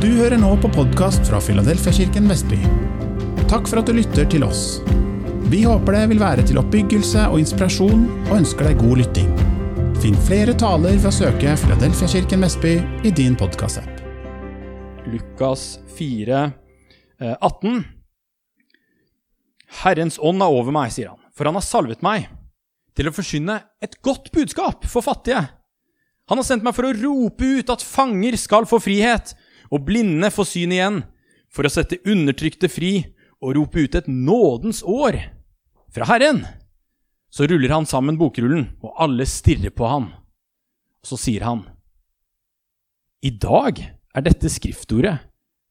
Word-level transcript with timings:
Du 0.00 0.06
hører 0.16 0.38
nå 0.40 0.54
på 0.56 0.68
podkast 0.72 1.26
fra 1.28 1.36
Filadelfiakirken 1.44 2.24
Vestby. 2.30 2.56
Takk 3.50 3.66
for 3.68 3.82
at 3.82 3.88
du 3.90 3.92
lytter 3.92 4.24
til 4.32 4.46
oss. 4.46 4.78
Vi 5.52 5.58
håper 5.68 5.92
det 5.92 6.06
vil 6.14 6.22
være 6.22 6.44
til 6.48 6.56
oppbyggelse 6.56 7.26
og 7.28 7.36
inspirasjon, 7.42 8.06
og 8.30 8.32
ønsker 8.38 8.70
deg 8.70 8.80
god 8.80 9.02
lytting. 9.02 9.28
Finn 10.00 10.16
flere 10.24 10.54
taler 10.56 10.96
ved 10.96 11.10
å 11.10 11.12
søke 11.12 11.52
Filadelfiakirken 11.60 12.46
Vestby 12.46 12.72
i 13.04 13.12
din 13.12 13.36
podkastapp. 13.36 14.00
Lukas 15.04 15.66
4, 15.98 16.40
eh, 17.20 17.36
18. 17.36 17.84
Herrens 19.82 20.16
ånd 20.16 20.40
er 20.40 20.56
over 20.62 20.72
meg, 20.72 20.96
sier 20.96 21.12
han, 21.12 21.20
for 21.36 21.44
han 21.44 21.60
har 21.60 21.66
salvet 21.68 22.00
meg 22.00 22.30
til 22.96 23.12
å 23.12 23.12
forkynne 23.12 23.60
et 23.84 24.00
godt 24.00 24.32
budskap 24.32 24.88
for 24.88 25.04
fattige. 25.04 25.44
Han 26.32 26.40
har 26.40 26.48
sendt 26.48 26.64
meg 26.64 26.72
for 26.72 26.88
å 26.88 26.96
rope 26.96 27.52
ut 27.60 27.76
at 27.76 27.84
fanger 27.84 28.40
skal 28.40 28.64
få 28.64 28.80
frihet, 28.80 29.36
og 29.70 29.86
blinde 29.86 30.30
få 30.34 30.44
syn 30.48 30.74
igjen, 30.74 31.02
for 31.50 31.66
å 31.66 31.72
sette 31.72 31.98
undertrykte 32.06 32.70
fri 32.70 32.92
og 33.40 33.56
rope 33.56 33.82
ut 33.82 33.96
et 33.98 34.08
nådens 34.10 34.82
år 34.86 35.18
fra 35.90 36.06
Herren. 36.10 36.44
Så 37.30 37.46
ruller 37.46 37.72
han 37.74 37.86
sammen 37.86 38.18
bokrullen, 38.18 38.68
og 38.82 38.94
alle 38.98 39.26
stirrer 39.26 39.74
på 39.74 39.86
han. 39.86 40.10
Og 41.00 41.10
så 41.10 41.18
sier 41.18 41.46
han, 41.46 41.64
I 43.22 43.30
dag 43.30 43.78
er 43.80 44.26
dette 44.26 44.50
skriftordet 44.50 45.18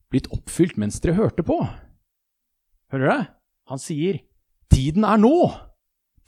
blitt 0.10 0.30
oppfylt 0.34 0.78
mens 0.80 1.00
dere 1.04 1.18
hørte 1.20 1.46
på. 1.46 1.60
Hører 2.90 3.04
du 3.04 3.12
det? 3.12 3.24
Han 3.70 3.82
sier, 3.82 4.22
tiden 4.74 5.06
er 5.06 5.20
nå. 5.22 5.36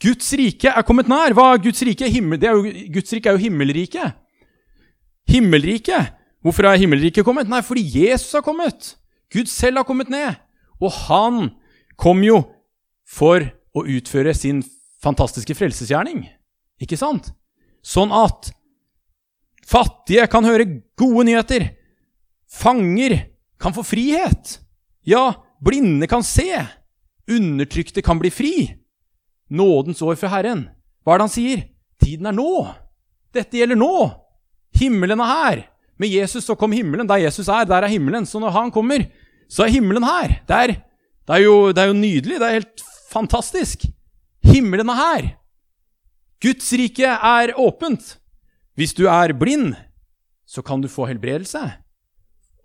Guds 0.02 0.28
rike 0.38 0.70
er 0.70 0.86
kommet 0.86 1.10
nær. 1.10 1.34
Hva 1.34 1.52
er 1.52 1.62
Guds 1.62 1.82
rike? 1.86 2.08
Himmel, 2.10 2.42
er 2.42 2.58
jo, 2.58 2.86
Guds 2.94 3.12
rike 3.14 3.30
er 3.30 3.38
jo 3.38 3.42
himmelriket. 3.42 4.18
Himmelriket 5.30 6.21
Hvorfor 6.42 6.66
er 6.66 6.80
himmelriket 6.80 7.24
kommet? 7.26 7.50
Nei, 7.50 7.62
fordi 7.62 7.84
Jesus 7.86 8.32
har 8.34 8.44
kommet. 8.44 8.96
Gud 9.32 9.50
selv 9.50 9.80
har 9.80 9.86
kommet 9.88 10.10
ned. 10.10 10.34
Og 10.82 10.90
han 11.06 11.52
kom 12.00 12.22
jo 12.26 12.42
for 13.06 13.44
å 13.72 13.84
utføre 13.86 14.34
sin 14.34 14.62
fantastiske 15.02 15.54
frelsesgjerning. 15.56 16.26
Ikke 16.82 16.98
sant? 16.98 17.30
Sånn 17.82 18.12
at 18.14 18.50
fattige 19.66 20.26
kan 20.30 20.46
høre 20.46 20.66
gode 20.98 21.28
nyheter. 21.30 21.70
Fanger 22.50 23.16
kan 23.62 23.74
få 23.74 23.84
frihet. 23.86 24.58
Ja, 25.06 25.30
blinde 25.62 26.08
kan 26.10 26.26
se. 26.26 26.50
Undertrykte 27.30 28.02
kan 28.02 28.18
bli 28.18 28.30
fri. 28.34 28.54
Nådens 29.52 30.02
år 30.02 30.18
fra 30.18 30.30
Herren. 30.34 30.66
Hva 31.02 31.14
er 31.14 31.22
det 31.22 31.26
han 31.28 31.34
sier? 31.34 31.62
Tiden 32.02 32.28
er 32.30 32.34
nå. 32.34 32.66
Dette 33.34 33.58
gjelder 33.58 33.78
nå. 33.78 33.94
Himmelen 34.78 35.22
er 35.22 35.32
her. 35.32 35.62
Med 36.02 36.10
Jesus 36.10 36.48
så 36.48 36.56
kom 36.58 36.74
himmelen. 36.74 37.06
Der 37.06 37.22
Jesus 37.22 37.46
er, 37.48 37.64
der 37.68 37.86
er 37.86 37.92
himmelen. 37.92 38.26
Så 38.26 38.40
når 38.42 38.50
han 38.50 38.72
kommer, 38.74 39.04
så 39.48 39.66
er 39.66 39.76
himmelen 39.76 40.02
her. 40.02 40.40
Det 40.48 40.56
er, 40.56 40.74
det 41.28 41.36
er, 41.36 41.44
jo, 41.44 41.68
det 41.70 41.78
er 41.78 41.92
jo 41.92 41.98
nydelig. 41.98 42.40
Det 42.40 42.48
er 42.48 42.58
helt 42.58 42.82
fantastisk. 43.12 43.86
Himmelen 44.42 44.90
er 44.90 44.98
her. 44.98 45.28
Guds 46.42 46.72
rike 46.74 47.06
er 47.06 47.54
åpent. 47.54 48.16
Hvis 48.74 48.94
du 48.98 49.06
er 49.06 49.34
blind, 49.38 49.74
så 50.46 50.62
kan 50.62 50.82
du 50.82 50.88
få 50.88 51.06
helbredelse. 51.06 51.60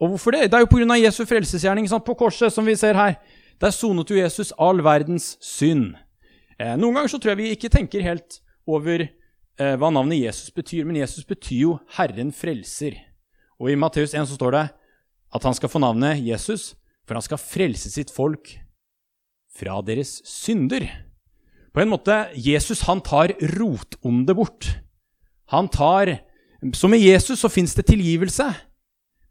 Og 0.01 0.09
hvorfor 0.09 0.31
det? 0.31 0.49
Det 0.51 0.57
er 0.57 0.65
jo 0.65 0.71
pga. 0.71 0.97
Jesu 0.97 1.25
frelsesgjerning 1.25 1.87
på 2.05 2.13
korset, 2.13 2.53
som 2.53 2.65
vi 2.65 2.75
ser 2.75 2.93
her. 2.93 3.19
Der 3.61 3.69
sonet 3.69 4.09
jo 4.09 4.15
Jesus 4.15 4.53
all 4.59 4.83
verdens 4.83 5.37
synd. 5.41 5.95
Eh, 6.59 6.75
noen 6.77 6.95
ganger 6.95 7.09
så 7.09 7.19
tror 7.21 7.33
jeg 7.33 7.37
vi 7.37 7.53
ikke 7.53 7.69
tenker 7.69 8.01
helt 8.01 8.41
over 8.67 9.01
eh, 9.05 9.75
hva 9.77 9.89
navnet 9.93 10.25
Jesus 10.25 10.51
betyr, 10.53 10.85
men 10.85 10.97
Jesus 11.01 11.25
betyr 11.25 11.61
jo 11.61 11.77
Herren 11.97 12.31
frelser. 12.33 13.06
Og 13.57 13.71
i 13.71 13.79
Matteus 13.79 14.13
1 14.13 14.27
så 14.29 14.37
står 14.37 14.53
det 14.53 14.65
at 15.37 15.43
han 15.43 15.55
skal 15.57 15.71
få 15.71 15.81
navnet 15.81 16.21
Jesus, 16.23 16.75
for 17.07 17.17
han 17.17 17.25
skal 17.25 17.41
frelse 17.41 17.91
sitt 17.91 18.11
folk 18.13 18.53
fra 19.57 19.79
deres 19.85 20.19
synder. 20.27 20.85
På 21.73 21.81
en 21.81 21.91
måte, 21.91 22.13
Jesus 22.33 22.85
han 22.87 23.01
tar 23.05 23.35
rotondet 23.57 24.37
bort. 24.37 24.69
Han 25.53 25.69
tar 25.69 26.19
Så 26.73 26.87
med 26.87 26.97
Jesus 26.97 27.39
så 27.39 27.49
fins 27.49 27.75
det 27.75 27.85
tilgivelse. 27.85 28.43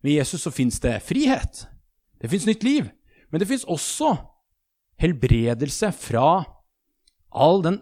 Med 0.02 0.12
Jesus 0.12 0.42
så 0.42 0.50
fins 0.50 0.78
det 0.80 1.02
frihet. 1.02 1.66
Det 2.22 2.30
fins 2.30 2.46
nytt 2.46 2.62
liv. 2.62 2.86
Men 3.30 3.40
det 3.40 3.48
fins 3.48 3.64
også 3.66 4.14
helbredelse 5.02 5.90
fra 5.92 6.44
all 7.34 7.62
den, 7.64 7.80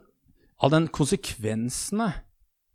all 0.56 0.72
den 0.72 0.88
konsekvensene 0.88 2.08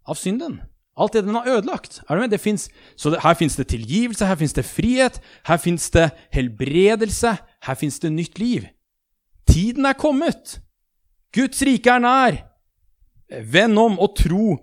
av 0.05 0.15
synden. 0.15 0.59
Alt 0.99 1.15
det 1.15 1.23
den 1.25 1.37
har 1.37 1.47
ødelagt. 1.47 2.01
Er 2.09 2.15
du 2.15 2.21
med? 2.21 2.33
Det 2.33 2.41
finnes, 2.43 2.67
så 2.99 3.13
det, 3.13 3.21
her 3.23 3.37
fins 3.39 3.55
det 3.55 3.69
tilgivelse, 3.71 4.27
her 4.27 4.35
fins 4.35 4.53
det 4.53 4.65
frihet, 4.67 5.19
her 5.47 5.57
fins 5.57 5.87
det 5.95 6.09
helbredelse, 6.35 7.37
her 7.65 7.79
fins 7.79 7.99
det 8.03 8.11
nytt 8.11 8.39
liv. 8.39 8.67
Tiden 9.47 9.87
er 9.87 9.97
kommet. 9.97 10.59
Guds 11.35 11.61
rike 11.63 11.93
er 11.93 12.03
nær. 12.03 12.41
Vend 13.29 13.79
om 13.79 13.95
og 14.01 14.15
tro 14.17 14.57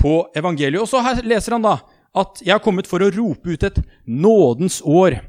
på 0.00 0.14
evangeliet. 0.38 0.80
Og 0.80 0.88
så 0.88 1.02
her 1.04 1.20
leser 1.26 1.58
han 1.58 1.66
da 1.66 1.76
at 2.16 2.42
jeg 2.44 2.54
har 2.54 2.64
kommet 2.64 2.88
for 2.88 3.04
å 3.04 3.12
rope 3.12 3.54
ut 3.54 3.68
et 3.68 3.78
nådens 4.08 4.80
år 4.84 5.20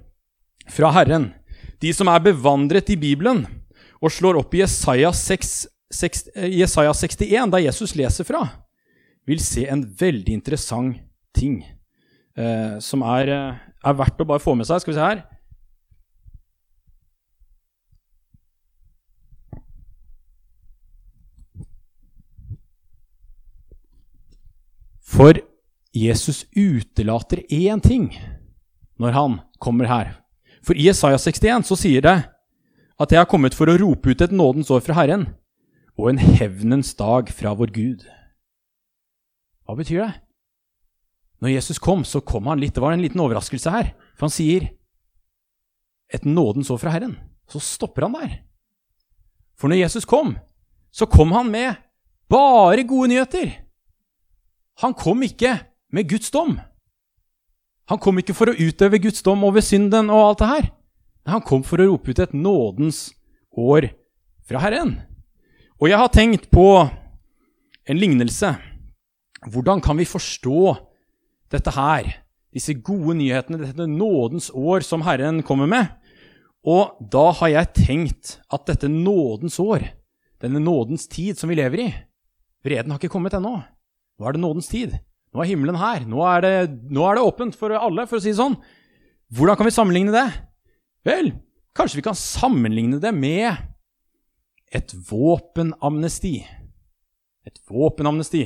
fra 0.71 0.91
Herren. 0.95 1.31
De 1.83 1.91
som 1.95 2.07
er 2.11 2.23
bevandret 2.23 2.91
i 2.93 2.99
Bibelen 2.99 3.45
og 4.03 4.11
slår 4.11 4.39
opp 4.39 4.55
i 4.55 4.63
Jesaja, 4.63 5.11
6, 5.15 5.53
6, 5.95 6.27
Jesaja 6.55 6.91
61, 6.95 7.51
der 7.51 7.65
Jesus 7.67 7.95
leser 7.99 8.27
fra 8.27 8.47
vil 9.29 9.39
se 9.43 9.65
en 9.69 9.83
veldig 9.99 10.35
interessant 10.35 10.99
ting 11.35 11.61
eh, 12.37 12.79
som 12.83 13.03
er, 13.07 13.31
eh, 13.31 13.61
er, 13.83 13.95
verdt 13.99 14.21
å 14.21 14.27
bare 14.27 14.43
få 14.43 14.55
med 14.57 14.67
seg. 14.67 14.83
Skal 14.83 14.93
vi 14.93 14.99
se 14.99 15.07
her. 15.07 15.23
For 25.13 25.37
Jesus 25.93 26.43
utelater 26.57 27.43
én 27.53 27.81
ting 27.83 28.09
når 28.97 29.13
han 29.13 29.39
kommer 29.61 29.85
her. 29.85 30.15
For 30.65 30.73
i 30.79 30.87
Isaiah 30.89 31.19
61 31.21 31.67
så 31.67 31.77
sier 31.77 32.01
det 32.01 32.17
at 33.03 33.11
jeg 33.11 33.19
har 33.19 33.29
kommet 33.29 33.53
for 33.53 33.69
å 33.69 33.77
rope 33.77 34.13
ut 34.13 34.21
et 34.23 34.33
nådens 34.33 34.71
år 34.73 34.81
fra 34.85 34.97
Herren 34.97 35.27
og 35.99 36.09
en 36.09 36.21
hevnens 36.21 36.95
dag 36.97 37.29
fra 37.29 37.53
vår 37.57 37.73
Gud. 37.75 38.05
Hva 39.63 39.75
betyr 39.79 40.03
det? 40.03 40.13
Når 41.43 41.55
Jesus 41.57 41.79
kom, 41.83 42.05
så 42.07 42.21
kom 42.23 42.47
han 42.47 42.61
litt. 42.61 42.75
Det 42.75 42.83
var 42.83 42.95
en 42.95 43.03
liten 43.03 43.19
overraskelse 43.19 43.71
her. 43.73 43.91
For 44.15 44.27
han 44.27 44.33
sier 44.33 44.69
et 46.13 46.25
nådens 46.27 46.71
år 46.71 46.79
fra 46.79 46.93
Herren. 46.93 47.17
Så 47.51 47.59
stopper 47.63 48.07
han 48.07 48.15
der. 48.15 48.35
For 49.59 49.71
når 49.71 49.83
Jesus 49.83 50.07
kom, 50.07 50.37
så 50.93 51.07
kom 51.09 51.33
han 51.35 51.51
med 51.51 51.75
bare 52.31 52.85
gode 52.87 53.11
nyheter. 53.11 53.51
Han 54.81 54.95
kom 54.97 55.23
ikke 55.25 55.57
med 55.93 56.09
Guds 56.09 56.31
dom. 56.33 56.57
Han 57.91 57.99
kom 57.99 58.17
ikke 58.19 58.35
for 58.35 58.49
å 58.49 58.57
utøve 58.57 59.01
Guds 59.03 59.21
dom 59.25 59.43
over 59.43 59.63
synden 59.63 60.09
og 60.13 60.23
alt 60.29 60.41
det 60.41 60.51
her. 60.53 60.69
Han 61.29 61.43
kom 61.43 61.63
for 61.67 61.79
å 61.79 61.87
rope 61.91 62.11
ut 62.11 62.19
et 62.19 62.35
nådens 62.35 63.09
år 63.51 63.91
fra 64.47 64.63
Herren. 64.63 64.95
Og 65.79 65.89
jeg 65.91 65.99
har 65.99 66.11
tenkt 66.15 66.49
på 66.51 66.67
en 67.83 67.99
lignelse 67.99 68.53
hvordan 69.51 69.81
kan 69.83 69.97
vi 69.99 70.07
forstå 70.07 70.75
dette 71.53 71.73
her, 71.75 72.09
disse 72.53 72.75
gode 72.85 73.17
nyhetene, 73.19 73.59
dette 73.61 73.87
nådens 73.89 74.51
år 74.53 74.85
som 74.85 75.03
Herren 75.05 75.41
kommer 75.45 75.69
med? 75.69 75.91
Og 76.63 76.95
da 77.11 77.29
har 77.41 77.51
jeg 77.51 77.73
tenkt 77.75 78.37
at 78.53 78.67
dette 78.69 78.87
nådens 78.87 79.59
år, 79.59 79.83
denne 80.43 80.61
nådens 80.63 81.07
tid 81.11 81.39
som 81.39 81.51
vi 81.51 81.59
lever 81.59 81.83
i 81.83 81.91
Vreden 82.63 82.93
har 82.93 83.01
ikke 83.01 83.11
kommet 83.11 83.33
ennå. 83.35 83.57
Nå 83.59 84.27
er 84.27 84.35
det 84.35 84.39
nådens 84.39 84.69
tid. 84.71 84.93
Nå 85.35 85.41
er 85.43 85.49
himmelen 85.49 85.75
her. 85.75 86.05
Nå 86.07 86.21
er, 86.23 86.43
det, 86.45 86.53
nå 86.93 87.03
er 87.03 87.17
det 87.17 87.25
åpent 87.27 87.57
for 87.59 87.75
alle, 87.75 88.05
for 88.07 88.19
å 88.19 88.23
si 88.23 88.31
det 88.31 88.39
sånn. 88.39 88.55
Hvordan 89.33 89.59
kan 89.59 89.67
vi 89.67 89.73
sammenligne 89.75 90.13
det? 90.15 90.27
Vel, 91.03 91.33
kanskje 91.75 91.99
vi 91.99 92.05
kan 92.05 92.15
sammenligne 92.15 93.01
det 93.03 93.11
med 93.17 93.51
et 94.73 94.93
våpenamnesti. 95.09 96.37
Et 97.43 97.59
våpenamnesti. 97.67 98.45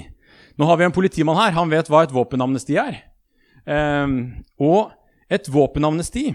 Nå 0.58 0.66
har 0.66 0.78
vi 0.80 0.88
en 0.88 0.96
politimann 0.96 1.38
her. 1.38 1.54
Han 1.58 1.70
vet 1.70 1.90
hva 1.92 2.04
et 2.06 2.14
våpenamnesti 2.14 2.78
er. 2.82 3.02
Um, 3.68 4.44
og 4.58 4.94
et 5.30 5.50
våpenamnesti, 5.52 6.32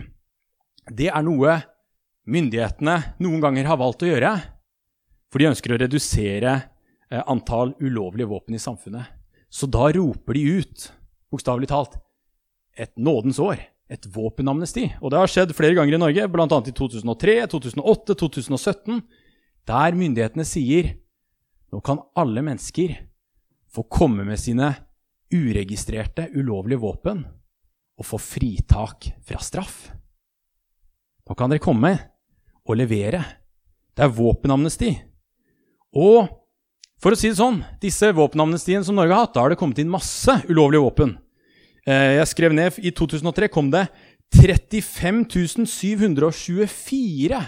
det 0.92 1.08
er 1.10 1.24
noe 1.24 1.56
myndighetene 2.28 2.98
noen 3.22 3.42
ganger 3.42 3.66
har 3.70 3.80
valgt 3.80 4.04
å 4.04 4.10
gjøre. 4.10 4.36
For 5.32 5.40
de 5.40 5.48
ønsker 5.48 5.72
å 5.72 5.80
redusere 5.80 6.54
eh, 6.60 7.22
antall 7.24 7.72
ulovlige 7.80 8.28
våpen 8.28 8.54
i 8.54 8.60
samfunnet. 8.62 9.08
Så 9.52 9.66
da 9.68 9.88
roper 9.96 10.36
de 10.36 10.60
ut, 10.60 10.88
bokstavelig 11.32 11.70
talt, 11.72 11.96
et 12.76 12.92
nådens 12.96 13.40
år. 13.42 13.64
Et 13.92 14.06
våpenamnesti. 14.12 14.86
Og 15.00 15.12
det 15.12 15.18
har 15.20 15.28
skjedd 15.28 15.56
flere 15.56 15.76
ganger 15.76 15.96
i 15.96 16.00
Norge, 16.00 16.28
bl.a. 16.32 16.46
i 16.46 16.76
2003, 16.76 17.34
2008, 17.52 18.16
2017, 18.22 19.00
der 19.68 19.96
myndighetene 19.98 20.46
sier 20.48 20.94
nå 21.72 21.80
kan 21.84 22.00
alle 22.18 22.44
mennesker 22.44 22.94
få 23.72 23.84
komme 23.88 24.24
med 24.24 24.40
sine 24.40 24.74
uregistrerte, 25.32 26.28
ulovlige 26.36 26.82
våpen 26.82 27.22
og 27.98 28.06
få 28.06 28.18
fritak 28.20 29.08
fra 29.24 29.40
straff. 29.40 29.90
nå 31.28 31.34
kan 31.34 31.50
dere 31.50 31.62
komme 31.62 31.92
og 32.66 32.76
levere. 32.76 33.24
Det 33.94 34.04
er 34.04 34.12
våpenamnesti. 34.12 34.90
Og 35.96 36.28
for 37.02 37.14
å 37.14 37.18
si 37.18 37.30
det 37.30 37.38
sånn, 37.38 37.62
disse 37.82 38.12
våpenamnestiene 38.14 38.84
som 38.84 38.96
Norge 38.96 39.14
har 39.14 39.26
hatt, 39.26 39.34
da 39.34 39.44
har 39.44 39.52
det 39.52 39.58
kommet 39.60 39.78
inn 39.82 39.90
masse 39.90 40.36
ulovlige 40.48 40.84
våpen. 40.84 41.16
Eh, 41.86 42.18
jeg 42.20 42.28
skrev 42.30 42.54
ned 42.54 42.78
I 42.78 42.92
2003 42.94 43.48
kom 43.50 43.72
det 43.72 43.88
35 44.38 45.24
724 45.66 47.40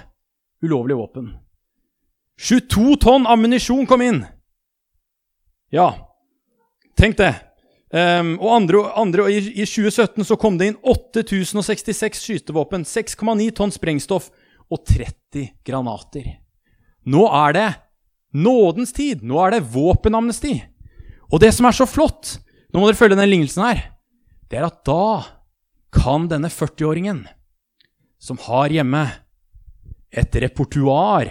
ulovlige 0.64 0.98
våpen. 0.98 1.30
22 2.40 2.96
tonn 3.04 3.28
ammunisjon 3.30 3.86
kom 3.86 4.02
inn! 4.02 4.24
Ja, 5.70 6.13
tenk 6.98 7.18
det. 7.20 7.32
Um, 7.94 8.34
og 8.42 8.50
andre, 8.56 8.80
andre, 8.98 9.28
i, 9.30 9.38
i, 9.52 9.66
2017 9.68 10.26
så 10.26 10.36
kom 10.40 10.56
det 10.58 10.72
inn 10.72 10.78
8066 10.82 12.18
skytevåpen, 12.18 12.82
6,9 12.88 13.52
tonn 13.54 13.74
sprengstoff 13.74 14.32
og 14.72 14.80
30 14.88 15.52
granater. 15.66 16.26
Nå 17.06 17.26
er 17.28 17.54
det 17.54 17.68
nådens 18.34 18.92
tid. 18.96 19.22
Nå 19.22 19.38
er 19.44 19.54
det 19.54 19.68
våpenamnesti. 19.74 20.56
Og 21.30 21.40
det 21.42 21.52
som 21.54 21.68
er 21.68 21.76
så 21.76 21.86
flott, 21.86 22.38
nå 22.72 22.80
må 22.80 22.88
dere 22.88 22.98
følge 22.98 23.18
den 23.18 23.30
lignelsen 23.30 23.62
her, 23.62 23.84
det 24.50 24.58
er 24.58 24.66
at 24.66 24.82
da 24.86 25.22
kan 25.94 26.26
denne 26.30 26.50
40-åringen, 26.50 27.24
som 28.18 28.40
har 28.48 28.72
hjemme 28.74 29.04
et 30.14 30.34
repertoar 30.42 31.30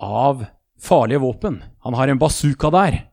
av 0.00 0.44
farlige 0.80 1.20
våpen 1.20 1.58
Han 1.84 1.94
har 1.94 2.08
en 2.08 2.18
bazooka 2.18 2.70
der. 2.72 3.09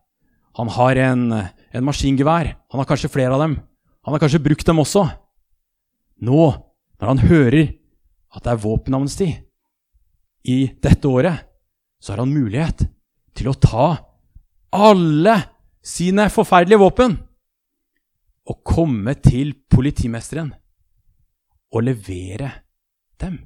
Han 0.58 0.70
har 0.74 0.98
en, 1.06 1.24
en 1.32 1.86
maskingevær. 1.86 2.52
Han 2.70 2.82
har 2.82 2.88
kanskje 2.88 3.10
flere 3.12 3.34
av 3.36 3.44
dem. 3.44 3.58
Han 4.04 4.14
har 4.14 4.22
kanskje 4.22 4.42
brukt 4.42 4.66
dem 4.66 4.80
også. 4.82 5.04
Nå, 6.26 6.44
når 6.98 7.12
han 7.12 7.22
hører 7.30 7.74
at 8.34 8.44
det 8.44 8.52
er 8.52 8.62
våpenamnesti 8.62 9.28
i 10.48 10.58
dette 10.82 11.08
året, 11.08 11.46
så 12.02 12.12
har 12.12 12.22
han 12.24 12.34
mulighet 12.34 12.84
til 13.38 13.50
å 13.50 13.58
ta 13.58 13.88
alle 14.74 15.36
sine 15.84 16.26
forferdelige 16.32 16.80
våpen 16.82 17.14
og 18.48 18.62
komme 18.66 19.14
til 19.22 19.54
politimesteren 19.70 20.50
og 21.72 21.84
levere 21.84 22.50
dem. 23.20 23.38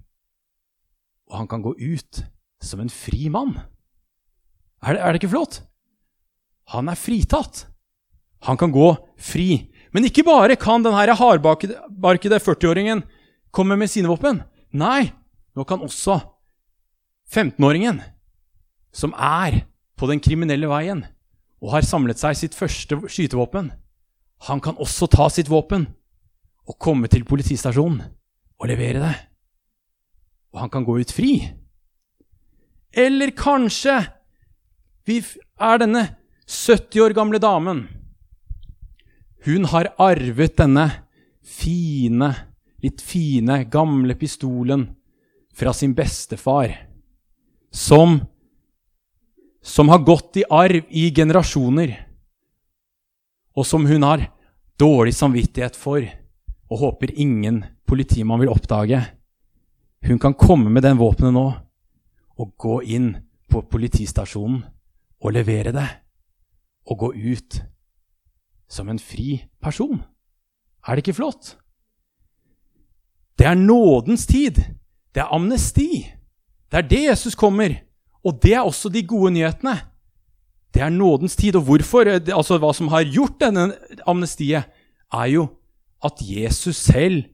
Og 1.28 1.38
han 1.40 1.50
kan 1.50 1.64
gå 1.64 1.74
ut 1.74 2.22
som 2.62 2.82
en 2.82 2.92
fri 2.92 3.28
mann. 3.32 3.56
Er 4.82 4.94
det, 4.94 5.00
er 5.02 5.12
det 5.12 5.22
ikke 5.22 5.34
flott? 5.34 5.62
Han 6.70 6.88
er 6.88 6.98
fritatt. 6.98 7.66
Han 8.46 8.56
kan 8.56 8.72
gå 8.72 8.94
fri. 9.18 9.72
Men 9.92 10.06
ikke 10.08 10.24
bare 10.24 10.56
kan 10.56 10.82
denne 10.84 11.16
hardbarkede 11.18 12.38
40-åringen 12.40 13.02
komme 13.50 13.76
med 13.76 13.90
sine 13.90 14.08
våpen. 14.08 14.40
Nei, 14.72 15.12
nå 15.54 15.66
kan 15.68 15.82
også 15.84 16.20
15-åringen, 17.32 18.00
som 18.92 19.12
er 19.16 19.62
på 19.96 20.08
den 20.08 20.20
kriminelle 20.20 20.68
veien 20.68 21.04
og 21.62 21.74
har 21.76 21.84
samlet 21.86 22.18
seg 22.20 22.36
sitt 22.36 22.56
første 22.56 22.96
skytevåpen, 23.06 23.70
han 24.48 24.60
kan 24.60 24.78
også 24.80 25.06
ta 25.06 25.28
sitt 25.30 25.50
våpen 25.52 25.86
og 26.66 26.78
komme 26.82 27.06
til 27.12 27.22
politistasjonen 27.28 28.00
og 28.58 28.68
levere 28.70 29.02
det. 29.02 29.14
Og 30.52 30.64
han 30.64 30.72
kan 30.72 30.84
gå 30.84 30.98
ut 30.98 31.12
fri. 31.14 31.36
Eller 32.92 33.30
kanskje 33.36 34.00
vi 35.06 35.20
er 35.22 35.78
denne 35.80 36.02
70 36.52 37.00
år 37.00 37.14
gamle 37.16 37.40
damen. 37.40 37.86
Hun 39.44 39.64
har 39.72 39.88
arvet 39.98 40.56
denne 40.60 40.84
fine, 41.42 42.28
litt 42.84 43.00
fine, 43.02 43.64
gamle 43.72 44.14
pistolen 44.14 44.86
fra 45.56 45.72
sin 45.72 45.94
bestefar, 45.96 46.74
som, 47.72 48.20
som 49.64 49.88
har 49.88 50.04
gått 50.04 50.38
i 50.42 50.46
arv 50.48 50.84
i 50.88 51.08
generasjoner 51.14 51.96
og 53.56 53.66
som 53.66 53.86
hun 53.86 54.04
har 54.06 54.28
dårlig 54.80 55.14
samvittighet 55.14 55.76
for 55.76 56.04
og 56.72 56.80
håper 56.80 57.12
ingen 57.20 57.62
politimann 57.88 58.40
vil 58.40 58.52
oppdage. 58.52 59.00
Hun 60.02 60.18
kan 60.18 60.34
komme 60.34 60.70
med 60.72 60.84
den 60.84 61.00
våpenet 61.00 61.34
nå 61.36 61.48
og 62.40 62.54
gå 62.56 62.80
inn 62.96 63.12
på 63.52 63.64
politistasjonen 63.68 64.62
og 65.22 65.36
levere 65.36 65.74
det. 65.74 65.88
Og 66.86 66.98
gå 66.98 67.12
ut 67.12 67.62
som 68.68 68.88
en 68.88 68.98
fri 68.98 69.44
person. 69.62 70.02
Er 70.86 70.96
det 70.96 71.06
ikke 71.06 71.20
flott? 71.20 71.56
Det 73.38 73.46
er 73.46 73.54
nådens 73.54 74.26
tid. 74.26 74.58
Det 75.14 75.20
er 75.20 75.34
amnesti. 75.34 76.08
Det 76.70 76.78
er 76.78 76.88
det 76.88 77.02
Jesus 77.04 77.34
kommer. 77.34 77.74
Og 78.24 78.38
det 78.42 78.54
er 78.54 78.60
også 78.60 78.88
de 78.88 79.06
gode 79.06 79.32
nyhetene. 79.32 79.76
Det 80.74 80.82
er 80.82 80.88
nådens 80.88 81.36
tid. 81.36 81.56
Og 81.56 81.62
hvorfor? 81.62 82.08
Altså, 82.08 82.58
hva 82.58 82.72
som 82.72 82.88
har 82.88 83.04
gjort 83.04 83.40
denne 83.40 83.72
amnestiet, 84.06 84.64
er 85.12 85.26
jo 85.26 85.46
at 86.04 86.18
Jesus 86.20 86.76
selv, 86.76 87.24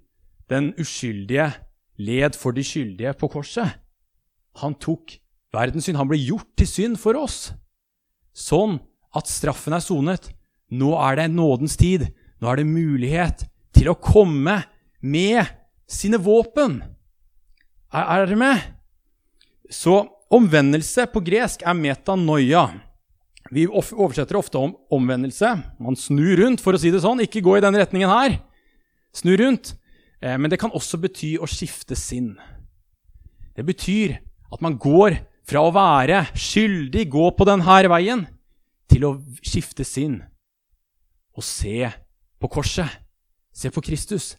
den 0.51 0.75
uskyldige, 0.81 1.53
led 1.99 2.35
for 2.39 2.51
de 2.51 2.65
skyldige 2.65 3.13
på 3.13 3.29
korset. 3.29 3.69
Han 4.57 4.75
tok 4.75 5.19
verdens 5.53 5.85
synd. 5.85 5.97
Han 5.97 6.09
ble 6.09 6.19
gjort 6.19 6.49
til 6.59 6.67
synd 6.67 6.97
for 6.97 7.19
oss. 7.19 7.53
Sånn 8.35 8.79
at 9.17 9.31
straffen 9.31 9.77
er 9.77 9.85
sonet. 9.85 10.31
Nå 10.69 10.93
er 11.01 11.21
det 11.21 11.31
nådens 11.33 11.79
tid. 11.81 12.09
Nå 12.41 12.51
er 12.51 12.61
det 12.61 12.69
mulighet 12.69 13.47
til 13.77 13.91
å 13.91 13.99
komme 13.99 14.61
med 15.01 15.49
sine 15.89 16.21
våpen. 16.21 16.81
Er, 17.93 18.05
er 18.05 18.27
dere 18.27 18.41
med? 18.41 18.67
Så 19.73 20.03
omvendelse 20.33 21.07
på 21.13 21.23
gresk 21.25 21.65
er 21.65 21.77
metanoia. 21.77 22.69
Vi 23.53 23.65
oversetter 23.69 24.37
ofte 24.37 24.61
om 24.61 24.75
omvendelse. 24.93 25.55
Man 25.81 25.97
snur 25.97 26.37
rundt, 26.43 26.61
for 26.61 26.77
å 26.77 26.81
si 26.81 26.93
det 26.93 27.01
sånn. 27.05 27.25
Ikke 27.25 27.45
gå 27.45 27.57
i 27.57 27.65
den 27.65 27.77
retningen 27.81 28.13
her. 28.13 28.37
Snu 29.17 29.33
rundt. 29.41 29.73
Eh, 30.21 30.37
men 30.37 30.53
det 30.53 30.61
kan 30.61 30.75
også 30.75 31.01
bety 31.01 31.37
å 31.41 31.49
skifte 31.49 31.97
sinn. 31.97 32.35
Det 33.57 33.65
betyr 33.67 34.19
at 34.53 34.61
man 34.65 34.77
går 34.81 35.17
fra 35.49 35.65
å 35.65 35.73
være 35.73 36.27
skyldig, 36.37 37.09
gå 37.09 37.31
på 37.37 37.47
denne 37.49 37.79
veien, 37.89 38.27
til 38.89 39.05
å 39.09 39.17
skifte 39.45 39.85
sinn 39.87 40.21
og 41.37 41.45
se 41.45 41.91
på 42.39 42.51
korset. 42.51 42.89
Se 43.55 43.71
på 43.75 43.83
Kristus. 43.85 44.37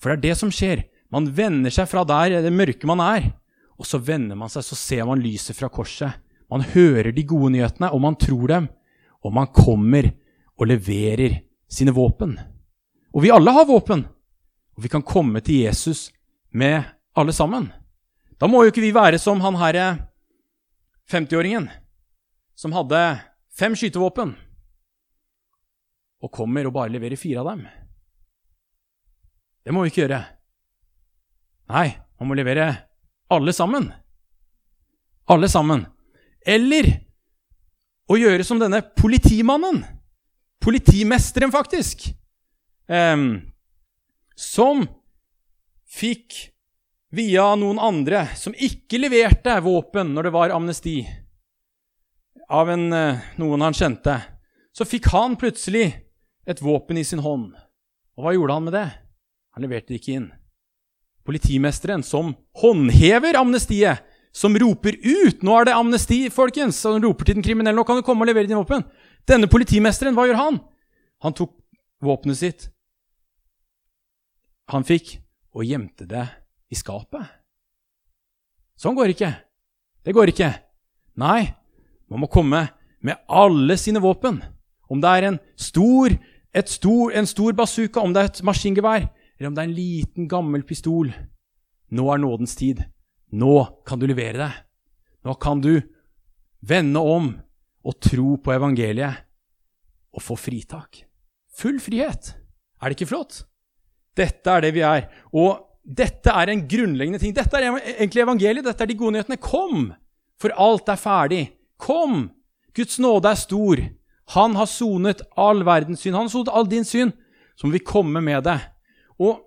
For 0.00 0.10
det 0.10 0.16
er 0.18 0.24
det 0.30 0.38
som 0.40 0.52
skjer. 0.54 0.84
Man 1.10 1.28
vender 1.34 1.72
seg 1.74 1.88
fra 1.90 2.04
der 2.06 2.40
det 2.44 2.52
mørke 2.54 2.88
man 2.88 3.02
er, 3.02 3.32
og 3.80 3.88
så 3.88 3.98
vender 3.98 4.38
man 4.38 4.50
seg, 4.52 4.64
så 4.64 4.76
ser 4.78 5.06
man 5.08 5.22
lyset 5.22 5.56
fra 5.58 5.70
korset. 5.72 6.14
Man 6.50 6.64
hører 6.74 7.12
de 7.14 7.24
gode 7.26 7.52
nyhetene, 7.54 7.90
og 7.90 8.02
man 8.02 8.18
tror 8.18 8.46
dem. 8.50 8.68
Og 9.24 9.34
man 9.34 9.50
kommer 9.54 10.10
og 10.58 10.68
leverer 10.68 11.40
sine 11.70 11.94
våpen. 11.94 12.34
Og 13.14 13.24
vi 13.24 13.32
alle 13.32 13.52
har 13.54 13.68
våpen. 13.68 14.04
Og 14.76 14.84
vi 14.84 14.90
kan 14.92 15.04
komme 15.06 15.42
til 15.44 15.62
Jesus 15.64 16.08
med 16.52 16.82
alle 17.16 17.34
sammen. 17.36 17.70
Da 18.40 18.48
må 18.48 18.64
jo 18.64 18.72
ikke 18.72 18.84
vi 18.84 18.94
være 18.96 19.20
som 19.20 19.42
han 19.44 19.58
herre 19.60 19.86
50-åringen 21.10 21.68
som 22.56 22.74
hadde 22.76 23.00
fem 23.60 23.76
skytevåpen, 23.76 24.32
og 26.20 26.32
kommer 26.32 26.68
og 26.68 26.74
bare 26.76 26.92
leverer 26.92 27.20
fire 27.20 27.42
av 27.42 27.52
dem. 27.52 27.64
Det 29.64 29.74
må 29.74 29.84
vi 29.84 29.92
ikke 29.92 30.04
gjøre. 30.04 30.20
Nei, 31.70 31.88
man 32.18 32.30
må 32.30 32.36
levere 32.38 32.66
alle 33.30 33.52
sammen. 33.54 33.90
Alle 35.30 35.48
sammen. 35.52 35.84
Eller 36.42 36.88
å 38.10 38.16
gjøre 38.18 38.44
som 38.46 38.58
denne 38.60 38.82
politimannen. 38.96 39.82
Politimesteren, 40.60 41.52
faktisk. 41.54 42.08
Um, 42.90 43.52
som 44.34 44.82
fikk 45.90 46.48
via 47.14 47.44
noen 47.58 47.78
andre 47.82 48.24
som 48.38 48.54
ikke 48.54 48.98
leverte 48.98 49.54
våpen 49.62 50.12
når 50.14 50.26
det 50.26 50.32
var 50.34 50.54
amnesti, 50.54 50.96
av 52.50 52.70
en, 52.70 52.92
eh, 52.92 53.20
noen 53.38 53.62
han 53.62 53.76
kjente, 53.76 54.16
så 54.74 54.86
fikk 54.86 55.10
han 55.14 55.36
plutselig 55.38 55.94
et 56.46 56.62
våpen 56.62 56.98
i 56.98 57.04
sin 57.06 57.22
hånd. 57.22 57.54
Og 58.18 58.24
hva 58.24 58.34
gjorde 58.34 58.56
han 58.56 58.66
med 58.66 58.74
det? 58.74 58.86
Han 59.54 59.64
leverte 59.64 59.92
det 59.92 60.00
ikke 60.00 60.16
inn. 60.18 60.30
Politimesteren, 61.26 62.02
som 62.02 62.34
håndhever 62.58 63.38
amnestiet, 63.38 64.02
som 64.32 64.54
roper 64.54 64.94
ut 64.94 65.42
'Nå 65.42 65.60
er 65.60 65.64
det 65.64 65.74
amnesti, 65.74 66.30
folkens!' 66.30 66.84
Og 66.86 66.94
han 66.94 67.02
roper 67.02 67.24
til 67.24 67.34
den 67.34 67.42
kriminelle 67.42 67.76
'Nå 67.76 67.86
kan 67.86 67.96
du 67.96 68.02
komme 68.02 68.22
og 68.22 68.28
levere 68.28 68.46
dine 68.46 68.62
våpen'. 68.62 68.88
Denne 69.26 69.46
politimesteren, 69.46 70.14
hva 70.14 70.26
gjør 70.26 70.36
han? 70.36 70.60
Han 71.22 71.32
tok 71.32 71.52
våpenet 72.02 72.36
sitt. 72.36 72.68
Han 74.68 74.84
fikk 74.84 75.20
og 75.54 75.64
gjemte 75.64 76.06
det 76.06 76.28
i 76.70 76.74
skapet. 76.74 77.26
Sånn 78.78 78.94
går 78.94 79.08
ikke. 79.12 79.36
Det 80.04 80.14
går 80.14 80.30
ikke. 80.32 80.54
Nei, 81.16 81.54
man 82.10 82.24
må 82.24 82.28
komme 82.30 82.66
med 83.00 83.20
alle 83.30 83.76
sine 83.80 84.02
våpen. 84.02 84.40
Om 84.90 85.02
det 85.02 85.10
er 85.10 85.28
en 85.28 85.38
stor, 85.58 86.16
stor, 86.66 87.12
en 87.14 87.28
stor 87.30 87.54
bazooka, 87.56 88.02
om 88.02 88.14
det 88.14 88.22
er 88.22 88.30
et 88.32 88.42
maskingevær, 88.46 89.06
eller 89.38 89.50
om 89.50 89.56
det 89.56 89.62
er 89.62 89.68
en 89.70 89.76
liten, 89.76 90.28
gammel 90.28 90.64
pistol. 90.66 91.12
Nå 91.90 92.08
er 92.12 92.22
nådens 92.22 92.56
tid. 92.58 92.82
Nå 93.30 93.54
kan 93.86 94.00
du 94.00 94.08
levere 94.10 94.40
deg. 94.42 94.58
Nå 95.26 95.36
kan 95.40 95.62
du 95.62 95.76
vende 96.60 97.00
om 97.00 97.30
og 97.86 97.96
tro 98.02 98.34
på 98.42 98.52
evangeliet 98.52 99.22
og 100.10 100.24
få 100.24 100.36
fritak. 100.36 101.04
Full 101.56 101.78
frihet. 101.82 102.34
Er 102.80 102.90
det 102.90 102.98
ikke 102.98 103.12
flott? 103.12 103.44
Dette 104.16 104.50
er 104.50 104.64
det 104.64 104.74
vi 104.74 104.82
er. 104.84 105.06
Og 105.36 105.60
dette 105.84 106.32
er 106.34 106.52
en 106.52 106.66
grunnleggende 106.68 107.20
ting. 107.22 107.34
Dette 107.36 107.56
er 107.56 107.68
egentlig 107.70 108.24
evangeliet. 108.24 108.66
Dette 108.66 108.84
er 108.84 108.90
de 108.90 108.98
gode 108.98 109.16
nyhetene. 109.16 109.40
Kom, 109.40 109.90
for 110.40 110.54
alt 110.58 110.90
er 110.90 111.00
ferdig. 111.00 111.42
Kom! 111.80 112.28
Guds 112.76 113.00
nåde 113.02 113.32
er 113.32 113.40
stor. 113.40 113.82
Han 114.36 114.54
har 114.54 114.68
sonet 114.70 115.24
all 115.40 115.64
verdens 115.66 116.04
synd. 116.04 116.14
Han 116.14 116.28
har 116.28 116.32
sonet 116.32 116.52
all 116.54 116.68
din 116.70 116.86
synd. 116.86 117.16
Så 117.58 117.66
må 117.66 117.74
vi 117.74 117.82
komme 117.84 118.22
med 118.24 118.44
det. 118.46 118.58
Og 119.20 119.40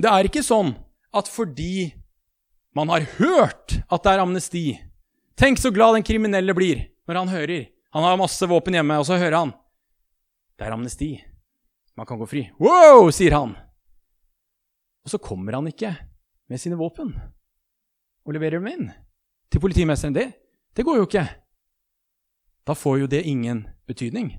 det 0.00 0.10
er 0.10 0.26
ikke 0.26 0.44
sånn 0.44 0.74
at 1.16 1.28
fordi 1.30 1.90
man 2.76 2.90
har 2.92 3.06
hørt 3.18 3.80
at 3.90 4.04
det 4.04 4.12
er 4.12 4.22
amnesti 4.22 4.64
Tenk 5.40 5.56
så 5.56 5.70
glad 5.72 5.96
den 5.96 6.04
kriminelle 6.04 6.52
blir 6.52 6.82
når 7.08 7.16
han 7.16 7.30
hører. 7.32 7.62
Han 7.96 8.04
har 8.04 8.18
masse 8.20 8.44
våpen 8.44 8.74
hjemme, 8.76 8.98
og 9.00 9.06
så 9.08 9.16
hører 9.16 9.38
han. 9.38 9.52
Det 10.60 10.66
er 10.66 10.74
amnesti. 10.74 11.14
Man 11.96 12.04
kan 12.04 12.20
gå 12.20 12.26
fri. 12.28 12.42
Wow, 12.60 13.08
sier 13.08 13.32
han. 13.38 13.54
Og 15.00 15.14
så 15.14 15.16
kommer 15.16 15.56
han 15.56 15.70
ikke 15.70 15.94
med 16.52 16.60
sine 16.60 16.76
våpen 16.76 17.14
og 17.16 18.36
leverer 18.36 18.60
dem 18.60 18.68
inn 18.68 18.90
til 19.48 19.64
politimesteren. 19.64 20.12
Det, 20.12 20.26
det 20.76 20.84
går 20.86 21.00
jo 21.00 21.08
ikke. 21.08 21.26
Da 22.66 22.76
får 22.76 23.00
jo 23.02 23.10
det 23.10 23.22
ingen 23.26 23.64
betydning. 23.88 24.38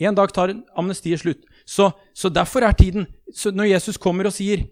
En 0.00 0.16
dag 0.16 0.32
tar 0.32 0.52
amnestiet 0.76 1.20
slutt. 1.20 1.44
Så, 1.64 1.90
så 2.12 2.28
derfor 2.28 2.64
er 2.64 2.72
tiden 2.72 3.06
så 3.34 3.52
Når 3.54 3.68
Jesus 3.76 3.96
kommer 3.96 4.26
og 4.26 4.34
sier 4.34 4.66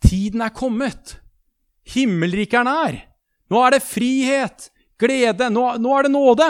'Tiden 0.00 0.40
er 0.40 0.48
kommet', 0.50 1.20
himmelriket 1.84 2.60
er 2.60 2.64
nær, 2.64 2.96
nå 3.50 3.60
er 3.66 3.70
det 3.70 3.82
frihet, 3.84 4.70
glede, 4.98 5.50
nå, 5.52 5.76
nå 5.76 5.92
er 5.98 6.02
det 6.02 6.12
nåde. 6.12 6.48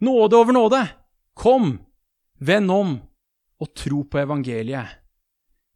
Nåde 0.00 0.36
over 0.36 0.52
nåde. 0.52 0.82
Kom, 1.34 1.78
vend 2.38 2.70
om 2.70 3.00
og 3.60 3.74
tro 3.74 4.02
på 4.04 4.20
evangeliet. 4.20 4.86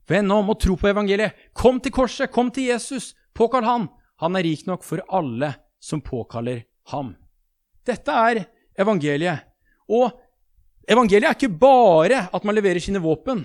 Vend 0.08 0.32
om 0.32 0.50
og 0.50 0.60
tro 0.60 0.76
på 0.76 0.90
evangeliet. 0.90 1.32
Kom 1.54 1.80
til 1.80 1.92
korset, 1.92 2.30
kom 2.30 2.50
til 2.50 2.68
Jesus. 2.68 3.14
Påkall 3.32 3.64
han. 3.64 3.88
Han 4.20 4.36
er 4.36 4.44
rik 4.44 4.66
nok 4.66 4.84
for 4.84 5.00
alle 5.08 5.54
som 5.80 6.02
påkaller 6.04 6.66
ham. 6.92 7.14
Dette 7.86 8.16
er 8.30 8.42
evangeliet. 8.80 9.46
Og 9.90 10.10
evangeliet 10.88 11.30
er 11.30 11.38
ikke 11.38 11.60
bare 11.60 12.26
at 12.32 12.46
man 12.46 12.56
leverer 12.56 12.82
sine 12.82 13.02
våpen. 13.02 13.44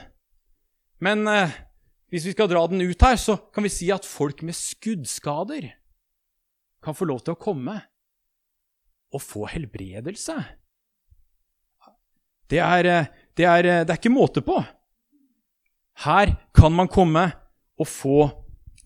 Men 1.04 1.26
eh, 1.28 1.56
hvis 2.14 2.28
vi 2.30 2.36
skal 2.36 2.50
dra 2.52 2.66
den 2.70 2.84
ut 2.86 3.02
her, 3.02 3.18
så 3.20 3.38
kan 3.54 3.66
vi 3.66 3.74
si 3.74 3.90
at 3.94 4.08
folk 4.08 4.44
med 4.46 4.56
skuddskader 4.58 5.72
kan 6.86 6.96
få 6.96 7.08
lov 7.10 7.24
til 7.26 7.34
å 7.34 7.42
komme 7.42 7.80
og 9.16 9.24
få 9.24 9.46
helbredelse. 9.50 10.38
Det 12.52 12.62
er, 12.62 12.86
eh, 12.86 13.12
det 13.34 13.46
er, 13.46 13.66
eh, 13.66 13.84
det 13.84 13.94
er 13.94 14.00
ikke 14.00 14.14
måte 14.14 14.44
på. 14.46 14.60
Her 16.06 16.36
kan 16.54 16.74
man 16.76 16.88
komme 16.92 17.32
og 17.80 17.88
få 17.88 18.20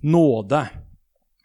nåde, 0.05 0.69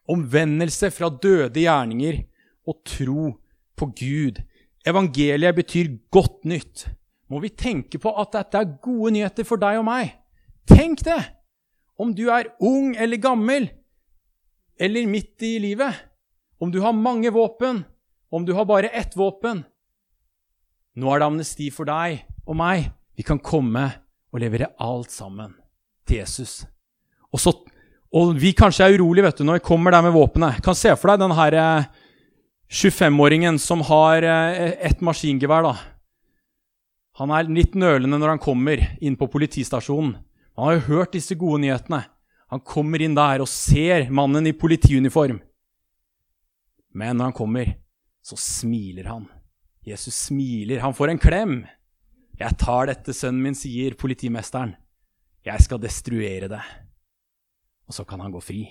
omvendelse 0.08 0.90
fra 0.92 1.08
døde 1.08 1.60
gjerninger 1.64 2.20
og 2.68 2.82
tro 2.84 3.32
på 3.76 3.90
Gud. 3.98 4.40
Evangeliet 4.86 5.56
betyr 5.56 5.94
godt 6.12 6.44
nytt. 6.44 6.86
Må 7.30 7.40
vi 7.40 7.50
tenke 7.50 7.98
på 7.98 8.12
at 8.20 8.34
dette 8.36 8.60
er 8.60 8.76
gode 8.84 9.14
nyheter 9.16 9.46
for 9.48 9.60
deg 9.60 9.80
og 9.80 9.86
meg? 9.88 10.12
Tenk 10.68 11.04
det! 11.06 11.20
Om 11.98 12.10
du 12.16 12.26
er 12.32 12.50
ung 12.64 12.96
eller 12.98 13.20
gammel, 13.22 13.68
eller 14.80 15.06
midt 15.06 15.42
i 15.46 15.58
livet. 15.62 15.94
Om 16.58 16.72
du 16.74 16.80
har 16.82 16.96
mange 16.96 17.30
våpen, 17.30 17.84
om 18.30 18.44
du 18.46 18.52
har 18.54 18.66
bare 18.66 18.90
ett 18.90 19.14
våpen. 19.16 19.62
Nå 20.98 21.10
er 21.10 21.20
det 21.20 21.28
amnesti 21.28 21.70
for 21.74 21.86
deg 21.86 22.24
og 22.46 22.58
meg. 22.58 22.90
Vi 23.14 23.22
kan 23.26 23.38
komme 23.38 23.86
og 24.34 24.42
levere 24.42 24.72
alt 24.82 25.12
sammen 25.14 25.54
til 26.06 26.22
Jesus. 26.22 26.64
Og, 27.30 27.40
så, 27.42 27.54
og 28.14 28.34
vi 28.38 28.52
kanskje 28.56 28.88
er 28.88 28.98
urolige 28.98 29.28
vet 29.28 29.38
du, 29.38 29.44
når 29.46 29.60
vi 29.60 29.68
kommer 29.70 29.94
der 29.94 30.02
med 30.06 30.14
våpenet. 30.14 30.60
Kan 30.66 30.78
se 30.78 30.94
for 30.98 31.12
deg 31.12 31.22
den 31.22 31.36
her 31.38 31.58
25-åringen 32.74 33.54
eh, 33.54 33.62
som 33.62 33.84
har 33.86 34.26
eh, 34.26 34.72
et 34.88 35.02
maskingevær. 35.04 35.68
da. 35.68 35.74
Han 37.20 37.30
er 37.30 37.50
litt 37.50 37.76
nølende 37.78 38.18
når 38.18 38.34
han 38.34 38.42
kommer 38.42 38.82
inn 39.00 39.16
på 39.18 39.30
politistasjonen. 39.30 40.16
Han 40.54 40.68
har 40.68 40.76
jo 40.78 40.88
hørt 40.88 41.14
disse 41.14 41.36
gode 41.38 41.62
nyhetene. 41.62 42.02
Han 42.50 42.62
kommer 42.62 43.02
inn 43.02 43.14
der 43.16 43.42
og 43.42 43.50
ser 43.50 44.10
mannen 44.14 44.46
i 44.46 44.54
politiuniform. 44.54 45.40
Men 46.94 47.18
når 47.18 47.30
han 47.30 47.36
kommer, 47.36 47.72
så 48.22 48.38
smiler 48.38 49.08
han. 49.10 49.24
Jesus 49.84 50.14
smiler. 50.28 50.82
Han 50.82 50.94
får 50.94 51.14
en 51.14 51.22
klem. 51.22 51.56
'Jeg 52.34 52.58
tar 52.58 52.88
dette, 52.90 53.12
sønnen 53.14 53.42
min', 53.42 53.54
sier 53.54 53.94
politimesteren. 53.94 54.74
'Jeg 55.44 55.60
skal 55.62 55.78
destruere 55.78 56.48
det.' 56.50 56.66
Og 57.86 57.94
så 57.94 58.04
kan 58.04 58.20
han 58.20 58.32
gå 58.32 58.40
fri. 58.42 58.66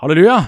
Halleluja! 0.00 0.38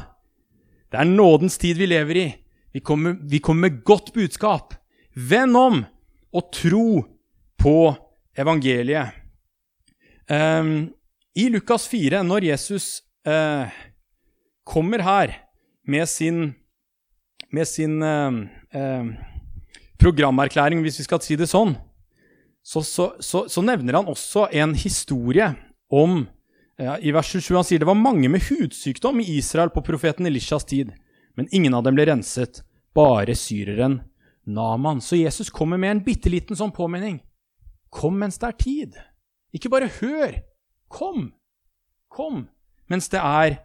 Det 0.90 1.00
er 1.00 1.04
nådens 1.04 1.58
tid 1.58 1.76
vi 1.76 1.86
lever 1.86 2.16
i. 2.16 2.45
Vi 2.72 2.80
kommer, 2.80 3.16
vi 3.22 3.38
kommer 3.38 3.68
med 3.68 3.82
godt 3.84 4.12
budskap. 4.14 4.74
Vend 5.16 5.56
om 5.56 5.84
og 6.36 6.50
tro 6.52 7.04
på 7.56 7.76
evangeliet. 8.36 9.14
Um, 10.28 10.90
I 11.36 11.48
Lukas 11.48 11.86
4, 11.88 12.22
når 12.26 12.48
Jesus 12.50 13.02
uh, 13.28 13.70
kommer 14.66 15.04
her 15.06 15.36
med 15.86 16.08
sin, 16.10 16.54
med 17.52 17.68
sin 17.68 18.02
uh, 18.02 18.42
uh, 18.74 19.06
programerklæring, 19.98 20.82
hvis 20.82 20.98
vi 21.00 21.06
skal 21.06 21.22
si 21.22 21.38
det 21.38 21.48
sånn, 21.48 21.76
så, 22.66 22.82
så, 22.82 23.12
så, 23.22 23.44
så 23.48 23.62
nevner 23.62 24.00
han 24.00 24.10
også 24.10 24.48
en 24.50 24.74
historie 24.74 25.52
om 25.86 26.24
I 26.76 27.12
vers 27.14 27.28
27 27.30 27.54
han 27.54 27.64
sier 27.64 27.80
det 27.80 27.86
var 27.88 27.96
mange 27.96 28.28
med 28.28 28.42
hudsykdom 28.50 29.22
i 29.22 29.36
Israel 29.38 29.70
på 29.72 29.84
profeten 29.86 30.26
Elishas 30.28 30.66
tid, 30.68 30.90
men 31.36 31.48
ingen 31.52 31.74
av 31.76 31.84
dem 31.86 31.96
ble 31.96 32.06
renset, 32.08 32.62
bare 32.96 33.36
syreren 33.36 34.00
Naman. 34.46 35.00
Så 35.02 35.16
Jesus 35.16 35.50
kommer 35.50 35.76
med 35.76 35.90
en 35.90 36.02
bitte 36.06 36.30
liten 36.30 36.56
sånn 36.56 36.70
påminning. 36.74 37.18
Kom 37.90 38.18
mens 38.20 38.38
det 38.38 38.46
er 38.46 38.58
tid. 38.60 38.98
Ikke 39.56 39.70
bare 39.72 39.90
hør. 39.98 40.36
Kom. 40.86 41.32
Kom 42.08 42.46
mens 42.86 43.10
det 43.10 43.18
er 43.18 43.58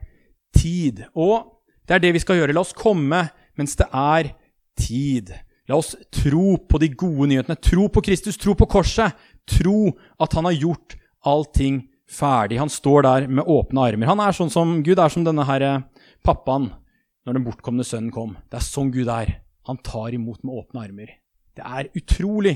tid. 0.58 1.04
Og 1.14 1.62
det 1.86 1.98
er 1.98 2.04
det 2.04 2.14
vi 2.18 2.24
skal 2.24 2.42
gjøre. 2.42 2.56
La 2.58 2.66
oss 2.66 2.74
komme 2.78 3.28
mens 3.60 3.78
det 3.78 3.88
er 3.94 4.34
tid. 4.80 5.34
La 5.70 5.78
oss 5.78 5.94
tro 6.10 6.58
på 6.58 6.82
de 6.82 6.90
gode 6.98 7.30
nyhetene. 7.30 7.60
Tro 7.62 7.88
på 7.94 8.04
Kristus, 8.06 8.40
tro 8.42 8.58
på 8.58 8.68
korset. 8.72 9.14
Tro 9.46 9.94
at 10.22 10.34
han 10.34 10.50
har 10.50 10.58
gjort 10.58 10.98
allting 11.22 11.84
ferdig. 12.10 12.60
Han 12.60 12.74
står 12.74 13.06
der 13.06 13.30
med 13.30 13.46
åpne 13.46 13.86
armer. 13.92 14.10
Han 14.10 14.24
er 14.24 14.36
sånn 14.36 14.52
som, 14.52 14.80
Gud 14.84 15.00
er 15.00 15.14
som 15.14 15.26
denne 15.28 15.46
her 15.48 15.68
pappaen 16.26 16.72
når 17.26 17.38
den 17.38 17.46
bortkomne 17.46 17.86
sønnen 17.86 18.14
kom. 18.14 18.36
Det 18.50 18.60
er 18.60 18.66
sånn 18.66 18.92
Gud 18.94 19.10
er. 19.12 19.36
Han 19.70 19.80
tar 19.86 20.16
imot 20.16 20.42
med 20.44 20.58
åpne 20.58 20.86
armer. 20.88 21.14
Det 21.58 21.64
er 21.66 21.90
utrolig 21.98 22.56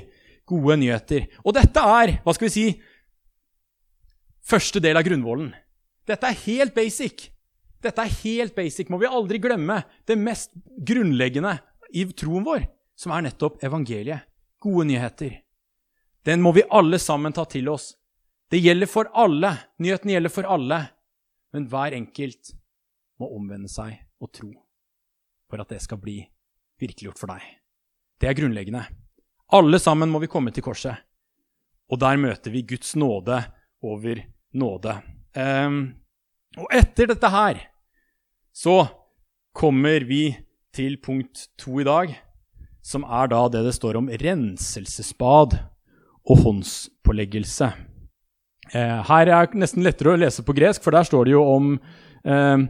gode 0.50 0.78
nyheter. 0.82 1.28
Og 1.44 1.56
dette 1.58 1.82
er, 1.82 2.18
hva 2.24 2.34
skal 2.36 2.48
vi 2.48 2.54
si, 2.54 2.66
første 4.46 4.82
del 4.82 4.98
av 4.98 5.06
grunnvollen. 5.06 5.52
Dette 6.06 6.30
er 6.30 6.44
helt 6.46 6.76
basic. 6.76 7.30
Dette 7.82 8.02
er 8.02 8.18
helt 8.24 8.56
basic. 8.58 8.90
Må 8.90 9.00
vi 9.02 9.10
aldri 9.10 9.42
glemme 9.42 9.82
det 10.10 10.18
mest 10.18 10.54
grunnleggende 10.86 11.58
i 11.94 12.06
troen 12.18 12.46
vår 12.46 12.66
som 12.98 13.14
er 13.14 13.28
nettopp 13.28 13.62
evangeliet. 13.66 14.26
Gode 14.62 14.88
nyheter. 14.90 15.42
Den 16.26 16.42
må 16.42 16.56
vi 16.56 16.66
alle 16.74 16.98
sammen 17.02 17.36
ta 17.36 17.44
til 17.50 17.70
oss. 17.70 17.92
Det 18.50 18.62
gjelder 18.62 18.90
for 18.90 19.10
alle. 19.14 19.52
Nyheten 19.82 20.14
gjelder 20.14 20.34
for 20.34 20.50
alle. 20.50 20.80
Men 21.54 21.68
hver 21.70 21.94
enkelt 21.98 22.56
må 23.22 23.30
omvende 23.36 23.70
seg 23.72 24.05
og 24.22 24.32
tro 24.34 24.52
for 25.50 25.62
at 25.62 25.72
det 25.72 25.82
skal 25.84 26.00
bli 26.02 26.20
virkeliggjort 26.82 27.20
for 27.20 27.32
deg. 27.32 27.44
Det 28.20 28.30
er 28.30 28.38
grunnleggende. 28.38 28.86
Alle 29.54 29.80
sammen 29.80 30.10
må 30.10 30.22
vi 30.24 30.32
komme 30.32 30.54
til 30.54 30.66
korset. 30.66 30.98
Og 31.92 32.00
der 32.02 32.18
møter 32.18 32.54
vi 32.54 32.66
Guds 32.66 32.96
nåde 32.98 33.44
over 33.86 34.22
nåde. 34.58 34.96
Um, 35.36 35.80
og 36.58 36.72
etter 36.74 37.12
dette 37.12 37.30
her 37.30 37.60
så 38.56 38.86
kommer 39.56 40.06
vi 40.08 40.30
til 40.76 40.98
punkt 41.04 41.50
to 41.60 41.82
i 41.84 41.88
dag 41.88 42.16
som 42.86 43.04
er 43.04 43.30
da 43.32 43.42
det 43.52 43.64
det 43.66 43.76
står 43.76 44.00
om 44.00 44.10
renselsesbad 44.10 45.58
og 46.26 46.42
håndspåleggelse. 46.42 47.70
Uh, 48.74 49.02
her 49.10 49.30
er 49.30 49.52
det 49.52 49.62
nesten 49.62 49.86
lettere 49.86 50.16
å 50.16 50.20
lese 50.20 50.46
på 50.46 50.56
gresk, 50.58 50.84
for 50.86 50.96
der 50.96 51.06
står 51.06 51.28
det 51.28 51.36
jo 51.36 51.44
om 51.46 51.76
eh, 52.26 52.66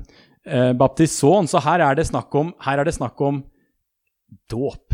eh, 0.46 0.72
baptison. 0.74 1.48
Så 1.48 1.62
her 1.64 1.84
er 1.84 1.98
det 1.98 2.08
snakk 2.08 2.34
om, 2.36 2.54
det 2.54 2.96
snakk 2.96 3.22
om 3.22 3.44
dåp. 4.50 4.94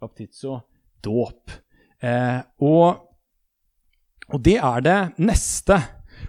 Baptizo, 0.00 0.60
dåp. 1.02 1.50
Eh, 2.02 2.40
og, 2.60 3.02
og 4.30 4.44
det 4.44 4.56
er 4.56 4.84
det 4.84 5.00
neste. 5.20 5.76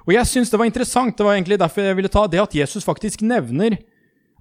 Og 0.06 0.14
jeg 0.16 0.28
syns 0.28 0.52
det 0.52 0.60
var 0.60 0.70
interessant, 0.70 1.18
det 1.18 1.26
var 1.26 1.38
egentlig 1.38 1.60
derfor 1.60 1.86
jeg 1.86 1.98
ville 2.00 2.12
ta 2.12 2.26
det 2.28 2.42
at 2.42 2.56
Jesus 2.56 2.88
faktisk 2.88 3.24
nevner 3.24 3.78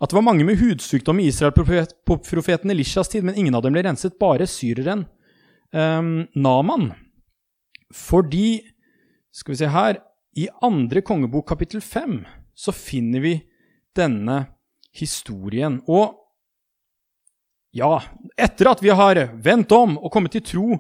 at 0.01 0.09
det 0.09 0.17
var 0.17 0.25
mange 0.25 0.47
med 0.49 0.57
hudsykdom 0.57 1.19
i 1.21 1.27
Israel 1.29 1.53
på 1.53 2.17
profeten 2.25 2.73
Elishas 2.73 3.11
tid, 3.13 3.25
men 3.27 3.37
ingen 3.37 3.55
av 3.55 3.67
dem 3.67 3.75
ble 3.75 3.83
renset, 3.85 4.17
bare 4.17 4.47
syreren 4.49 5.05
eh, 5.75 6.01
Naman. 6.35 6.93
Fordi 7.95 8.63
Skal 9.35 9.53
vi 9.53 9.59
se 9.61 9.67
her 9.71 9.99
I 10.39 10.49
andre 10.63 11.03
kongebok 11.03 11.49
kapittel 11.49 11.83
fem 11.83 12.25
så 12.55 12.73
finner 12.75 13.23
vi 13.23 13.33
denne 13.97 14.45
historien. 14.97 15.81
Og 15.89 16.17
ja, 17.75 18.01
etter 18.39 18.73
at 18.73 18.83
vi 18.83 18.93
har 18.95 19.23
vendt 19.43 19.73
om 19.73 19.97
og 19.99 20.11
kommet 20.13 20.35
til 20.35 20.47
tro 20.47 20.79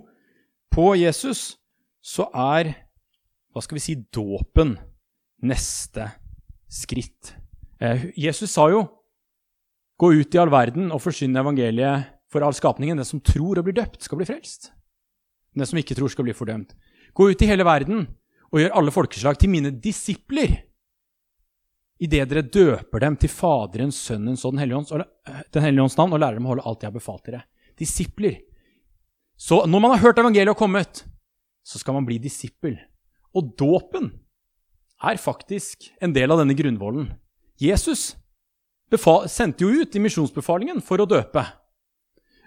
på 0.70 0.92
Jesus, 0.98 1.58
så 2.02 2.26
er 2.34 2.72
hva 3.50 3.62
skal 3.62 3.78
vi 3.78 3.84
si 3.84 3.96
dåpen 4.14 4.76
neste 5.46 6.06
skritt. 6.70 7.34
Eh, 7.80 8.10
Jesus 8.16 8.50
sa 8.52 8.68
jo 8.70 8.88
'Gå 10.00 10.12
ut 10.16 10.34
i 10.34 10.38
all 10.38 10.48
verden 10.48 10.92
og 10.92 11.02
forsynne 11.02 11.40
evangeliet 11.40 12.06
for 12.32 12.40
all 12.40 12.52
skapningen'. 12.52 12.96
Den 12.96 13.04
som 13.04 13.20
tror 13.20 13.58
og 13.58 13.64
blir 13.64 13.74
døpt, 13.74 14.02
skal 14.02 14.16
bli 14.16 14.24
frelst. 14.24 14.72
Den 15.54 15.66
som 15.66 15.76
ikke 15.76 15.94
tror, 15.94 16.08
skal 16.08 16.24
bli 16.24 16.32
fordømt. 16.32 16.74
Gå 17.14 17.30
ut 17.30 17.42
i 17.42 17.46
hele 17.46 17.64
verden 17.64 18.08
og 18.50 18.60
gjør 18.60 18.76
alle 18.78 18.90
folkeslag 18.90 19.38
til 19.38 19.50
mine 19.50 19.70
disipler 19.70 20.69
idet 22.00 22.28
dere 22.30 22.42
døper 22.42 23.02
dem 23.04 23.16
til 23.20 23.32
Faderens, 23.32 23.98
Sønnens 24.08 24.46
og 24.46 24.56
eh, 24.56 25.42
den 25.52 25.64
hellige 25.64 25.84
ånds 25.84 25.98
navn 25.98 26.16
og 26.16 26.22
lærer 26.22 26.40
dem 26.40 26.48
å 26.48 26.54
holde 26.54 26.64
alt 26.66 26.82
jeg 26.82 26.90
har 26.90 26.96
befalt 26.96 27.26
dere. 27.28 27.42
Disipler. 27.78 28.40
Så 29.40 29.62
når 29.68 29.84
man 29.84 29.94
har 29.94 30.02
hørt 30.04 30.20
evangeliet 30.20 30.52
og 30.52 30.60
kommet, 30.60 31.04
så 31.64 31.80
skal 31.80 31.96
man 31.96 32.06
bli 32.08 32.18
disippel. 32.20 32.78
Og 33.36 33.52
dåpen 33.60 34.10
er 35.04 35.20
faktisk 35.20 35.90
en 36.02 36.12
del 36.16 36.32
av 36.32 36.42
denne 36.42 36.56
grunnvollen. 36.56 37.12
Jesus 37.60 38.14
sendte 39.30 39.64
jo 39.64 39.84
ut 39.84 39.94
i 39.94 40.02
misjonsbefalingen 40.02 40.80
for 40.84 41.00
å 41.00 41.08
døpe. 41.08 41.44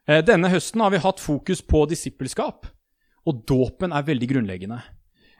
Eh, 0.10 0.24
denne 0.26 0.52
høsten 0.52 0.82
har 0.84 0.92
vi 0.92 1.02
hatt 1.02 1.22
fokus 1.24 1.62
på 1.64 1.86
disippelskap, 1.90 2.68
og 3.24 3.46
dåpen 3.48 3.94
er 3.96 4.04
veldig 4.04 4.30
grunnleggende. 4.34 4.82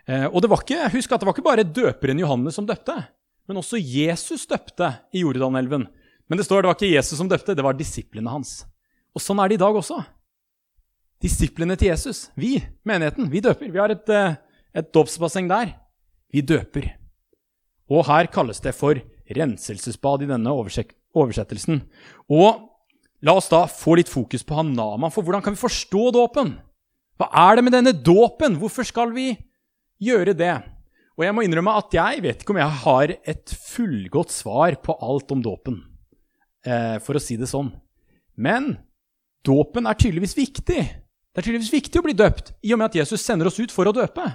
Eh, 0.08 0.26
og 0.30 0.42
det 0.42 0.52
var 0.52 0.64
ikke, 0.64 0.88
Husk 0.94 1.12
at 1.12 1.22
det 1.22 1.28
var 1.28 1.36
ikke 1.36 1.50
bare 1.50 1.68
døperen 1.68 2.22
Johannes 2.22 2.56
som 2.56 2.68
døpte. 2.70 2.96
Men 3.50 3.60
også 3.60 3.80
Jesus 3.80 4.46
døpte 4.48 4.90
i 5.14 5.24
Jordanelven. 5.24 5.88
Men 6.30 6.40
det 6.40 6.46
står 6.48 6.64
det 6.64 6.72
var 6.72 6.78
ikke 6.78 6.94
Jesus 6.94 7.18
som 7.20 7.30
døpte, 7.30 7.56
det 7.56 7.66
var 7.66 7.76
disiplene 7.76 8.32
hans. 8.32 8.64
Og 9.14 9.22
sånn 9.22 9.42
er 9.44 9.52
det 9.52 9.60
i 9.60 9.64
dag 9.64 9.76
også. 9.76 10.00
Disiplene 11.24 11.76
til 11.80 11.92
Jesus, 11.92 12.26
vi, 12.40 12.58
menigheten, 12.88 13.30
vi 13.32 13.44
døper. 13.44 13.70
Vi 13.72 13.80
har 13.80 13.94
et, 13.94 14.10
eh, 14.10 14.36
et 14.76 14.92
dåpsbasseng 14.96 15.48
der. 15.52 15.76
Vi 16.34 16.42
døper. 16.42 16.90
Og 17.92 18.08
her 18.08 18.28
kalles 18.32 18.60
det 18.64 18.74
for 18.76 19.00
renselsesbad 19.30 20.24
i 20.24 20.32
denne 20.32 20.52
oversettelsen. 20.52 21.84
Og 22.32 22.70
la 23.24 23.36
oss 23.38 23.52
da 23.52 23.66
få 23.70 23.96
litt 24.00 24.12
fokus 24.12 24.44
på 24.44 24.58
Hanama, 24.58 25.12
for 25.12 25.24
hvordan 25.24 25.44
kan 25.44 25.56
vi 25.56 25.62
forstå 25.62 26.12
dåpen? 26.16 26.58
Hva 27.20 27.30
er 27.30 27.56
det 27.56 27.64
med 27.64 27.76
denne 27.76 27.94
dåpen? 27.94 28.58
Hvorfor 28.60 28.88
skal 28.88 29.14
vi 29.16 29.36
gjøre 30.02 30.34
det? 30.36 30.56
Og 31.14 31.26
jeg 31.28 31.36
må 31.36 31.44
innrømme 31.46 31.76
at 31.78 31.94
jeg 31.94 32.22
vet 32.26 32.42
ikke 32.42 32.56
om 32.56 32.62
jeg 32.62 32.82
har 32.84 33.14
et 33.14 33.54
fullgodt 33.68 34.34
svar 34.34 34.80
på 34.82 34.96
alt 34.98 35.34
om 35.36 35.44
dåpen, 35.46 35.78
eh, 36.66 36.98
for 37.06 37.18
å 37.18 37.22
si 37.22 37.38
det 37.38 37.50
sånn. 37.52 37.70
Men 38.34 38.78
dåpen 39.46 39.86
er 39.86 39.98
tydeligvis 40.00 40.34
viktig. 40.38 40.82
Det 40.90 41.42
er 41.42 41.46
tydeligvis 41.46 41.74
viktig 41.74 42.02
å 42.02 42.06
bli 42.06 42.16
døpt, 42.18 42.54
i 42.66 42.74
og 42.74 42.82
med 42.82 42.90
at 42.90 42.98
Jesus 43.04 43.22
sender 43.22 43.50
oss 43.50 43.60
ut 43.62 43.74
for 43.74 43.90
å 43.90 43.94
døpe. 43.94 44.26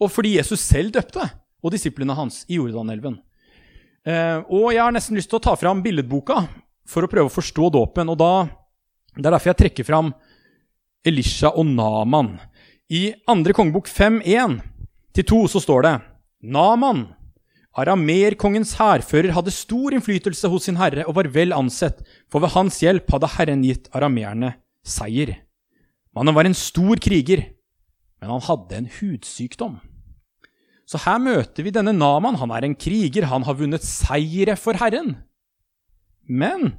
Og 0.00 0.10
fordi 0.10 0.36
Jesus 0.38 0.62
selv 0.64 0.94
døpte, 0.96 1.28
og 1.62 1.74
disiplene 1.74 2.16
hans, 2.16 2.42
i 2.48 2.56
Jordanelven. 2.58 3.20
Eh, 4.06 4.40
og 4.48 4.72
jeg 4.72 4.82
har 4.82 4.94
nesten 4.94 5.18
lyst 5.18 5.30
til 5.30 5.38
å 5.38 5.44
ta 5.44 5.54
fram 5.60 5.82
billedboka 5.84 6.40
for 6.88 7.04
å 7.04 7.10
prøve 7.10 7.28
å 7.28 7.34
forstå 7.34 7.70
dåpen. 7.76 8.10
Og 8.10 8.18
da, 8.18 8.48
Det 9.10 9.26
er 9.26 9.34
derfor 9.34 9.50
jeg 9.50 9.58
trekker 9.58 9.84
fram 9.84 10.14
Elisha 11.04 11.50
og 11.50 11.66
Naman. 11.66 12.38
I 12.90 13.12
andre 13.26 13.52
kongebok 13.52 13.88
5.1 13.90 14.60
til 15.16 15.26
to 15.26 15.40
så 15.50 15.62
står 15.62 15.86
det 15.86 15.94
Naman, 16.40 17.04
aramerkongens 17.76 18.76
hærfører, 18.78 19.34
hadde 19.36 19.52
stor 19.54 19.94
innflytelse 19.94 20.48
hos 20.50 20.66
sin 20.68 20.78
herre 20.80 21.04
og 21.06 21.16
var 21.18 21.28
vel 21.34 21.54
ansett, 21.56 22.00
for 22.30 22.42
ved 22.42 22.54
hans 22.54 22.80
hjelp 22.82 23.10
hadde 23.12 23.32
Herren 23.36 23.64
gitt 23.66 23.90
arameerne 23.94 24.54
seier. 24.86 25.36
Mannen 26.16 26.34
var 26.34 26.48
en 26.48 26.56
stor 26.56 26.98
kriger, 27.02 27.44
men 28.20 28.32
han 28.34 28.44
hadde 28.48 28.78
en 28.78 28.90
hudsykdom. 28.98 29.78
Så 30.90 30.98
her 31.04 31.20
møter 31.22 31.62
vi 31.62 31.70
denne 31.70 31.92
Naman. 31.94 32.40
Han 32.40 32.50
er 32.50 32.66
en 32.66 32.74
kriger, 32.74 33.28
han 33.30 33.44
har 33.46 33.58
vunnet 33.60 33.84
seire 33.86 34.56
for 34.58 34.74
Herren. 34.80 35.14
Men 36.26 36.72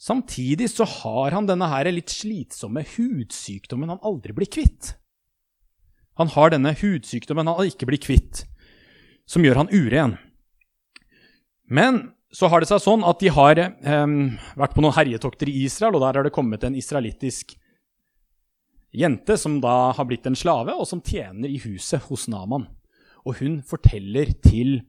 samtidig 0.00 0.70
så 0.72 0.86
har 0.88 1.36
han 1.36 1.48
denne 1.48 1.68
her 1.68 1.90
litt 1.92 2.12
slitsomme 2.12 2.84
hudsykdommen 2.94 3.92
han 3.92 4.00
aldri 4.00 4.32
blir 4.36 4.48
kvitt. 4.48 4.94
Han 6.20 6.30
har 6.34 6.52
denne 6.52 6.74
hudsykdommen 6.76 7.48
han 7.48 7.70
ikke 7.70 7.88
blir 7.88 8.02
kvitt, 8.02 8.44
som 9.24 9.44
gjør 9.44 9.62
han 9.62 9.72
uren. 9.72 10.18
Men 11.70 12.10
så 12.34 12.50
har 12.50 12.62
det 12.62 12.68
seg 12.70 12.82
sånn 12.84 13.06
at 13.06 13.22
de 13.22 13.30
har 13.32 13.58
eh, 13.58 14.12
vært 14.58 14.76
på 14.76 14.84
noen 14.84 14.94
herjetokter 14.94 15.50
i 15.50 15.64
Israel, 15.64 15.96
og 15.96 16.04
der 16.04 16.20
har 16.20 16.28
det 16.28 16.34
kommet 16.34 16.66
en 16.66 16.76
israelittisk 16.78 17.56
jente 18.90 19.36
som 19.38 19.58
da 19.62 19.94
har 19.96 20.06
blitt 20.06 20.26
en 20.26 20.38
slave, 20.38 20.74
og 20.74 20.86
som 20.88 21.02
tjener 21.02 21.50
i 21.50 21.60
huset 21.62 22.06
hos 22.10 22.28
Naman. 22.30 22.68
Og 23.24 23.40
hun 23.40 23.60
forteller 23.66 24.32
til 24.44 24.80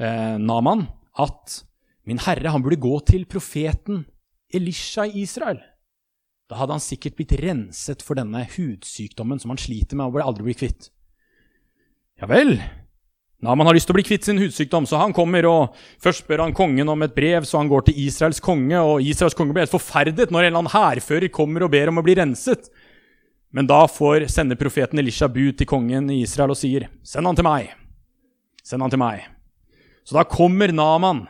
eh, 0.00 0.36
Naman 0.40 0.86
at 1.18 1.62
min 2.08 2.20
herre, 2.24 2.50
han 2.50 2.64
burde 2.64 2.80
gå 2.80 2.94
til 3.08 3.26
profeten 3.28 4.06
Elisha 4.54 5.04
i 5.08 5.24
Israel. 5.26 5.60
Da 6.48 6.56
hadde 6.56 6.78
han 6.78 6.82
sikkert 6.82 7.18
blitt 7.18 7.34
renset 7.42 8.02
for 8.04 8.16
denne 8.16 8.46
hudsykdommen 8.54 9.40
som 9.40 9.52
han 9.52 9.60
sliter 9.60 9.98
med 9.98 10.08
og 10.08 10.22
aldri 10.24 10.46
blitt 10.46 10.62
kvitt. 10.62 10.88
Ja 12.18 12.28
vel. 12.30 12.56
Naman 13.44 13.68
har 13.68 13.76
lyst 13.76 13.86
til 13.86 13.94
å 13.94 13.98
bli 14.00 14.06
kvitt 14.08 14.24
sin 14.26 14.40
hudsykdom, 14.40 14.86
så 14.88 14.98
han 14.98 15.12
kommer 15.14 15.46
og 15.46 15.76
først 16.02 16.24
spør 16.24 16.42
han 16.42 16.54
kongen 16.56 16.88
om 16.90 17.04
et 17.06 17.14
brev, 17.14 17.44
så 17.46 17.60
han 17.60 17.68
går 17.70 17.84
til 17.86 18.00
Israels 18.08 18.40
konge, 18.42 18.80
og 18.80 19.04
Israels 19.04 19.36
konge 19.38 19.54
blir 19.54 19.62
helt 19.62 19.76
forferdet 19.76 20.32
når 20.32 20.40
en 20.40 20.48
eller 20.48 20.62
annen 20.64 20.72
hærfører 20.72 21.30
kommer 21.30 21.62
og 21.62 21.70
ber 21.70 21.92
om 21.92 22.00
å 22.00 22.06
bli 22.06 22.16
renset. 22.18 22.66
Men 23.54 23.68
da 23.68 23.84
får 23.88 24.26
sendeprofeten 24.32 24.98
Elisha 24.98 25.28
bud 25.30 25.60
til 25.60 25.68
kongen 25.70 26.10
i 26.10 26.22
Israel 26.24 26.56
og 26.56 26.58
sier, 26.58 26.88
'Send 27.04 27.26
han 27.26 27.36
til 27.36 27.46
meg. 27.46 27.70
Send 28.64 28.82
han 28.82 28.90
til 28.90 28.98
meg.' 28.98 29.28
Så 30.04 30.16
da 30.16 30.24
kommer 30.24 30.72
Naman 30.72 31.28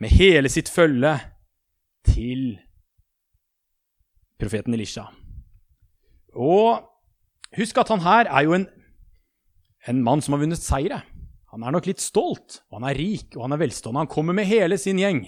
med 0.00 0.10
hele 0.10 0.48
sitt 0.48 0.68
følge 0.68 1.20
til 2.04 2.58
profeten 4.42 4.74
Elisha. 4.76 5.06
Og 6.34 6.82
husk 7.56 7.78
at 7.80 7.92
han 7.92 8.02
her 8.04 8.28
er 8.28 8.46
jo 8.48 8.56
en, 8.56 8.66
en 9.88 10.02
mann 10.04 10.22
som 10.24 10.36
har 10.36 10.42
vunnet 10.42 10.60
seire. 10.60 11.02
Han 11.52 11.64
er 11.64 11.74
nok 11.74 11.86
litt 11.88 12.02
stolt, 12.02 12.62
og 12.70 12.80
han 12.80 12.90
er 12.90 12.98
rik 12.98 13.36
og 13.36 13.46
han 13.46 13.54
er 13.54 13.62
velstående. 13.62 14.04
Han 14.06 14.12
kommer 14.12 14.36
med 14.36 14.48
hele 14.48 14.78
sin 14.80 15.00
gjeng 15.00 15.24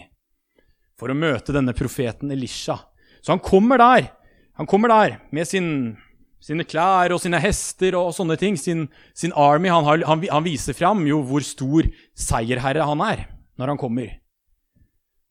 for 0.99 1.13
å 1.13 1.17
møte 1.19 1.55
denne 1.55 1.75
profeten 1.77 2.33
Elisha. 2.33 2.79
Så 3.25 3.35
han 3.35 3.43
kommer 3.45 3.81
der 3.81 4.13
han 4.55 4.67
kommer 4.71 4.89
der 4.89 5.19
med 5.35 5.49
sin, 5.51 5.97
sine 6.43 6.65
klær 6.67 7.13
og 7.15 7.19
sine 7.23 7.41
hester 7.43 7.97
og 7.99 8.13
sånne 8.15 8.37
ting. 8.39 8.59
Sin, 8.59 8.87
sin 9.15 9.35
army. 9.35 9.71
Han, 9.73 9.87
har, 9.87 10.05
han, 10.07 10.23
han 10.31 10.47
viser 10.47 10.77
fram 10.79 11.03
jo 11.09 11.21
hvor 11.27 11.43
stor 11.43 11.89
seierherre 12.15 12.87
han 12.87 13.03
er 13.03 13.27
når 13.59 13.75
han 13.75 13.81
kommer. 13.81 14.13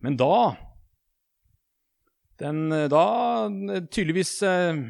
Men 0.04 0.20
da 0.20 0.56
den, 2.42 2.72
eh, 2.72 2.90
da 2.92 3.06
eh, 3.46 3.86
tydeligvis 3.88 4.42
eh, 4.48 4.82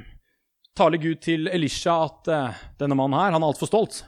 taler 0.77 1.01
Gud 1.01 1.21
til 1.21 1.49
Elisha 1.51 1.95
at 2.08 2.29
eh, 2.32 2.62
denne 2.82 2.97
mannen 2.97 3.19
her, 3.19 3.34
han 3.36 3.43
er 3.43 3.51
altfor 3.51 3.69
stolt. 3.69 4.03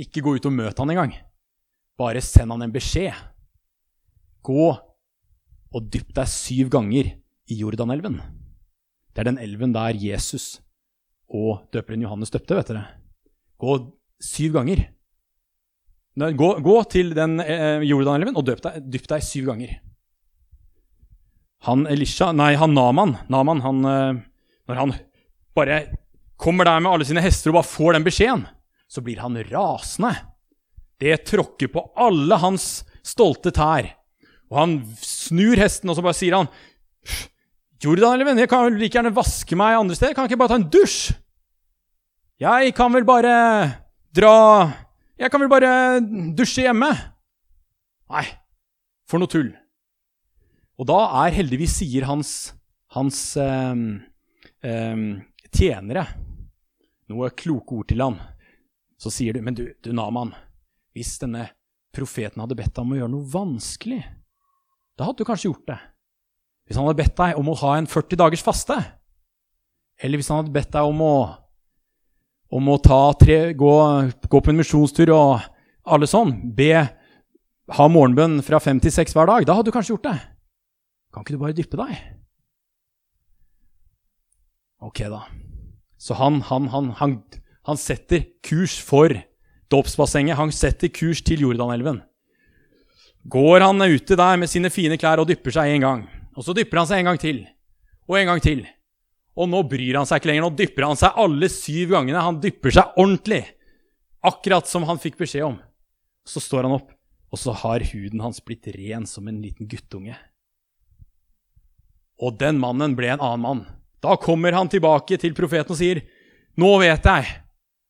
Ikke 0.00 0.22
gå 0.24 0.36
ut 0.36 0.48
og 0.48 0.54
møt 0.54 0.78
han 0.78 0.92
engang. 0.92 1.14
Bare 1.96 2.20
send 2.24 2.52
han 2.52 2.64
en 2.66 2.74
beskjed. 2.74 3.16
Gå 4.44 4.68
og 5.76 5.88
dypp 5.92 6.12
deg 6.16 6.28
syv 6.30 6.70
ganger 6.72 7.08
i 7.50 7.60
Jordanelven. 7.60 8.20
Det 9.12 9.22
er 9.22 9.30
den 9.30 9.40
elven 9.40 9.72
der 9.74 9.96
Jesus 9.96 10.58
og 11.32 11.66
døperen 11.74 12.04
Johannes 12.04 12.30
døpte, 12.30 12.54
vet 12.58 12.70
dere. 12.70 12.84
Gå 13.58 13.78
syv 14.22 14.58
ganger. 14.60 14.84
Gå, 16.16 16.50
gå 16.64 16.76
til 16.92 17.12
den 17.16 17.40
eh, 17.42 17.82
Jordanelven 17.84 18.36
og 18.38 18.46
dypp 18.46 18.62
deg, 18.64 18.84
dypp 18.92 19.08
deg 19.10 19.24
syv 19.24 19.50
ganger. 19.50 19.74
Han 21.64 21.86
Elisha 21.86 22.32
Nei, 22.32 22.54
han 22.54 22.74
Naman. 22.74 23.16
Naman 23.32 23.60
han, 23.64 23.84
eh, 23.84 24.22
når 24.68 24.80
han 24.80 24.94
bare 25.56 25.80
kommer 26.36 26.64
der 26.68 26.80
med 26.80 26.92
alle 26.92 27.06
sine 27.08 27.22
hester 27.24 27.50
og 27.50 27.60
bare 27.60 27.70
får 27.70 27.96
den 27.96 28.04
beskjeden, 28.04 28.46
så 28.88 29.02
blir 29.02 29.22
han 29.24 29.38
rasende. 29.48 30.12
Det 31.00 31.24
tråkker 31.28 31.72
på 31.72 31.82
alle 31.96 32.36
hans 32.40 32.84
stolte 33.04 33.52
tær. 33.54 33.88
Og 34.50 34.60
han 34.60 34.76
snur 35.00 35.58
hesten, 35.58 35.90
og 35.90 35.96
så 35.98 36.04
bare 36.04 36.16
sier 36.16 36.36
han 36.38 36.50
Jordan, 37.82 38.38
jeg 38.38 38.48
kan 38.48 38.72
like 38.78 38.96
gjerne 38.96 39.12
vaske 39.14 39.56
meg 39.58 39.76
andre 39.76 39.96
steder. 39.96 40.14
Kan 40.14 40.24
jeg 40.24 40.32
ikke 40.34 40.40
bare 40.40 40.54
ta 40.54 40.60
en 40.60 40.70
dusj? 40.72 41.12
Jeg 42.40 42.72
kan 42.76 42.92
vel 42.92 43.04
bare 43.08 43.34
dra 44.12 44.32
Jeg 45.16 45.30
kan 45.32 45.40
vel 45.40 45.48
bare 45.48 46.00
dusje 46.36 46.66
hjemme? 46.66 46.88
Nei, 48.12 48.24
for 49.08 49.20
noe 49.20 49.30
tull. 49.32 49.48
Og 50.76 50.88
da 50.88 50.98
er 51.24 51.36
heldigvis, 51.38 51.78
sier 51.80 52.06
hans, 52.08 52.30
hans 52.92 53.20
um, 53.40 53.86
um, 54.60 55.06
tjenere 55.48 56.04
noe 57.10 57.30
kloke 57.38 57.78
ord 57.78 57.88
til 57.90 58.02
han. 58.02 58.18
Så 59.00 59.12
sier 59.12 59.36
du, 59.36 59.42
men 59.44 59.56
du, 59.56 59.68
du 59.84 59.92
Naman, 59.94 60.32
hvis 60.96 61.16
denne 61.22 61.48
profeten 61.96 62.42
hadde 62.42 62.56
bedt 62.58 62.74
deg 62.74 62.82
om 62.82 62.94
å 62.94 63.00
gjøre 63.00 63.12
noe 63.12 63.32
vanskelig, 63.32 64.02
da 64.96 65.08
hadde 65.08 65.22
du 65.22 65.28
kanskje 65.28 65.50
gjort 65.50 65.70
det. 65.70 65.78
Hvis 66.66 66.78
han 66.78 66.88
hadde 66.88 67.00
bedt 67.00 67.16
deg 67.20 67.40
om 67.40 67.50
å 67.52 67.58
ha 67.62 67.74
en 67.78 67.88
40 67.88 68.20
dagers 68.20 68.44
faste, 68.44 68.76
eller 70.02 70.20
hvis 70.20 70.30
han 70.32 70.42
hadde 70.42 70.54
bedt 70.54 70.72
deg 70.74 70.88
om 70.88 71.02
å, 71.04 71.16
om 72.56 72.72
å 72.72 72.78
tre, 72.82 73.38
gå, 73.56 73.74
gå, 74.28 74.40
på 74.40 74.52
en 74.52 74.60
misjonstur 74.60 75.12
og 75.14 75.44
alle 75.86 76.08
sånn, 76.10 76.34
be, 76.56 76.72
ha 77.76 77.88
morgenbønn 77.90 78.40
fra 78.44 78.60
fem 78.62 78.80
til 78.82 78.92
seks 78.92 79.14
hver 79.16 79.30
dag, 79.30 79.46
da 79.46 79.56
hadde 79.56 79.70
du 79.70 79.76
kanskje 79.76 79.94
gjort 79.94 80.08
det. 80.10 80.16
Kan 81.16 81.24
ikke 81.24 81.32
du 81.32 81.40
bare 81.40 81.56
dyppe 81.56 81.78
deg? 81.80 81.92
Ok, 84.84 85.00
da. 85.08 85.22
Så 85.96 86.12
han, 86.18 86.42
han, 86.44 86.66
han, 86.68 87.14
han 87.64 87.78
setter 87.80 88.26
kurs 88.44 88.74
for 88.84 89.14
dåpsbassenget. 89.72 90.36
Han 90.36 90.52
setter 90.52 90.92
kurs 90.92 91.22
til 91.24 91.46
Jordanelven. 91.46 92.02
Går 93.32 93.64
han 93.64 93.80
ute 93.80 94.20
der 94.20 94.36
med 94.36 94.52
sine 94.52 94.68
fine 94.68 95.00
klær 95.00 95.24
og 95.24 95.30
dypper 95.32 95.56
seg 95.56 95.72
en 95.72 95.86
gang. 95.86 96.04
Og 96.36 96.44
så 96.44 96.52
dypper 96.52 96.82
han 96.82 96.90
seg 96.92 97.00
en 97.00 97.08
gang 97.08 97.22
til. 97.24 97.40
Og 98.12 98.20
en 98.20 98.34
gang 98.34 98.44
til. 98.44 98.66
Og 99.40 99.48
nå 99.48 99.64
bryr 99.72 99.96
han 99.96 100.04
seg 100.04 100.20
ikke 100.20 100.34
lenger. 100.34 100.44
Nå 100.44 100.52
dypper 100.60 100.90
han 100.90 101.00
seg 101.00 101.16
alle 101.24 101.48
syv 101.48 101.96
gangene. 101.96 102.28
Han 102.28 102.44
dypper 102.44 102.76
seg 102.76 103.00
ordentlig. 103.00 103.40
Akkurat 104.20 104.68
som 104.68 104.84
han 104.84 105.00
fikk 105.00 105.16
beskjed 105.24 105.48
om. 105.48 105.58
Så 106.28 106.44
står 106.44 106.68
han 106.68 106.76
opp, 106.76 106.92
og 107.32 107.40
så 107.40 107.56
har 107.56 107.88
huden 107.94 108.20
hans 108.20 108.44
blitt 108.44 108.68
ren 108.76 109.08
som 109.08 109.28
en 109.30 109.40
liten 109.40 109.68
guttunge. 109.70 110.16
Og 112.22 112.38
den 112.40 112.60
mannen 112.60 112.96
ble 112.96 113.10
en 113.12 113.20
annen 113.22 113.44
mann. 113.44 113.64
Da 114.00 114.16
kommer 114.20 114.54
han 114.56 114.70
tilbake 114.72 115.18
til 115.20 115.34
profeten 115.34 115.72
og 115.72 115.78
sier, 115.80 116.02
'Nå 116.56 116.78
vet 116.80 117.04
jeg 117.04 117.24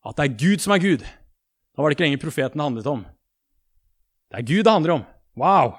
at 0.07 0.17
det 0.17 0.25
er 0.25 0.39
Gud 0.39 0.61
som 0.61 0.73
er 0.73 0.83
Gud.' 0.83 1.05
Da 1.77 1.83
var 1.83 1.91
det 1.91 1.97
ikke 1.97 2.07
lenger 2.07 2.25
profeten 2.25 2.59
det 2.59 2.65
handlet 2.65 2.87
om. 2.87 3.05
Det 4.33 4.39
er 4.39 4.49
Gud 4.49 4.65
det 4.65 4.73
handler 4.73 4.95
om. 4.95 5.05
Wow! 5.37 5.75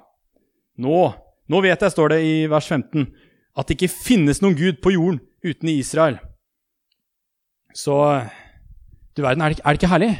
Nå, 0.78 1.14
nå 1.50 1.62
vet 1.62 1.82
jeg, 1.82 1.92
står 1.92 2.10
det 2.14 2.20
i 2.22 2.46
vers 2.46 2.68
15, 2.68 3.08
at 3.58 3.68
det 3.68 3.76
ikke 3.76 3.90
finnes 3.90 4.42
noen 4.44 4.56
Gud 4.56 4.78
på 4.84 4.94
jorden 4.94 5.20
uten 5.42 5.70
Israel. 5.70 6.20
Så 7.74 7.98
du 9.18 9.24
verden, 9.26 9.42
er 9.42 9.56
det, 9.56 9.64
er 9.66 9.74
det 9.74 9.82
ikke 9.82 9.90
herlig? 9.90 10.14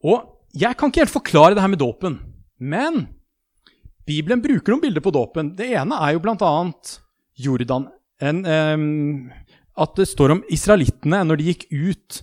Og 0.00 0.24
jeg 0.56 0.76
kan 0.76 0.88
ikke 0.88 1.04
helt 1.04 1.12
forklare 1.12 1.54
det 1.54 1.60
her 1.60 1.68
med 1.68 1.82
dåpen, 1.82 2.16
men 2.56 3.04
Bibelen 4.08 4.40
bruker 4.40 4.72
noen 4.72 4.84
bilder 4.86 5.04
på 5.04 5.12
dåpen. 5.12 5.52
Det 5.58 5.68
ene 5.76 5.98
er 6.00 6.14
jo 6.16 6.22
blant 6.24 6.44
annet 6.46 6.96
Jordan 7.36 7.88
en, 8.22 8.44
eh, 8.48 9.34
at 9.76 9.98
det 9.98 10.08
står 10.08 10.36
om 10.36 10.44
israelittene 10.52 11.20
når 11.26 11.40
de 11.40 11.50
gikk 11.50 11.66
ut 11.70 12.22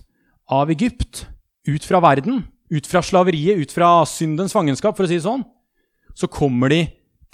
av 0.50 0.72
Egypt, 0.74 1.26
ut 1.70 1.86
fra 1.86 2.00
verden, 2.04 2.42
ut 2.74 2.88
fra 2.88 3.02
slaveriet, 3.04 3.60
ut 3.60 3.72
fra 3.72 4.02
syndens 4.08 4.54
fangenskap, 4.54 4.96
for 4.96 5.06
å 5.06 5.10
si 5.10 5.18
det 5.18 5.26
sånn, 5.26 5.44
så 6.14 6.28
kommer 6.30 6.72
de 6.72 6.82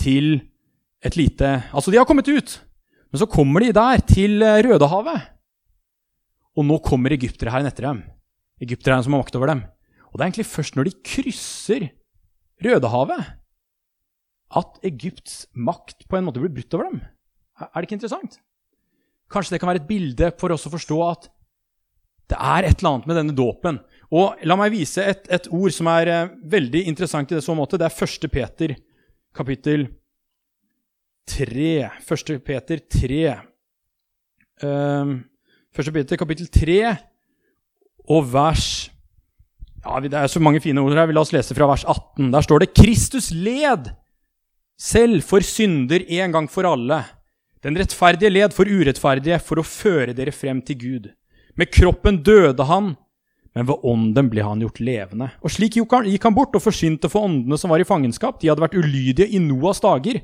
til 0.00 0.40
et 1.04 1.16
lite 1.16 1.48
Altså, 1.72 1.92
de 1.92 1.98
har 2.00 2.08
kommet 2.08 2.28
ut, 2.28 2.58
men 3.10 3.20
så 3.20 3.28
kommer 3.28 3.64
de 3.64 3.72
der, 3.74 4.04
til 4.06 4.42
eh, 4.44 4.60
Rødehavet. 4.66 5.28
Og 6.58 6.66
nå 6.66 6.80
kommer 6.84 7.14
egypterherren 7.14 7.68
etter 7.68 7.88
dem. 7.88 8.02
Egypterherren 8.60 9.06
som 9.06 9.14
har 9.16 9.22
makt 9.22 9.38
over 9.38 9.52
dem. 9.52 9.62
Og 10.10 10.18
det 10.18 10.24
er 10.24 10.28
egentlig 10.28 10.50
først 10.50 10.76
når 10.76 10.90
de 10.90 10.98
krysser 11.06 11.86
Rødehavet, 12.60 13.36
at 14.50 14.80
Egypts 14.84 15.44
makt 15.54 16.08
på 16.10 16.18
en 16.18 16.26
måte 16.26 16.42
blir 16.42 16.52
brutt 16.52 16.74
over 16.76 16.90
dem. 16.90 17.02
Er 17.60 17.80
det 17.80 17.88
ikke 17.88 17.98
interessant? 17.98 18.38
Kanskje 19.30 19.54
det 19.54 19.60
kan 19.62 19.70
være 19.70 19.82
et 19.82 19.90
bilde 19.90 20.32
for 20.40 20.54
oss 20.54 20.66
å 20.66 20.72
forstå 20.72 20.98
at 21.06 21.30
det 22.30 22.38
er 22.38 22.66
et 22.68 22.78
eller 22.78 22.92
annet 22.94 23.08
med 23.10 23.18
denne 23.18 23.34
dåpen. 23.34 23.80
Og 24.14 24.38
La 24.46 24.56
meg 24.58 24.74
vise 24.74 25.02
et, 25.02 25.24
et 25.30 25.48
ord 25.50 25.74
som 25.74 25.88
er 25.90 26.10
uh, 26.10 26.30
veldig 26.50 26.84
interessant 26.90 27.30
i 27.30 27.36
det 27.36 27.42
så 27.42 27.56
måte. 27.58 27.78
Det 27.78 27.88
er 27.88 28.06
1. 28.06 28.28
Peter 28.30 28.74
kapittel 29.34 29.88
3. 31.30 31.72
1. 32.06 32.32
Peter 32.46 32.82
3. 33.00 33.20
Um, 34.62 35.16
1. 35.74 35.92
Peter 35.94 36.20
kapittel 36.20 36.50
3 36.50 36.80
og 38.10 38.26
vers 38.32 38.90
ja, 39.80 40.00
Det 40.02 40.12
er 40.12 40.28
så 40.28 40.42
mange 40.42 40.60
fine 40.60 40.82
ord 40.82 40.92
her. 40.92 41.10
La 41.14 41.22
oss 41.22 41.32
lese 41.32 41.54
fra 41.56 41.68
vers 41.70 41.86
18. 41.88 42.30
Der 42.34 42.44
står 42.44 42.62
det 42.62 42.74
'Kristus 42.74 43.30
led 43.32 43.90
selv 44.78 45.22
for 45.24 45.40
synder 45.40 46.04
en 46.04 46.32
gang 46.32 46.50
for 46.50 46.68
alle' 46.68 47.04
Den 47.60 47.76
rettferdige 47.76 48.32
led 48.32 48.54
for 48.56 48.68
urettferdige 48.68 49.36
for 49.44 49.60
å 49.60 49.66
føre 49.66 50.14
dere 50.16 50.32
frem 50.32 50.62
til 50.64 50.78
Gud. 50.80 51.08
Med 51.60 51.68
kroppen 51.68 52.22
døde 52.24 52.64
han, 52.64 52.94
men 53.52 53.66
ved 53.68 53.82
ånden 53.84 54.30
ble 54.32 54.44
han 54.46 54.62
gjort 54.64 54.80
levende. 54.80 55.28
Og 55.44 55.52
slik 55.52 55.76
gikk 55.76 56.24
han 56.24 56.36
bort 56.36 56.54
og 56.56 56.64
forsynte 56.64 57.10
for 57.12 57.28
åndene 57.28 57.58
som 57.60 57.72
var 57.72 57.82
i 57.82 57.88
fangenskap. 57.88 58.38
De 58.40 58.48
hadde 58.48 58.64
vært 58.64 58.78
ulydige 58.78 59.28
i 59.28 59.42
Noas 59.44 59.82
dager, 59.84 60.22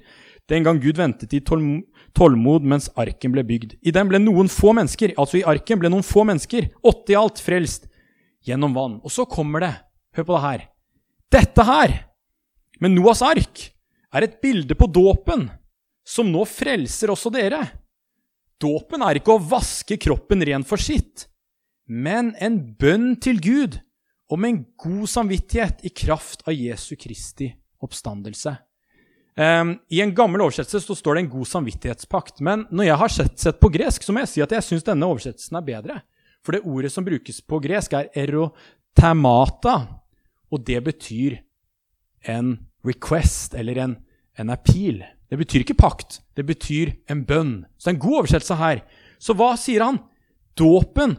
den 0.49 0.65
gang 0.65 0.79
Gud 0.81 0.97
ventet 0.97 1.35
i 1.35 1.43
tålmod 1.43 2.65
mens 2.65 2.89
arken 2.97 3.35
ble 3.35 3.45
bygd. 3.45 3.75
I 3.83 3.93
den 3.93 4.09
ble 4.09 4.23
noen 4.23 4.49
få 4.49 4.73
mennesker, 4.79 5.13
altså 5.19 5.43
i 5.43 5.45
arken 5.45 5.83
ble 5.83 5.91
noen 5.93 6.07
få 6.07 6.25
mennesker, 6.25 6.71
åtte 6.87 7.13
i 7.13 7.19
alt, 7.19 7.43
frelst 7.43 7.91
gjennom 8.47 8.79
vann. 8.79 8.97
Og 9.05 9.13
så 9.13 9.27
kommer 9.29 9.67
det, 9.67 9.73
hør 10.17 10.29
på 10.31 10.39
det 10.39 10.45
her, 10.47 10.67
dette 11.37 11.69
her, 11.69 11.97
med 12.81 12.95
Noas 12.95 13.21
ark, 13.27 13.67
er 14.15 14.25
et 14.25 14.41
bilde 14.41 14.77
på 14.79 14.89
dåpen 14.89 15.49
som 16.07 16.29
nå 16.31 16.45
frelser 16.49 17.11
også 17.13 17.33
dere. 17.35 17.63
Dåpen 18.63 19.03
er 19.05 19.19
ikke 19.19 19.35
å 19.35 19.43
vaske 19.43 19.99
kroppen 20.01 20.45
ren 20.47 20.65
for 20.65 20.81
sitt, 20.81 21.27
men 21.87 22.33
en 22.43 22.61
bønn 22.79 23.15
til 23.23 23.43
Gud 23.43 23.81
om 24.33 24.47
en 24.47 24.63
god 24.81 25.11
samvittighet 25.11 25.85
i 25.87 25.93
kraft 25.95 26.47
av 26.49 26.57
Jesu 26.57 26.97
Kristi 26.99 27.51
oppstandelse. 27.85 28.57
Um, 29.37 29.75
I 29.93 30.01
en 30.01 30.15
gammel 30.17 30.41
oversettelse 30.41 30.81
så 30.81 30.97
står 30.97 31.19
det 31.19 31.23
en 31.27 31.33
god 31.35 31.49
samvittighetspakt. 31.51 32.41
Men 32.41 32.65
når 32.73 32.89
jeg 32.89 33.01
har 33.03 33.13
sett, 33.13 33.35
sett 33.39 33.59
på 33.61 33.71
gresk, 33.75 34.03
så 34.03 34.15
må 34.15 34.25
jeg 34.25 34.33
si 34.33 34.45
at 34.45 34.55
jeg 34.57 34.65
syns 34.65 34.87
denne 34.87 35.09
oversettelsen 35.11 35.59
er 35.61 35.67
bedre. 35.67 35.99
For 36.47 36.57
det 36.57 36.65
ordet 36.65 36.93
som 36.95 37.05
brukes 37.05 37.43
på 37.45 37.61
gresk, 37.61 37.93
er 37.99 38.09
erotemata, 38.17 39.77
og 40.49 40.65
det 40.65 40.81
betyr 40.87 41.41
en 42.33 42.55
request, 42.87 43.55
eller 43.59 43.83
en, 43.83 43.97
en 44.41 44.55
appeal. 44.55 45.03
Det 45.31 45.39
betyr 45.41 45.65
ikke 45.65 45.79
pakt, 45.79 46.21
det 46.39 46.47
betyr 46.47 46.93
en 47.11 47.25
bønn. 47.27 47.55
Så 47.77 47.89
det 47.89 47.93
er 47.93 47.97
en 47.97 48.05
god 48.05 48.19
oversettelse 48.21 48.59
her. 48.61 48.83
Så 49.19 49.35
hva 49.35 49.55
sier 49.59 49.83
han? 49.83 49.99
Dåpen 50.57 51.17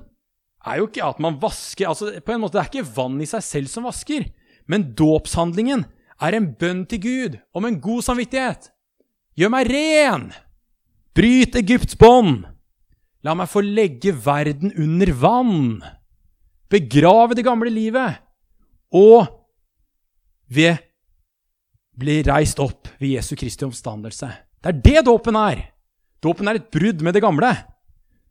er 0.67 0.79
jo 0.79 0.87
ikke 0.87 1.05
at 1.05 1.19
man 1.23 1.37
vasker 1.41 1.89
altså 1.89 2.11
på 2.23 2.33
en 2.33 2.41
måte 2.41 2.57
Det 2.57 2.63
er 2.63 2.71
ikke 2.71 2.95
vann 2.97 3.19
i 3.21 3.27
seg 3.29 3.43
selv 3.45 3.71
som 3.71 3.87
vasker, 3.87 4.25
men 4.67 4.91
dåpshandlingen 4.97 5.85
er 6.23 6.35
en 6.35 6.49
bønn 6.59 6.85
til 6.89 7.01
Gud 7.03 7.37
om 7.55 7.67
en 7.67 7.79
god 7.83 8.03
samvittighet. 8.07 8.71
Gjør 9.37 9.53
meg 9.53 9.69
ren! 9.69 10.31
Bryt 11.17 11.55
Egypts 11.59 11.97
bånd! 11.99 12.47
La 13.25 13.35
meg 13.37 13.49
få 13.51 13.61
legge 13.65 14.13
verden 14.25 14.73
under 14.77 15.11
vann! 15.21 15.83
Begrave 16.71 17.37
det 17.37 17.45
gamle 17.45 17.71
livet! 17.73 18.17
Og 18.95 19.27
ved 20.47 20.79
blir 21.97 22.27
reist 22.29 22.59
opp 22.61 22.89
ved 22.99 23.15
Jesu 23.15 23.35
Kristi 23.39 23.65
oppstandelse. 23.65 24.29
Det 24.61 24.73
er 24.73 24.83
det 24.83 25.05
dåpen 25.07 25.37
er! 25.39 25.63
Dåpen 26.23 26.49
er 26.49 26.59
et 26.59 26.69
brudd 26.73 27.01
med 27.05 27.13
det 27.13 27.21
gamle. 27.21 27.49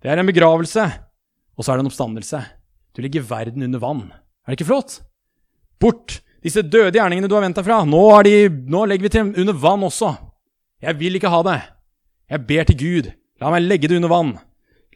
Det 0.03 0.11
er 0.11 0.21
en 0.21 0.29
begravelse, 0.29 0.85
og 1.57 1.65
så 1.65 1.73
er 1.73 1.79
det 1.79 1.87
en 1.87 1.91
oppstandelse. 1.91 2.41
Du 2.95 3.03
legger 3.03 3.27
verden 3.27 3.63
under 3.67 3.83
vann. 3.83 4.07
Er 4.47 4.53
det 4.53 4.59
ikke 4.59 4.71
flott? 4.71 5.01
Bort 5.81 6.21
disse 6.45 6.63
døde 6.63 6.95
gjerningene 6.97 7.29
du 7.29 7.37
har 7.37 7.45
vendt 7.45 7.59
deg 7.59 7.67
fra. 7.67 7.83
Nå, 7.87 8.03
de, 8.27 8.49
nå 8.49 8.85
legger 8.87 9.07
vi 9.07 9.13
til 9.15 9.31
under 9.43 9.59
vann 9.61 9.87
også. 9.87 10.15
Jeg 10.83 10.99
vil 10.99 11.19
ikke 11.19 11.33
ha 11.33 11.43
det. 11.47 11.61
Jeg 12.31 12.47
ber 12.49 12.69
til 12.69 12.79
Gud. 12.81 13.13
La 13.43 13.53
meg 13.53 13.67
legge 13.67 13.91
det 13.91 13.99
under 13.99 14.13
vann. 14.13 14.35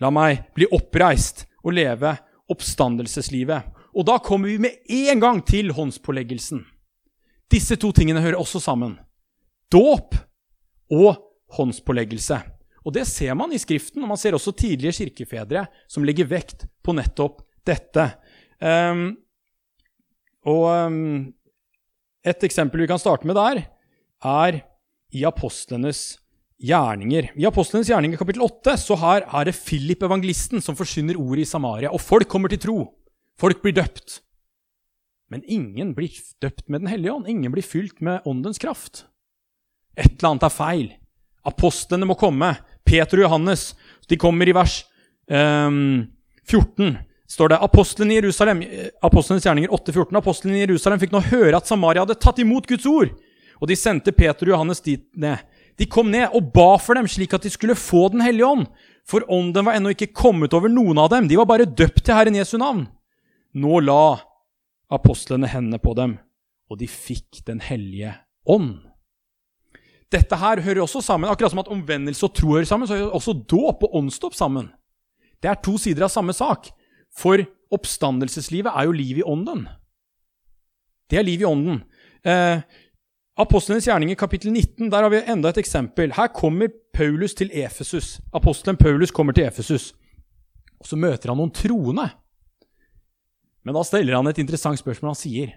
La 0.00 0.10
meg 0.14 0.46
bli 0.56 0.68
oppreist 0.72 1.44
og 1.64 1.74
leve 1.76 2.14
oppstandelseslivet. 2.50 3.70
Og 3.94 4.06
da 4.06 4.18
kommer 4.22 4.50
vi 4.50 4.60
med 4.62 4.94
en 5.10 5.22
gang 5.22 5.40
til 5.46 5.72
håndspåleggelsen. 5.76 6.62
Disse 7.50 7.76
to 7.80 7.90
tingene 7.94 8.22
hører 8.22 8.38
også 8.38 8.60
sammen. 8.62 8.94
Dåp 9.72 10.14
og 10.90 11.18
håndspåleggelse. 11.56 12.38
Og 12.86 12.94
Det 12.94 13.06
ser 13.06 13.34
man 13.36 13.52
i 13.52 13.60
Skriften, 13.60 14.02
og 14.02 14.08
man 14.08 14.20
ser 14.20 14.34
også 14.34 14.54
tidlige 14.56 14.92
kirkefedre 15.02 15.66
som 15.90 16.06
legger 16.06 16.30
vekt 16.30 16.64
på 16.82 16.94
nettopp 16.96 17.42
dette. 17.66 18.06
Um, 18.60 19.18
og 20.48 20.64
um, 20.88 21.34
Et 22.24 22.42
eksempel 22.44 22.82
vi 22.82 22.88
kan 22.88 23.00
starte 23.00 23.26
med 23.26 23.36
der, 23.36 23.62
er 24.20 24.60
i 25.12 25.24
apostlenes 25.24 26.20
gjerninger. 26.60 27.30
I 27.36 27.46
apostlenes 27.48 27.88
gjerninger 27.88 28.20
kapittel 28.20 28.44
8 28.44 28.76
så 28.76 28.96
her 29.00 29.24
er 29.24 29.48
det 29.48 29.56
Philip 29.56 30.02
evangelisten 30.04 30.60
som 30.60 30.76
forsyner 30.76 31.16
ordet 31.16 31.46
i 31.46 31.48
Samaria. 31.48 31.92
Og 31.92 32.00
folk 32.00 32.28
kommer 32.28 32.52
til 32.52 32.60
tro. 32.60 32.78
Folk 33.40 33.62
blir 33.64 33.72
døpt. 33.80 34.20
Men 35.30 35.44
ingen 35.46 35.94
blir 35.94 36.10
døpt 36.42 36.68
med 36.68 36.82
Den 36.82 36.90
hellige 36.90 37.12
ånd. 37.12 37.28
Ingen 37.28 37.52
blir 37.52 37.62
fylt 37.62 38.00
med 38.00 38.26
åndens 38.26 38.58
kraft. 38.58 39.04
Et 39.96 40.18
eller 40.18 40.32
annet 40.32 40.48
er 40.48 40.54
feil. 40.54 40.88
Apostlene 41.46 42.08
må 42.08 42.16
komme. 42.18 42.54
Peter 42.86 43.20
og 43.20 43.28
Johannes. 43.28 43.70
De 44.10 44.18
kommer 44.18 44.48
i 44.48 44.54
vers 44.56 44.82
um, 45.30 46.08
14. 46.48 46.98
står 47.30 47.52
det 47.52 47.60
Apostlene 47.62 48.14
i 48.14 48.18
Jerusalem, 48.18 48.62
Apostlenes 49.06 49.46
gjerninger 49.46 49.70
8,14. 49.70 50.18
Apostlene 50.18 50.58
i 50.58 50.64
Jerusalem 50.64 51.00
fikk 51.02 51.14
nå 51.14 51.22
høre 51.30 51.56
at 51.56 51.70
Samaria 51.70 52.02
hadde 52.02 52.18
tatt 52.18 52.42
imot 52.42 52.66
Guds 52.66 52.88
ord. 52.90 53.14
Og 53.60 53.70
de 53.70 53.76
sendte 53.78 54.14
Peter 54.16 54.48
og 54.48 54.56
Johannes 54.56 54.82
dit 54.82 55.04
ned. 55.14 55.38
De 55.78 55.86
kom 55.88 56.10
ned 56.12 56.34
og 56.36 56.50
ba 56.52 56.74
for 56.82 56.98
dem, 56.98 57.06
slik 57.08 57.32
at 57.36 57.44
de 57.46 57.52
skulle 57.52 57.78
få 57.78 58.08
Den 58.12 58.24
hellige 58.24 58.48
ånd. 58.48 58.66
For 59.06 59.24
ånden 59.30 59.64
var 59.66 59.78
ennå 59.78 59.94
ikke 59.94 60.10
kommet 60.16 60.54
over 60.56 60.68
noen 60.72 60.98
av 61.00 61.10
dem. 61.12 61.28
De 61.28 61.38
var 61.38 61.48
bare 61.48 61.68
døpt 61.68 62.02
til 62.04 62.16
Herren 62.16 62.36
Jesu 62.36 62.58
navn. 62.60 62.84
Nå 63.56 63.80
la 63.86 64.18
apostlene 64.90 65.48
hendene 65.50 65.80
på 65.82 65.94
dem, 65.98 66.18
og 66.70 66.78
de 66.78 66.86
fikk 66.90 67.42
Den 67.46 67.60
hellige 67.60 68.14
ånd. 68.46 68.78
Dette 70.10 70.36
her 70.36 70.60
hører 70.60 70.82
også 70.82 71.00
sammen. 71.02 71.30
Akkurat 71.30 71.52
som 71.52 71.62
at 71.62 71.70
omvendelse 71.70 72.26
og 72.26 72.34
tro 72.34 72.54
hører 72.56 72.66
sammen, 72.66 72.88
så 72.88 72.98
hører 72.98 73.14
også 73.14 73.34
dåp 73.46 73.84
og 73.86 73.94
åndsdåp 73.94 74.34
sammen. 74.34 74.70
Det 75.42 75.50
er 75.50 75.60
to 75.62 75.76
sider 75.78 76.06
av 76.06 76.10
samme 76.10 76.34
sak. 76.34 76.72
For 77.14 77.42
oppstandelseslivet 77.70 78.72
er 78.74 78.88
jo 78.88 78.96
liv 78.96 79.20
i 79.20 79.26
ånden. 79.26 79.68
Det 81.10 81.18
er 81.18 81.26
liv 81.26 81.42
i 81.42 81.48
ånden. 81.48 81.82
Eh, 82.26 82.62
Apostlenes 83.40 83.86
gjerninger, 83.86 84.18
kapittel 84.20 84.52
19, 84.52 84.90
der 84.90 85.02
har 85.02 85.10
vi 85.10 85.22
enda 85.32 85.48
et 85.48 85.60
eksempel. 85.62 86.12
Her 86.12 86.28
kommer 86.34 86.68
Paulus 86.92 87.34
til 87.34 87.50
Efesus. 87.54 88.18
Apostelen 88.34 88.76
Paulus 88.76 89.10
kommer 89.10 89.32
til 89.32 89.46
Efesus. 89.46 89.94
Og 90.80 90.86
så 90.86 90.96
møter 90.96 91.30
han 91.30 91.38
noen 91.40 91.54
troende. 91.54 92.10
Men 93.64 93.76
da 93.76 93.82
stiller 93.84 94.16
han 94.16 94.30
et 94.30 94.40
interessant 94.40 94.80
spørsmål. 94.80 95.12
Han 95.12 95.18
sier 95.20 95.56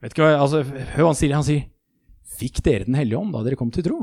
vet 0.00 0.14
ikke 0.14 0.24
hva, 0.24 0.40
altså, 0.42 0.64
Hør 0.64 1.06
hva 1.06 1.12
han 1.12 1.20
sier. 1.20 1.36
Han 1.36 1.46
sier 1.46 1.68
Fikk 2.40 2.60
dere 2.64 2.86
Den 2.86 2.96
hellige 2.96 3.18
ånd 3.18 3.34
da 3.34 3.42
dere 3.44 3.58
kom 3.58 3.72
til 3.74 3.84
tro? 3.86 4.00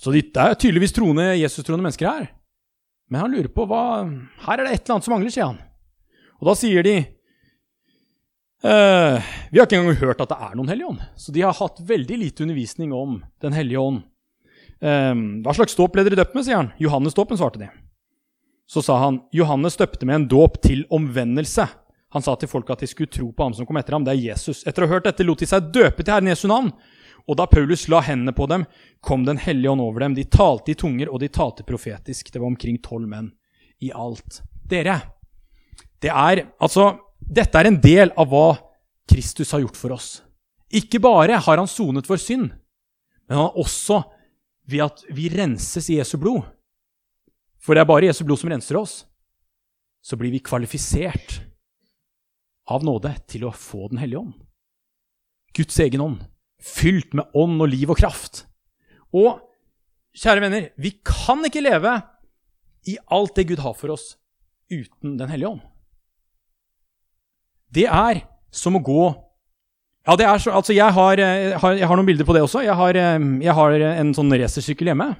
Så 0.00 0.12
det 0.14 0.30
er 0.32 0.54
tydeligvis 0.56 0.94
troende, 0.96 1.34
Jesus-troende 1.36 1.84
mennesker 1.84 2.08
her. 2.08 2.28
Men 3.12 3.26
han 3.26 3.34
lurer 3.34 3.50
på 3.52 3.66
hva 3.68 4.06
Her 4.46 4.62
er 4.62 4.64
det 4.64 4.76
et 4.78 4.84
eller 4.86 4.96
annet 4.96 5.08
som 5.08 5.12
mangler, 5.12 5.34
sier 5.34 5.50
han. 5.50 5.58
Og 6.40 6.48
da 6.48 6.56
sier 6.58 6.86
de 6.86 7.00
Uh, 8.60 9.16
vi 9.48 9.56
har 9.56 9.64
ikke 9.64 9.78
engang 9.78 9.96
hørt 10.02 10.18
at 10.20 10.28
det 10.28 10.36
er 10.36 10.56
noen 10.58 10.68
hellige 10.68 10.90
ånd. 10.90 11.04
Så 11.16 11.32
de 11.32 11.40
har 11.40 11.56
hatt 11.56 11.78
veldig 11.80 12.18
lite 12.20 12.44
undervisning 12.44 12.90
om 12.92 13.22
Den 13.40 13.54
hellige 13.56 13.80
ånd. 13.80 14.02
Uh, 14.84 15.16
hva 15.40 15.54
slags 15.56 15.78
dåp 15.78 15.94
ble 15.94 16.04
dere 16.04 16.18
døpt 16.20 16.36
med, 16.36 16.44
sier 16.44 16.58
han. 16.58 16.68
Johannes-dåpen, 16.76 17.40
svarte 17.40 17.62
de. 17.62 17.70
Så 18.70 18.82
sa 18.86 19.00
han 19.02 19.18
Johannes 19.34 19.78
døpte 19.80 20.06
med 20.06 20.14
en 20.14 20.28
dåp 20.30 20.60
til 20.62 20.84
omvendelse. 20.94 21.66
Han 22.14 22.22
sa 22.22 22.36
til 22.38 22.50
folk 22.50 22.70
at 22.70 22.84
de 22.84 22.88
skulle 22.90 23.10
tro 23.10 23.32
på 23.34 23.46
ham 23.46 23.54
som 23.54 23.66
kom 23.66 23.78
etter 23.80 23.96
ham. 23.96 24.06
Det 24.06 24.14
er 24.14 24.24
Jesus. 24.30 24.62
Etter 24.62 24.84
å 24.84 24.86
ha 24.86 24.94
hørt 24.94 25.08
dette 25.08 25.26
lot 25.26 25.42
de 25.42 25.48
seg 25.50 25.72
døpe 25.74 26.04
til 26.04 26.14
Herren 26.14 26.30
Jesu 26.30 26.46
navn. 26.50 26.70
Og 27.26 27.38
da 27.38 27.48
Paulus 27.50 27.88
la 27.90 28.00
hendene 28.06 28.34
på 28.34 28.46
dem, 28.50 28.64
kom 29.02 29.26
Den 29.26 29.38
hellige 29.42 29.72
ånd 29.72 29.82
over 29.82 30.06
dem. 30.06 30.14
De 30.14 30.24
talte 30.24 30.72
i 30.72 30.78
tunger, 30.78 31.10
og 31.10 31.20
de 31.20 31.28
talte 31.28 31.66
profetisk. 31.66 32.30
Det 32.32 32.38
var 32.38 32.46
omkring 32.46 32.78
tolv 32.82 33.10
menn 33.10 33.32
i 33.82 33.90
alt. 33.90 34.40
Dere, 34.70 35.00
det 36.00 36.10
er 36.10 36.44
altså 36.60 36.92
dette 37.20 37.58
er 37.58 37.68
en 37.68 37.80
del 37.82 38.14
av 38.18 38.30
hva 38.30 38.54
Kristus 39.10 39.52
har 39.52 39.62
gjort 39.64 39.78
for 39.78 39.94
oss. 39.94 40.08
Ikke 40.70 41.02
bare 41.02 41.40
har 41.42 41.58
han 41.58 41.68
sonet 41.68 42.06
for 42.06 42.20
synd, 42.20 42.52
men 43.26 43.36
han 43.36 43.48
har 43.48 43.58
også 43.58 44.00
ved 44.70 44.86
at 44.86 45.02
vi 45.10 45.28
renses 45.32 45.90
i 45.90 45.98
Jesu 45.98 46.16
blod. 46.22 46.46
For 47.60 47.76
det 47.76 47.84
er 47.84 47.90
bare 47.90 48.08
Jesu 48.08 48.24
blod 48.24 48.40
som 48.40 48.50
renser 48.52 48.78
oss. 48.80 49.04
Så 50.00 50.16
blir 50.16 50.32
vi 50.32 50.42
kvalifisert 50.44 51.40
av 52.70 52.84
nåde 52.86 53.12
til 53.28 53.44
å 53.48 53.54
få 53.54 53.90
Den 53.90 54.00
hellige 54.00 54.22
ånd. 54.22 54.36
Guds 55.56 55.76
egen 55.82 56.04
ånd. 56.04 56.22
Fylt 56.60 57.12
med 57.16 57.28
ånd 57.36 57.60
og 57.60 57.68
liv 57.72 57.90
og 57.90 58.00
kraft. 58.00 58.44
Og 59.12 59.40
kjære 60.16 60.44
venner, 60.44 60.70
vi 60.80 60.94
kan 61.04 61.42
ikke 61.46 61.64
leve 61.64 61.98
i 62.88 62.96
alt 63.12 63.36
det 63.36 63.48
Gud 63.50 63.60
har 63.60 63.74
for 63.76 63.92
oss, 63.92 64.14
uten 64.72 65.18
Den 65.20 65.28
hellige 65.28 65.52
ånd 65.56 65.66
det 67.74 67.86
er 67.86 68.24
som 68.50 68.76
å 68.76 68.82
gå 68.82 69.02
Ja, 70.08 70.16
det 70.18 70.26
er 70.26 70.40
så, 70.42 70.54
altså 70.56 70.74
jeg 70.74 70.90
har, 70.96 71.20
jeg, 71.20 71.56
har, 71.60 71.74
jeg 71.76 71.86
har, 71.86 71.98
noen 71.98 72.08
bilder 72.08 72.26
på 72.26 72.34
det 72.34 72.40
også. 72.42 72.62
Jeg 72.64 72.74
har, 72.74 72.96
eh, 72.96 73.26
jeg 73.44 73.54
har 73.54 73.74
en 73.90 74.14
sånn 74.16 74.32
racersykkel 74.32 74.88
hjemme. 74.90 75.10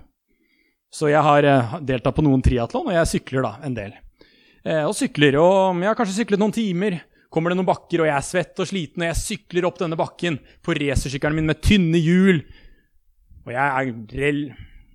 Så 0.90 1.10
jeg 1.10 1.22
har 1.22 1.46
eh, 1.46 1.74
deltatt 1.86 2.16
på 2.16 2.24
noen 2.26 2.42
triatlon, 2.42 2.88
og 2.90 2.96
jeg 2.96 3.10
sykler 3.12 3.46
da 3.46 3.52
en 3.66 3.76
del. 3.76 3.94
Eh, 4.66 4.82
og 4.82 4.94
sykler, 4.98 5.38
og 5.38 5.78
jeg 5.78 5.88
har 5.88 5.98
kanskje 5.98 6.18
syklet 6.22 6.42
noen 6.42 6.54
timer. 6.54 6.98
Kommer 7.30 7.52
det 7.52 7.60
noen 7.60 7.68
bakker, 7.68 8.02
og 8.02 8.10
jeg 8.10 8.16
er 8.16 8.26
svett 8.26 8.58
og 8.58 8.66
sliten, 8.66 9.04
og 9.04 9.10
jeg 9.12 9.20
sykler 9.20 9.68
opp 9.68 9.78
denne 9.78 9.98
bakken 9.98 10.40
på 10.66 10.74
racersykkelen 10.74 11.38
min 11.38 11.52
med 11.52 11.62
tynne 11.62 12.00
hjul. 12.02 12.42
Og 13.46 13.54
jeg 13.54 13.62
er 13.62 14.18
rel... 14.24 14.42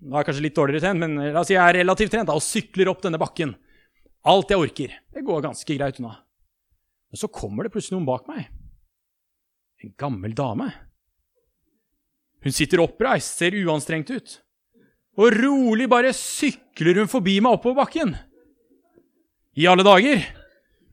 Nå 0.06 0.14
er 0.14 0.22
jeg 0.22 0.28
kanskje 0.28 0.44
litt 0.44 0.58
dårligere 0.60 0.84
trent, 0.84 1.02
men 1.02 1.32
la 1.34 1.42
oss 1.42 1.48
si 1.50 1.56
jeg 1.56 1.64
er 1.64 1.80
relativt 1.80 2.12
trent 2.14 2.28
da, 2.30 2.36
og 2.36 2.44
sykler 2.44 2.92
opp 2.92 3.00
denne 3.02 3.18
bakken. 3.22 3.56
Alt 4.28 4.52
jeg 4.52 4.62
orker. 4.62 5.00
Det 5.16 5.24
går 5.26 5.48
ganske 5.48 5.78
greit 5.80 6.02
unna. 6.02 6.18
Men 7.10 7.22
så 7.24 7.30
kommer 7.32 7.66
det 7.66 7.72
plutselig 7.74 7.96
noen 7.96 8.10
bak 8.10 8.28
meg. 8.30 8.50
En 9.82 9.96
gammel 9.98 10.36
dame. 10.38 10.68
Hun 12.46 12.54
sitter 12.54 12.84
oppreist, 12.84 13.40
ser 13.40 13.56
uanstrengt 13.64 14.12
ut. 14.12 14.36
Og 15.16 15.32
rolig 15.32 15.88
bare 15.92 16.12
sykler 16.16 17.00
hun 17.00 17.12
forbi 17.12 17.38
meg 17.44 17.56
oppover 17.56 17.86
bakken. 17.86 18.16
I 19.56 19.68
alle 19.72 19.86
dager! 19.88 20.26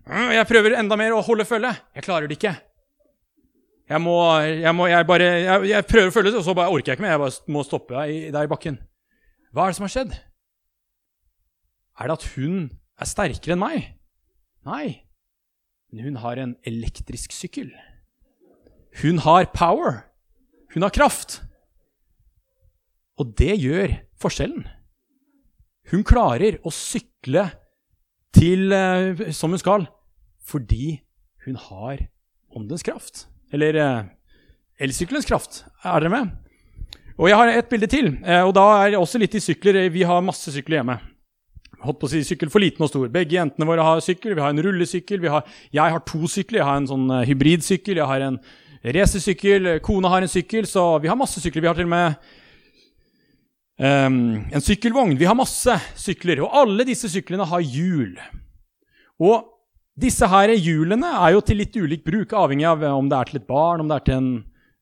Jeg 0.03 0.47
prøver 0.51 0.77
enda 0.79 0.99
mer 0.99 1.15
å 1.15 1.23
holde 1.23 1.47
følge. 1.47 1.73
Jeg 1.95 2.07
klarer 2.07 2.31
det 2.31 2.39
ikke. 2.39 2.55
Jeg 3.93 4.01
må, 4.03 4.15
jeg 4.41 4.73
må 4.75 4.87
jeg 4.89 5.07
bare, 5.07 5.29
jeg, 5.43 5.69
jeg, 5.69 5.87
prøver 5.91 6.11
å 6.11 6.15
følge 6.15 6.35
og 6.39 6.45
så 6.47 6.55
bare 6.57 6.73
orker 6.73 6.93
jeg 6.93 6.99
ikke 6.99 7.05
mer. 7.05 7.15
Jeg 7.17 7.23
bare 7.23 7.55
må 7.55 7.65
stoppe 7.67 8.05
der 8.35 8.47
i 8.47 8.51
bakken. 8.51 8.79
Hva 9.53 9.67
er 9.67 9.73
det 9.73 9.79
som 9.79 9.87
har 9.87 9.95
skjedd? 9.95 10.15
Er 12.01 12.09
det 12.09 12.17
at 12.17 12.29
hun 12.37 12.57
er 12.73 13.11
sterkere 13.11 13.57
enn 13.57 13.63
meg? 13.63 13.89
Nei. 14.67 14.87
Men 15.93 16.07
hun 16.07 16.21
har 16.23 16.41
en 16.41 16.55
elektrisk 16.69 17.35
sykkel. 17.37 17.69
Hun 19.03 19.21
har 19.27 19.51
power. 19.53 20.07
Hun 20.73 20.87
har 20.87 20.95
kraft. 20.95 21.43
Og 23.21 23.35
det 23.39 23.59
gjør 23.61 23.99
forskjellen. 24.23 24.65
Hun 25.93 26.05
klarer 26.07 26.61
å 26.63 26.73
sykle 26.73 27.49
til 28.33 28.73
uh, 28.73 29.29
som 29.35 29.53
hun 29.53 29.61
skal 29.61 29.89
fordi 30.43 31.01
hun 31.47 31.59
har 31.69 32.07
åndens 32.55 32.85
kraft. 32.87 33.27
Eller 33.53 33.79
uh, 33.79 34.11
elsykkelens 34.83 35.29
kraft. 35.29 35.63
Er 35.85 36.03
dere 36.03 36.13
med? 36.13 36.33
Og 37.21 37.29
jeg 37.29 37.39
har 37.39 37.53
et 37.53 37.71
bilde 37.71 37.89
til. 37.91 38.15
Uh, 38.25 38.43
og 38.49 38.55
da 38.57 38.67
er 38.81 38.93
det 38.93 39.01
også 39.01 39.21
litt 39.23 39.37
i 39.39 39.43
sykler. 39.43 39.85
Vi 39.93 40.07
har 40.09 40.25
masse 40.25 40.55
sykler 40.55 40.81
hjemme 40.81 40.99
holdt 41.83 41.99
på 41.99 42.07
å 42.07 42.13
si 42.13 42.21
sykkel 42.27 42.51
for 42.53 42.63
liten 42.63 42.85
og 42.85 42.91
stor. 42.93 43.09
Begge 43.11 43.35
jentene 43.35 43.67
våre 43.67 43.83
har 43.83 44.03
sykkel. 44.05 44.37
Vi 44.37 44.43
har 44.43 44.53
en 44.55 44.63
rullesykkel. 44.63 45.25
Har, 45.27 45.49
jeg 45.75 45.95
har 45.95 46.05
to 46.07 46.29
sykler. 46.31 46.61
Jeg 46.61 46.69
har 46.69 46.79
en 46.79 46.91
sånn 46.91 47.09
hybridsykkel. 47.27 47.99
Jeg 47.99 48.07
har 48.07 48.27
en 48.29 48.39
racersykkel. 48.97 49.67
Kona 49.83 50.13
har 50.13 50.23
en 50.23 50.31
sykkel. 50.31 50.69
Så 50.71 50.85
vi 51.03 51.11
har 51.11 51.19
masse 51.19 51.43
sykler. 51.43 51.65
Vi 51.65 51.71
har 51.71 51.79
til 51.79 51.89
og 51.89 51.95
med 51.95 52.31
um, 53.81 54.21
en 54.53 54.65
sykkelvogn. 54.65 55.17
Vi 55.21 55.29
har 55.29 55.39
masse 55.39 55.79
sykler. 55.99 56.43
Og 56.45 56.55
alle 56.63 56.87
disse 56.89 57.11
syklene 57.13 57.47
har 57.49 57.65
hjul. 57.65 58.17
Og 59.23 59.49
disse 59.99 60.27
her 60.29 60.55
hjulene 60.57 61.11
er 61.21 61.37
jo 61.37 61.43
til 61.45 61.61
litt 61.61 61.77
ulik 61.77 62.05
bruk, 62.05 62.33
avhengig 62.33 62.67
av 62.69 62.85
om 62.91 63.11
det 63.11 63.19
er 63.19 63.29
til 63.29 63.43
et 63.43 63.49
barn, 63.49 63.85
om 63.85 63.91
det 63.91 63.99
er 63.99 64.07
til 64.07 64.19
en 64.19 64.31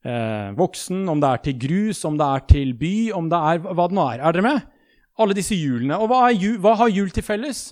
eh, 0.06 0.50
voksen, 0.56 1.08
om 1.10 1.22
det 1.22 1.30
er 1.30 1.42
til 1.46 1.56
grus, 1.66 2.04
om 2.06 2.18
det 2.20 2.28
er 2.28 2.44
til 2.52 2.76
by, 2.78 2.94
om 3.18 3.32
det 3.32 3.40
er 3.50 3.64
hva 3.66 3.88
det 3.90 3.98
nå 3.98 4.06
er. 4.12 4.22
Er 4.22 4.36
dere 4.36 4.46
med? 4.46 4.68
alle 5.20 5.36
disse 5.36 5.56
hjulene. 5.58 5.98
Og 6.00 6.10
hva, 6.10 6.28
hjul, 6.32 6.58
hva, 6.62 6.76
har 6.80 6.92
hjul 6.92 7.12
til 7.14 7.26
felles? 7.26 7.70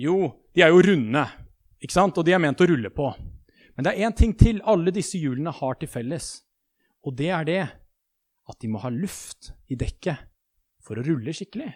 Jo, 0.00 0.34
de 0.56 0.64
er 0.64 0.74
jo 0.74 0.82
runde, 0.84 1.22
ikke 1.82 1.96
sant? 1.96 2.18
og 2.18 2.26
de 2.26 2.34
er 2.34 2.42
ment 2.42 2.60
å 2.60 2.68
rulle 2.68 2.90
på. 2.94 3.12
Men 3.74 3.86
det 3.86 3.94
er 3.94 4.06
én 4.06 4.16
ting 4.16 4.34
til 4.38 4.60
alle 4.70 4.94
disse 4.94 5.18
hjulene 5.18 5.54
har 5.54 5.78
til 5.80 5.90
felles, 5.90 6.36
og 7.04 7.16
det 7.18 7.30
er 7.34 7.48
det 7.48 7.62
at 8.44 8.60
de 8.60 8.70
må 8.70 8.82
ha 8.82 8.90
luft 8.92 9.52
i 9.72 9.78
dekket 9.78 10.30
for 10.84 11.00
å 11.00 11.04
rulle 11.06 11.34
skikkelig. 11.34 11.70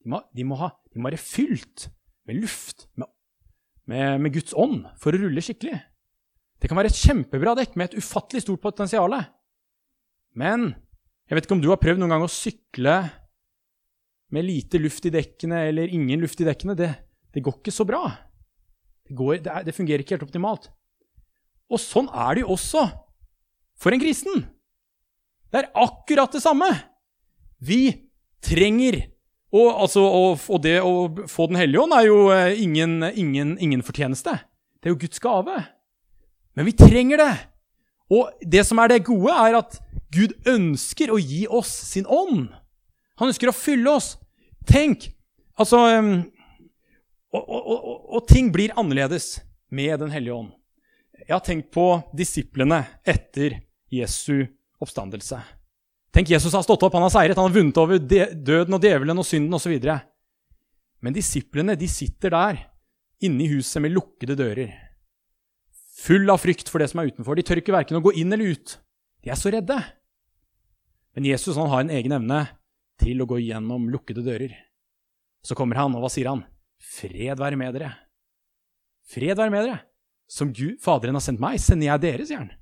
De 0.00 0.10
må, 0.10 0.20
de 0.34 0.46
må, 0.48 0.58
ha, 0.60 0.72
de 0.90 1.00
må 1.00 1.10
være 1.10 1.20
fylt 1.20 1.88
med 2.28 2.40
luft, 2.40 2.88
med, 2.98 3.10
med, 3.90 4.20
med 4.24 4.34
Guds 4.34 4.56
ånd, 4.56 4.84
for 5.00 5.14
å 5.14 5.20
rulle 5.20 5.44
skikkelig. 5.44 5.78
Det 6.60 6.68
kan 6.68 6.76
være 6.76 6.90
et 6.92 7.00
kjempebra 7.00 7.54
dekk 7.56 7.76
med 7.78 7.90
et 7.90 8.02
ufattelig 8.02 8.44
stort 8.44 8.62
potensial. 8.64 9.14
Men 10.36 10.72
jeg 11.28 11.36
vet 11.36 11.46
ikke 11.46 11.56
om 11.56 11.62
du 11.62 11.70
har 11.72 11.80
prøvd 11.80 12.02
noen 12.02 12.14
gang 12.16 12.26
å 12.26 12.32
sykle 12.32 12.96
med 14.34 14.46
lite 14.46 14.78
luft 14.78 15.06
i 15.08 15.12
dekkene 15.14 15.64
eller 15.70 15.90
ingen 15.90 16.20
luft 16.22 16.40
i 16.42 16.46
dekkene, 16.46 16.76
det, 16.78 16.90
det 17.34 17.42
går 17.44 17.58
ikke 17.58 17.74
så 17.74 17.86
bra. 17.88 18.04
Det, 19.06 19.16
går, 19.18 19.40
det, 19.42 19.52
er, 19.52 19.66
det, 19.66 19.74
fungerer 19.74 20.04
ikke 20.04 20.16
helt 20.16 20.26
optimalt. 20.28 20.68
Og 21.70 21.80
sånn 21.82 22.10
er 22.10 22.36
det 22.36 22.44
jo 22.44 22.52
også 22.54 22.84
for 23.80 23.94
en 23.94 24.02
kristen. 24.02 24.44
Det 25.50 25.62
er 25.62 25.72
akkurat 25.82 26.34
det 26.34 26.42
samme. 26.44 26.68
Vi 27.60 27.80
trenger 28.44 29.02
og, 29.50 29.82
altså, 29.82 30.02
og, 30.06 30.42
og, 30.46 30.60
det 30.62 30.76
å 30.78 31.26
få 31.28 31.48
Den 31.50 31.58
hellige 31.58 31.82
ånd 31.82 31.94
er 31.96 32.06
jo 32.06 32.18
eh, 32.30 32.60
ingen, 32.62 33.00
ingen, 33.10 33.56
ingen, 33.58 33.82
fortjeneste. 33.82 34.36
Det 34.78 34.86
er 34.86 34.94
jo 34.94 35.00
Guds 35.00 35.22
gave. 35.22 35.56
Men 36.54 36.68
vi 36.68 36.74
trenger 36.78 37.18
det. 37.18 37.32
Og 38.14 38.30
det 38.46 38.62
som 38.66 38.78
er 38.82 38.92
det 38.92 39.04
gode, 39.08 39.34
er 39.34 39.58
at 39.58 39.80
Gud 40.14 40.36
ønsker 40.50 41.10
å 41.10 41.18
gi 41.18 41.44
oss 41.50 41.70
sin 41.90 42.06
ånd. 42.06 42.48
Han 43.18 43.30
ønsker 43.30 43.50
å 43.50 43.56
fylle 43.56 43.90
oss. 43.98 44.14
Tenk, 44.70 45.08
altså 45.58 45.82
og, 47.30 47.44
og, 47.46 48.22
ting 48.30 48.50
blir 48.54 48.74
annerledes 48.78 49.38
med 49.70 50.00
Den 50.02 50.10
hellige 50.14 50.34
ånd. 50.34 50.50
Jeg 51.20 51.34
har 51.34 51.42
tenkt 51.46 51.70
på 51.74 51.86
disiplene 52.16 52.84
etter 53.06 53.60
Jesu 53.92 54.46
oppstandelse. 54.82 55.38
Tenk, 56.10 56.30
Jesus 56.32 56.54
har 56.56 56.64
stått 56.66 56.82
opp, 56.82 56.94
han 56.96 57.06
har 57.06 57.12
seiret, 57.14 57.38
han 57.38 57.46
har 57.46 57.54
vunnet 57.54 57.78
over 57.78 58.00
døden 58.00 58.74
og 58.74 58.82
djevelen 58.82 59.22
og 59.22 59.26
synden 59.26 59.54
osv. 59.54 59.76
Men 61.00 61.16
disiplene 61.16 61.76
de 61.78 61.88
sitter 61.90 62.34
der 62.34 62.64
inne 63.22 63.44
i 63.44 63.50
huset 63.52 63.82
med 63.84 63.94
lukkede 63.94 64.36
dører. 64.38 64.72
Full 66.00 66.32
av 66.32 66.40
frykt 66.42 66.70
for 66.72 66.82
det 66.82 66.88
som 66.90 67.02
er 67.02 67.12
utenfor. 67.12 67.36
De 67.36 67.44
tør 67.46 67.60
ikke 67.60 67.74
verken 67.76 67.98
å 67.98 68.04
gå 68.04 68.14
inn 68.18 68.32
eller 68.32 68.56
ut. 68.56 68.78
De 69.22 69.30
er 69.30 69.38
så 69.38 69.52
redde. 69.52 69.76
Men 71.14 71.28
Jesus 71.28 71.58
han 71.60 71.70
har 71.70 71.84
en 71.84 71.92
egen 71.92 72.14
evne 72.16 72.40
til 73.00 73.20
å 73.20 73.28
gå 73.28 73.40
gjennom 73.42 73.88
lukkede 73.92 74.24
dører. 74.24 74.54
Så 75.44 75.56
kommer 75.56 75.78
han, 75.80 75.94
og 75.96 76.04
hva 76.04 76.10
sier 76.12 76.30
han? 76.30 76.44
Fred 76.80 77.38
være 77.40 77.58
med 77.60 77.76
dere. 77.76 77.92
Fred 79.10 79.36
være 79.36 79.52
med 79.52 79.66
dere. 79.66 79.78
Som 80.30 80.52
Gud, 80.54 80.78
Faderen 80.82 81.16
har 81.18 81.24
sendt 81.24 81.42
meg, 81.42 81.58
sender 81.60 81.90
jeg 81.90 82.04
dere, 82.04 82.26
sier 82.28 82.42
han. 82.42 82.52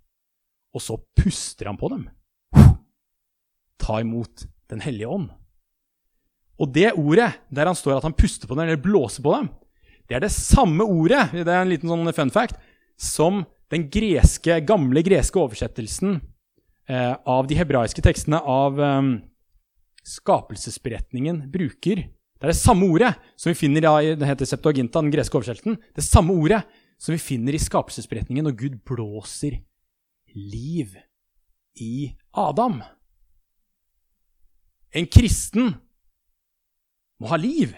Og 0.74 0.82
så 0.82 0.96
puster 1.18 1.68
han 1.70 1.78
på 1.80 1.90
dem. 1.92 2.06
Ta 3.88 4.02
imot 4.04 4.44
Den 4.68 4.82
hellige 4.84 5.08
ånd. 5.08 5.30
Og 6.60 6.72
det 6.74 6.90
ordet 6.98 7.30
der 7.54 7.70
han 7.70 7.76
står 7.78 7.96
at 7.98 8.04
han 8.04 8.16
puster 8.18 8.50
på 8.50 8.56
dem, 8.56 8.66
eller 8.66 8.82
blåser 8.82 9.24
på 9.24 9.32
dem, 9.32 9.46
det 10.08 10.16
er 10.16 10.24
det 10.24 10.32
samme 10.34 10.84
ordet 10.84 11.28
det 11.32 11.46
er 11.46 11.62
en 11.62 11.70
liten 11.70 11.90
sånn 11.90 12.12
fun 12.16 12.32
fact, 12.34 12.58
som 12.98 13.44
den 13.72 13.86
greske, 13.92 14.58
gamle 14.66 15.02
greske 15.06 15.38
oversettelsen 15.40 16.18
eh, 16.88 17.14
av 17.14 17.48
de 17.48 17.58
hebraiske 17.58 18.02
tekstene 18.04 18.40
av 18.40 18.80
eh, 18.80 19.10
skapelsesberetningen 20.08 21.44
bruker. 21.52 22.06
Det 22.08 22.46
er 22.46 22.54
det 22.54 22.60
samme 22.60 22.88
ordet 22.88 23.12
som 23.36 23.52
vi 23.52 23.58
finner 23.58 23.88
i 24.00 24.14
det 24.18 24.28
heter 24.28 24.48
Septuaginta, 24.48 25.02
den 25.02 25.12
greske 25.12 25.36
oversettelsen. 25.36 25.76
Det 25.94 26.06
samme 26.06 26.36
ordet 26.38 26.62
som 26.98 27.14
vi 27.14 27.22
finner 27.22 27.54
i 27.54 27.62
skapelsesberetningen 27.62 28.48
når 28.48 28.56
Gud 28.58 28.78
blåser 28.88 29.60
liv 30.34 30.96
i 31.78 32.14
Adam. 32.32 32.80
En 34.96 35.08
kristen 35.10 35.74
må 37.18 37.28
ha 37.32 37.38
liv, 37.40 37.74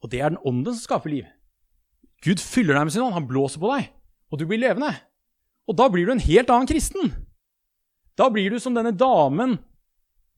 og 0.00 0.12
det 0.12 0.22
er 0.22 0.32
den 0.32 0.42
ånden 0.46 0.74
som 0.74 0.84
skaper 0.84 1.12
liv. 1.12 1.26
Gud 2.24 2.40
fyller 2.42 2.78
deg 2.78 2.88
med 2.88 2.94
sin 2.94 3.04
ånd, 3.04 3.16
han 3.16 3.28
blåser 3.28 3.62
på 3.62 3.70
deg, 3.74 3.90
og 4.30 4.40
du 4.40 4.46
blir 4.48 4.62
levende. 4.62 4.92
Og 5.68 5.76
da 5.76 5.88
blir 5.92 6.08
du 6.08 6.14
en 6.14 6.22
helt 6.22 6.50
annen 6.50 6.68
kristen. 6.70 7.12
Da 8.18 8.30
blir 8.32 8.50
du 8.50 8.58
som 8.62 8.74
denne 8.74 8.94
damen 8.96 9.58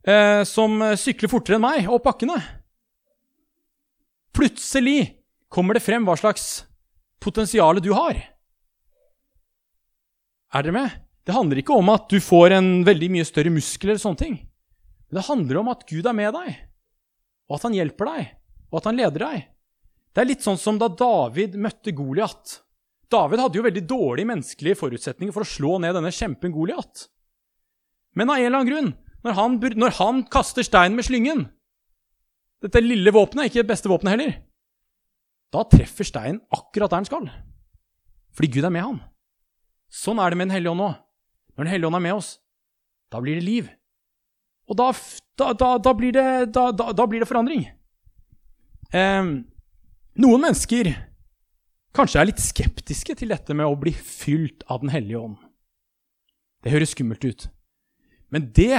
eh, 0.04 0.42
som 0.48 0.80
sykler 0.98 1.30
fortere 1.32 1.56
enn 1.56 1.64
meg 1.64 1.88
opp 1.88 2.08
bakkene. 2.08 2.36
Plutselig 4.36 5.14
kommer 5.50 5.76
det 5.76 5.84
frem 5.84 6.04
hva 6.06 6.16
slags 6.18 6.66
potensial 7.22 7.80
du 7.82 7.92
har. 7.96 8.18
Er 10.50 10.66
dere 10.66 10.74
med? 10.74 11.00
Det 11.26 11.36
handler 11.36 11.60
ikke 11.62 11.76
om 11.78 11.90
at 11.92 12.08
du 12.10 12.18
får 12.22 12.56
en 12.56 12.70
veldig 12.86 13.10
mye 13.14 13.26
større 13.28 13.52
muskel 13.54 13.92
eller 13.92 14.02
sånne 14.02 14.20
ting. 14.20 14.38
Men 15.10 15.18
det 15.18 15.26
handler 15.26 15.60
om 15.60 15.70
at 15.72 15.86
Gud 15.90 16.06
er 16.06 16.14
med 16.16 16.34
deg, 16.36 16.58
og 17.50 17.56
at 17.58 17.66
han 17.66 17.74
hjelper 17.74 18.10
deg, 18.12 18.34
og 18.70 18.80
at 18.80 18.88
han 18.88 18.98
leder 18.98 19.24
deg. 19.26 19.46
Det 20.10 20.22
er 20.22 20.28
litt 20.30 20.44
sånn 20.46 20.58
som 20.58 20.78
da 20.78 20.88
David 20.90 21.56
møtte 21.58 21.94
Goliat. 21.94 22.60
David 23.10 23.42
hadde 23.42 23.58
jo 23.58 23.66
veldig 23.66 23.82
dårlige 23.90 24.30
menneskelige 24.30 24.78
forutsetninger 24.78 25.34
for 25.34 25.42
å 25.42 25.50
slå 25.50 25.78
ned 25.82 25.96
denne 25.98 26.12
kjempen 26.14 26.54
Goliat. 26.54 27.08
Men 28.14 28.30
av 28.30 28.38
en 28.38 28.46
eller 28.46 28.60
annen 28.60 28.70
grunn, 28.70 28.92
når 29.26 29.36
han, 29.36 29.58
når 29.82 29.96
han 29.98 30.22
kaster 30.32 30.66
stein 30.66 30.96
med 30.96 31.06
slyngen 31.06 31.48
Dette 32.60 32.80
lille 32.82 33.12
våpenet, 33.14 33.48
ikke 33.48 33.62
det 33.62 33.70
beste 33.70 33.88
våpenet 33.88 34.12
heller. 34.12 34.32
Da 35.50 35.62
treffer 35.64 36.04
steinen 36.04 36.42
akkurat 36.52 36.92
der 36.92 37.00
den 37.00 37.08
skal. 37.08 37.28
Fordi 38.36 38.50
Gud 38.52 38.66
er 38.68 38.74
med 38.74 38.84
han. 38.84 38.98
Sånn 39.88 40.20
er 40.20 40.30
det 40.30 40.38
med 40.38 40.50
Den 40.50 40.54
hellige 40.58 40.74
ånd 40.74 40.84
òg. 40.84 40.98
Når 41.56 41.64
Den 41.64 41.72
hellige 41.72 41.88
ånd 41.88 41.98
er 41.98 42.04
med 42.04 42.18
oss, 42.18 42.28
da 43.10 43.22
blir 43.24 43.40
det 43.40 43.46
liv. 43.46 43.70
Og 44.70 44.78
da, 44.78 44.90
da, 45.40 45.70
da, 45.82 45.92
blir, 45.96 46.14
det, 46.14 46.52
da 46.54 47.06
blir, 47.06 47.22
det, 47.22 47.28
forandring. 47.28 47.64
Eh, 48.94 49.30
noen 50.22 50.44
mennesker 50.44 50.92
kanskje 51.96 52.20
er 52.22 52.30
litt 52.30 52.42
skeptiske 52.42 53.16
til 53.18 53.32
dette 53.34 53.56
med 53.56 53.66
å 53.66 53.78
bli 53.78 53.92
fylt 53.92 54.62
av 54.70 54.84
Den 54.84 54.94
hellige 54.94 55.18
ånd. 55.18 55.38
Det 56.62 56.70
høres 56.74 56.94
skummelt 56.94 57.24
ut. 57.24 57.48
Men 58.30 58.50
det 58.54 58.78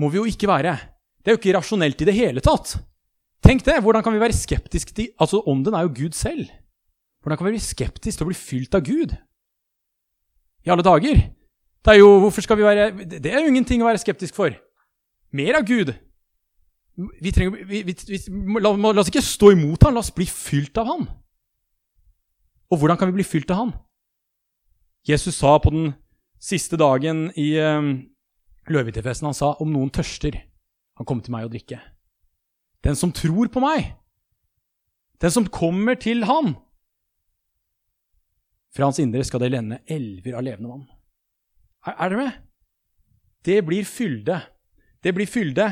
må 0.00 0.08
vi 0.12 0.22
jo 0.22 0.28
ikke 0.30 0.48
være. 0.48 0.76
Det 1.20 1.32
er 1.32 1.36
jo 1.36 1.42
ikke 1.42 1.56
rasjonelt 1.58 2.00
i 2.00 2.08
det 2.08 2.16
hele 2.16 2.44
tatt. 2.44 2.78
Tenk 3.44 3.64
det! 3.66 3.76
Hvordan 3.84 4.04
kan 4.06 4.14
vi 4.14 4.22
være 4.22 4.34
skeptiske 4.36 4.94
til 4.96 5.12
Altså, 5.20 5.42
Ånden 5.44 5.76
er 5.76 5.84
jo 5.84 5.94
Gud 5.98 6.16
selv. 6.16 6.48
Hvordan 7.20 7.38
kan 7.38 7.48
vi 7.48 7.56
bli 7.58 7.62
skeptiske 7.62 8.22
til 8.22 8.24
å 8.24 8.30
bli 8.30 8.38
fylt 8.38 8.78
av 8.78 8.86
Gud? 8.86 9.16
i 10.66 10.70
alle 10.70 10.82
dager. 10.82 11.20
Det 11.84 11.94
er 11.94 12.00
jo, 12.00 12.18
hvorfor 12.18 12.42
skal 12.42 12.58
vi 12.58 12.66
være, 12.66 12.90
det 13.06 13.30
er 13.30 13.40
jo 13.40 13.50
ingenting 13.52 13.82
å 13.82 13.86
være 13.86 14.02
skeptisk 14.02 14.34
for. 14.34 14.54
Mer 15.34 15.58
av 15.58 15.66
Gud. 15.66 15.94
Vi 17.20 17.32
trenger, 17.32 17.64
vi, 17.64 17.82
vi, 17.82 17.94
vi, 18.08 18.20
la, 18.60 18.72
la, 18.72 19.00
oss 19.00 19.10
ikke 19.10 19.24
stå 19.24 19.52
imot 19.52 19.84
ham, 19.84 19.96
la 19.96 20.04
oss 20.04 20.14
bli 20.14 20.26
fylt 20.30 20.78
av 20.80 20.88
ham. 20.88 21.04
Og 22.72 22.80
hvordan 22.80 22.98
kan 22.98 23.10
vi 23.10 23.18
bli 23.18 23.26
fylt 23.26 23.50
av 23.52 23.60
ham? 23.60 23.74
Jesus 25.06 25.36
sa 25.38 25.58
på 25.62 25.70
den 25.70 25.92
siste 26.42 26.78
dagen 26.80 27.28
i 27.38 27.52
um, 27.62 27.92
løvehyttefesten, 28.70 29.28
han 29.28 29.36
sa 29.36 29.52
om 29.62 29.70
noen 29.70 29.92
tørster, 29.94 30.40
han 30.96 31.06
kommer 31.06 31.26
til 31.26 31.36
meg 31.36 31.46
å 31.46 31.52
drikke. 31.52 31.78
Den 32.86 32.98
som 32.98 33.12
tror 33.14 33.50
på 33.52 33.62
meg, 33.62 33.92
den 35.22 35.32
som 35.32 35.46
kommer 35.52 35.98
til 36.00 36.24
ham, 36.28 36.54
fra 38.76 38.90
hans 38.90 39.00
indre 39.00 39.24
skal 39.24 39.40
det 39.40 39.54
lende 39.54 39.80
elver 39.88 40.36
av 40.36 40.44
levende 40.44 40.72
vann. 40.72 40.84
Er, 41.86 41.94
er 41.94 42.10
dere 42.10 42.24
med? 42.24 42.42
Det 43.46 43.60
blir 43.64 43.86
fylde. 43.88 44.40
Det 45.06 45.12
blir 45.14 45.28
fylde 45.30 45.68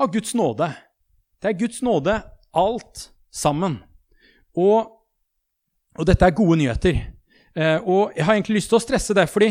av 0.00 0.08
Guds 0.12 0.32
nåde. 0.34 0.70
Det 1.42 1.50
er 1.50 1.58
Guds 1.60 1.82
nåde 1.84 2.14
alt 2.56 3.10
sammen. 3.28 3.74
Og, 4.56 4.86
og 5.92 6.06
dette 6.08 6.24
er 6.24 6.36
gode 6.38 6.56
nyheter. 6.56 7.02
Eh, 7.52 7.82
og 7.84 8.14
jeg 8.16 8.24
har 8.24 8.38
egentlig 8.38 8.62
lyst 8.62 8.70
til 8.72 8.78
å 8.78 8.80
stresse 8.80 9.12
det, 9.18 9.26
fordi 9.28 9.50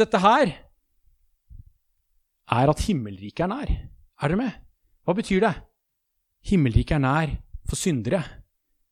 dette 0.00 0.20
her 0.22 0.54
er 2.56 2.72
at 2.72 2.80
himmelriket 2.86 3.44
er 3.44 3.50
nær. 3.52 3.72
Er 3.76 4.32
dere 4.32 4.38
med? 4.40 4.54
Hva 5.04 5.14
betyr 5.18 5.42
det? 5.44 5.50
Himmelriket 6.48 6.96
er 6.96 7.02
nær 7.04 7.34
for 7.68 7.76
syndere. 7.76 8.22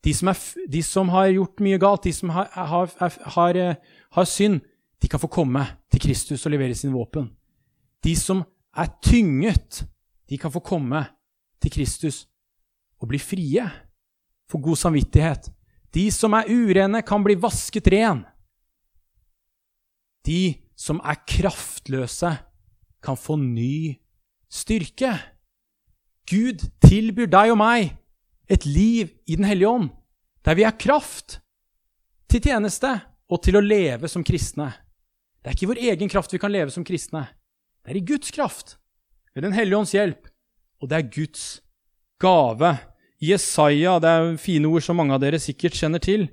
De 0.05 0.13
som, 0.13 0.29
er, 0.29 0.43
de 0.69 0.83
som, 0.85 1.09
har 1.09 1.31
gjort 1.33 1.63
mye 1.65 1.79
galt, 1.81 2.05
de 2.05 2.13
som 2.13 2.35
har, 2.35 2.53
har, 2.53 2.93
har, 3.33 3.57
eh, 3.63 3.97
har, 4.13 4.29
synd, 4.29 4.61
de 5.01 5.09
kan 5.09 5.25
få 5.25 5.31
komme 5.39 5.65
til 5.89 6.05
Kristus 6.05 6.45
og 6.45 6.53
levere 6.53 6.77
sine 6.77 6.93
våpen. 6.93 7.31
De 8.05 8.13
som 8.13 8.45
er 8.77 8.93
tynget, 9.03 9.83
de 10.29 10.37
kan 10.37 10.51
få 10.53 10.61
komme 10.63 11.03
til 11.61 11.73
Kristus 11.73 12.25
og 13.01 13.09
bli 13.11 13.19
frie. 13.19 13.65
for 14.47 14.63
god 14.63 14.77
samvittighet. 14.79 15.49
De 15.91 16.11
som 16.11 16.31
er 16.33 16.47
urene, 16.47 17.01
kan 17.03 17.19
bli 17.23 17.35
vasket 17.35 17.87
ren. 17.91 18.21
De 20.23 20.55
som 20.71 21.01
er 21.03 21.19
kraftløse, 21.27 22.31
kan 23.03 23.17
få 23.19 23.35
ny 23.35 23.97
styrke. 24.49 25.11
Gud 26.31 26.63
tilbyr 26.79 27.27
deg 27.27 27.51
og 27.51 27.59
meg 27.59 27.91
et 28.47 28.65
liv 28.65 29.11
i 29.27 29.35
Den 29.35 29.45
hellige 29.45 29.67
ånd, 29.67 29.89
der 30.45 30.55
vi 30.55 30.63
har 30.63 30.79
kraft 30.79 31.41
til 32.29 32.41
tjeneste 32.41 32.93
og 33.27 33.43
til 33.43 33.59
å 33.59 33.63
leve 33.63 34.07
som 34.07 34.23
kristne. 34.23 34.71
Det 35.43 35.51
er 35.51 35.55
ikke 35.55 35.71
vår 35.73 35.83
egen 35.91 36.09
kraft 36.11 36.31
vi 36.31 36.39
kan 36.39 36.51
leve 36.51 36.71
som 36.71 36.87
kristne. 36.87 37.27
Det 37.87 37.93
er 37.93 38.01
i 38.01 38.07
Guds 38.07 38.33
kraft, 38.35 38.73
ved 39.31 39.45
Den 39.45 39.53
hellige 39.55 39.77
ånds 39.77 39.93
hjelp, 39.95 40.27
og 40.83 40.89
det 40.91 40.97
er 40.97 41.07
Guds 41.07 41.61
gave. 42.19 42.73
Jesaja, 43.23 43.93
det 44.03 44.09
er 44.11 44.35
fine 44.35 44.67
ord 44.67 44.83
som 44.83 44.99
mange 44.99 45.15
av 45.15 45.21
dere 45.23 45.39
sikkert 45.39 45.77
kjenner 45.79 46.03
til, 46.03 46.27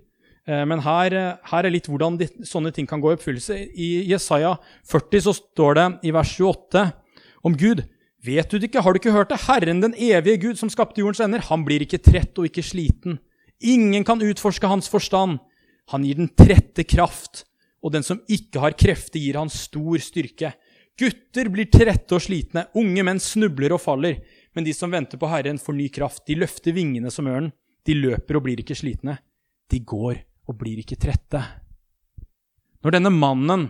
eh, 0.50 0.64
men 0.66 0.82
her, 0.82 1.14
her 1.46 1.62
er 1.62 1.70
litt 1.70 1.86
hvordan 1.86 2.18
de, 2.18 2.26
sånne 2.42 2.72
ting 2.74 2.88
kan 2.90 2.98
gå 2.98 3.12
i 3.12 3.14
oppfyllelse. 3.14 3.60
I 3.70 4.02
Jesaja 4.10 4.56
40 4.90 5.26
så 5.28 5.36
står 5.38 5.78
det 5.78 5.86
i 6.10 6.14
vers 6.16 6.34
28 6.34 6.88
om 7.46 7.54
Gud 7.54 7.86
Vet 8.24 8.48
du 8.50 8.56
det 8.56 8.70
ikke, 8.70 8.80
har 8.80 8.94
du 8.94 8.98
ikke 8.98 9.12
hørt 9.12 9.28
det? 9.28 9.42
Herren 9.44 9.82
den 9.82 9.94
evige 10.00 10.40
Gud 10.40 10.56
som 10.56 10.70
skapte 10.72 11.02
jordens 11.02 11.20
ender, 11.20 11.44
han 11.44 11.62
blir 11.62 11.82
ikke 11.84 12.00
trett 12.00 12.38
og 12.40 12.46
ikke 12.48 12.64
sliten. 12.64 13.18
Ingen 13.60 14.00
kan 14.08 14.22
utforske 14.24 14.66
hans 14.66 14.88
forstand. 14.88 15.42
Han 15.92 16.06
gir 16.08 16.16
den 16.16 16.30
trette 16.32 16.86
kraft, 16.88 17.42
og 17.84 17.92
den 17.92 18.02
som 18.06 18.22
ikke 18.24 18.62
har 18.62 18.72
krefter, 18.80 19.20
gir 19.20 19.36
han 19.36 19.52
stor 19.52 20.00
styrke. 20.00 20.54
Gutter 21.00 21.48
blir 21.50 21.66
trette 21.72 22.14
og 22.14 22.22
slitne, 22.22 22.68
unge 22.78 23.02
menn 23.06 23.20
snubler 23.22 23.74
og 23.74 23.82
faller. 23.82 24.20
Men 24.54 24.66
de 24.66 24.74
som 24.76 24.92
venter 24.92 25.18
på 25.18 25.30
Herren, 25.30 25.58
får 25.58 25.74
ny 25.74 25.88
kraft. 25.90 26.22
De 26.28 26.36
løfter 26.38 26.76
vingene 26.76 27.10
som 27.10 27.26
ørnen. 27.26 27.50
De 27.84 27.96
løper 27.98 28.38
og 28.38 28.46
blir 28.46 28.62
ikke 28.62 28.76
slitne. 28.78 29.18
De 29.70 29.80
går 29.82 30.22
og 30.48 30.58
blir 30.60 30.78
ikke 30.80 31.00
trette. 31.00 31.40
Når 32.84 32.98
denne 32.98 33.10
mannen 33.12 33.68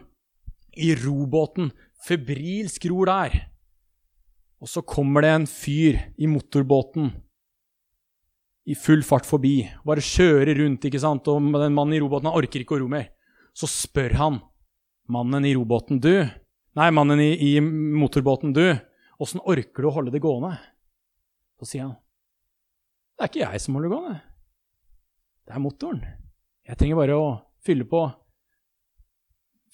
i 0.75 0.93
robåten 0.99 1.71
febrilsk 2.05 2.89
ror 2.91 3.09
der, 3.09 3.37
og 4.61 4.71
så 4.71 4.83
kommer 4.85 5.25
det 5.25 5.33
en 5.33 5.47
fyr 5.49 5.99
i 6.17 6.29
motorbåten 6.31 7.11
i 8.65 8.77
full 8.79 9.03
fart 9.05 9.27
forbi, 9.29 9.59
bare 9.85 10.05
kjører 10.05 10.57
rundt, 10.57 10.87
ikke 10.89 11.01
sant, 11.03 11.29
og 11.29 11.53
den 11.53 11.77
mannen 11.77 11.97
i 11.97 12.01
robåten 12.01 12.31
han 12.31 12.39
orker 12.39 12.65
ikke 12.65 12.79
å 12.79 12.81
ro 12.81 12.89
mer. 12.91 13.11
Så 13.55 13.69
spør 13.71 14.17
han 14.19 14.39
mannen 15.13 15.45
i 15.45 15.53
robåten, 15.57 16.01
du 16.01 16.25
Nei, 16.75 16.91
mannen 16.91 17.21
i, 17.23 17.31
i 17.55 17.61
motorbåten, 17.61 18.53
du, 18.55 18.65
åssen 19.23 19.43
orker 19.47 19.85
du 19.85 19.89
å 19.89 19.95
holde 19.95 20.11
det 20.15 20.23
gående? 20.23 20.57
Så 21.61 21.69
sier 21.71 21.87
han, 21.87 21.95
det 23.15 23.23
er 23.23 23.31
ikke 23.31 23.43
jeg 23.45 23.63
som 23.63 23.77
holder 23.77 23.89
det 23.89 23.95
gående. 23.95 24.21
Det 25.45 25.55
er 25.55 25.63
motoren. 25.63 26.01
Jeg 26.67 26.81
trenger 26.81 26.99
bare 26.99 27.19
å 27.21 27.29
fylle 27.65 27.87
på, 27.87 28.01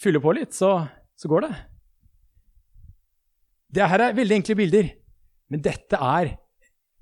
fylle 0.03 0.21
på 0.21 0.35
litt, 0.37 0.53
så, 0.57 0.75
så 1.17 1.31
går 1.31 1.47
det. 1.47 1.53
Det 3.71 3.87
her 3.87 4.05
er 4.05 4.19
veldig 4.19 4.37
enkle 4.41 4.59
bilder, 4.59 4.93
men 5.51 5.63
dette 5.65 5.97
er 5.97 6.35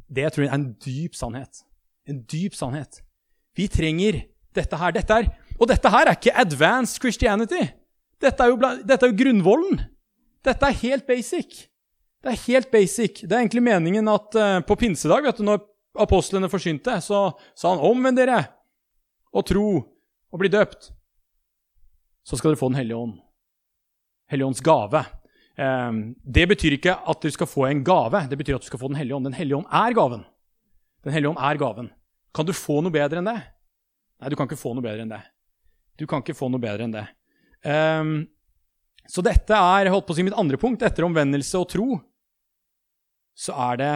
det 0.09 0.25
jeg 0.25 0.35
tror 0.35 0.47
er 0.47 0.55
en 0.55 0.71
dyp 0.85 1.17
sannhet. 1.17 1.63
En 2.09 2.23
dyp 2.29 2.55
sannhet. 2.57 3.01
Vi 3.57 3.67
trenger 3.73 4.23
dette 4.57 4.79
her. 4.79 4.95
Dette 4.95 5.19
er, 5.21 5.29
og 5.59 5.69
dette 5.69 5.91
her 5.93 6.07
er 6.07 6.17
ikke 6.17 6.37
advanced 6.39 7.03
Christianity. 7.03 7.67
Dette 8.23 8.45
er 8.45 8.53
jo, 8.53 8.59
dette 8.59 9.07
er 9.07 9.13
jo 9.13 9.19
grunnvollen. 9.19 9.83
Dette 10.45 10.69
er 10.69 10.81
helt 10.83 11.07
basic. 11.07 11.67
Det 12.23 12.33
er 12.33 12.45
helt 12.49 12.71
basic. 12.71 13.23
Det 13.23 13.33
er 13.33 13.45
egentlig 13.45 13.63
meningen 13.63 14.11
at 14.11 14.39
uh, 14.39 14.59
på 14.67 14.77
pinsedag, 14.79 15.27
vet 15.29 15.39
du, 15.39 15.45
når 15.47 15.63
apostlene 15.99 16.51
forsynte, 16.51 16.99
så 17.03 17.29
sa 17.55 17.75
han 17.75 17.83
'omvend 17.83 18.19
dere 18.19 18.41
og 19.33 19.47
tro 19.47 19.69
og 20.33 20.41
bli 20.41 20.51
døpt'. 20.51 20.91
Så 22.27 22.37
skal 22.37 22.53
dere 22.53 22.61
få 22.61 22.69
Den 22.69 22.81
hellige 22.81 22.97
ånd. 22.97 23.21
Helligånds 24.29 24.61
gave. 24.61 25.05
Um, 25.59 26.15
det 26.23 26.49
betyr 26.49 26.77
ikke 26.77 26.95
at 26.95 27.23
du 27.23 27.31
skal 27.31 27.47
få 27.47 27.67
en 27.67 27.85
gave, 27.85 28.29
det 28.29 28.39
betyr 28.39 28.59
at 28.59 28.63
du 28.63 28.67
skal 28.67 28.79
få 28.79 28.89
Den 28.89 28.99
hellige 28.99 29.17
ånd. 29.17 29.25
Den 29.25 29.39
hellige 29.39 29.57
ånd 29.57 29.67
er 29.71 29.95
gaven. 29.95 30.25
Den 31.05 31.13
hellige 31.13 31.31
ånd 31.31 31.39
er 31.39 31.57
gaven. 31.57 31.91
Kan 32.35 32.47
du 32.47 32.53
få 32.53 32.83
noe 32.83 32.93
bedre 32.93 33.19
enn 33.19 33.31
det? 33.31 33.41
Nei, 34.19 34.29
du 34.29 34.37
kan 34.37 34.47
ikke 34.47 34.61
få 34.61 34.75
noe 34.75 34.83
bedre 34.83 35.07
enn 35.07 35.15
det. 35.15 35.23
Du 35.99 36.07
kan 36.07 36.23
ikke 36.23 36.37
få 36.37 36.51
noe 36.51 36.61
bedre 36.61 36.85
enn 36.85 36.95
det. 36.95 37.07
Um, 37.67 38.29
så 39.09 39.25
dette 39.25 39.57
er 39.57 39.91
holdt 39.91 40.07
på 40.07 40.15
å 40.15 40.19
si 40.19 40.27
mitt 40.27 40.37
andre 40.39 40.61
punkt. 40.61 40.85
Etter 40.85 41.07
omvendelse 41.07 41.61
og 41.61 41.71
tro 41.73 41.89
så 43.39 43.55
er 43.71 43.79
det 43.79 43.95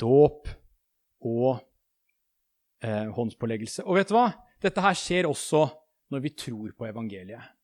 dåp 0.00 0.50
og 1.24 1.56
eh, 2.84 3.08
håndspåleggelse. 3.16 3.86
Og 3.88 3.96
vet 3.96 4.10
du 4.10 4.16
hva? 4.18 4.28
Dette 4.62 4.84
her 4.84 4.96
skjer 4.98 5.28
også 5.28 5.64
når 6.12 6.22
vi 6.22 6.32
tror 6.38 6.74
på 6.76 6.86
evangeliet. 6.88 7.54